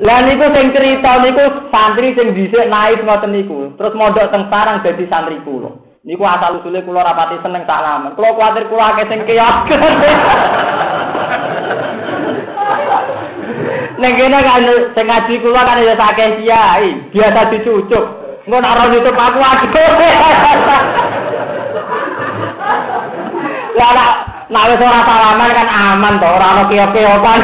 [0.00, 3.76] Lah niku sing cerita niku santri sing dhisik naik ngoten niku.
[3.76, 5.76] Terus mondok teng sarang dadi santri kula.
[6.00, 8.16] Niku asal usule kula rapati seneng salaman.
[8.16, 9.68] Kula kuwatir kula akeh sing keyak.
[14.00, 14.64] Nek kene kan
[14.96, 18.04] sing ngaji kula kan ya akeh kiai, biasa dicucuk.
[18.48, 21.28] Engko nek ora nutup aku aduh.
[24.50, 27.40] Lah wis ora salaman kan aman to, ora ono keok-keokan.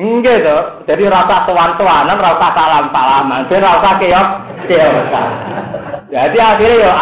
[0.00, 4.28] Enggak tuh, jadi rasa tuan-tuanan, rasa salam-salaman, jadi rasa keok,
[4.64, 4.92] keok.
[6.08, 6.96] Jadi akhirnya ya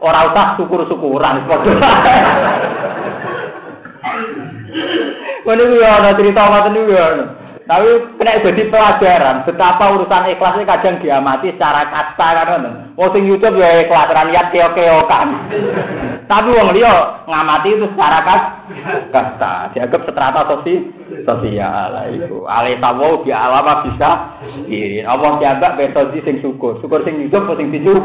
[0.00, 1.44] orang usah syukur-syukuran.
[5.48, 7.06] Ini ya ada cerita macam itu ya.
[7.68, 12.64] Tapi kena jadi pelajaran betapa urusan ikhlas ini kadang diamati secara kasta kan.
[12.96, 15.28] Oh sing YouTube ya ikhlas niat keo-keokan.
[16.32, 18.42] Tapi wong liya ngamati itu secara kas
[19.12, 20.88] kasta, dianggap strata sosi
[21.28, 22.48] sosial itu.
[22.48, 25.04] Ale tawo bi alama bisa ini.
[25.04, 26.80] Allah dianggap metode sing syukur.
[26.80, 28.00] Syukur sing hidup sing dijuk.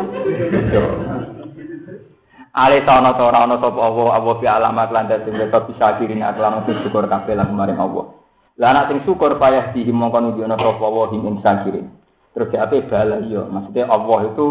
[2.51, 6.83] Ale sono ora ono sapa Allah, Allah bi alama lan dadi bisa kirin lan sing
[6.83, 8.22] syukur kabeh lan maring Allah.
[8.61, 11.89] Lah anak sing syukur payah dihi mongko nunjukno sapa wa him ing sakirin.
[12.33, 14.45] Terus apa bala iya, maksudnya Allah itu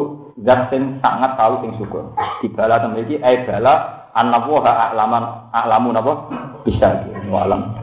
[0.46, 2.14] zat sing sangat tahu sing syukur.
[2.42, 6.12] Di bala temen iki eh bala annahu a'laman a'lamu napa
[6.62, 7.06] bisa.
[7.30, 7.74] Wa alam.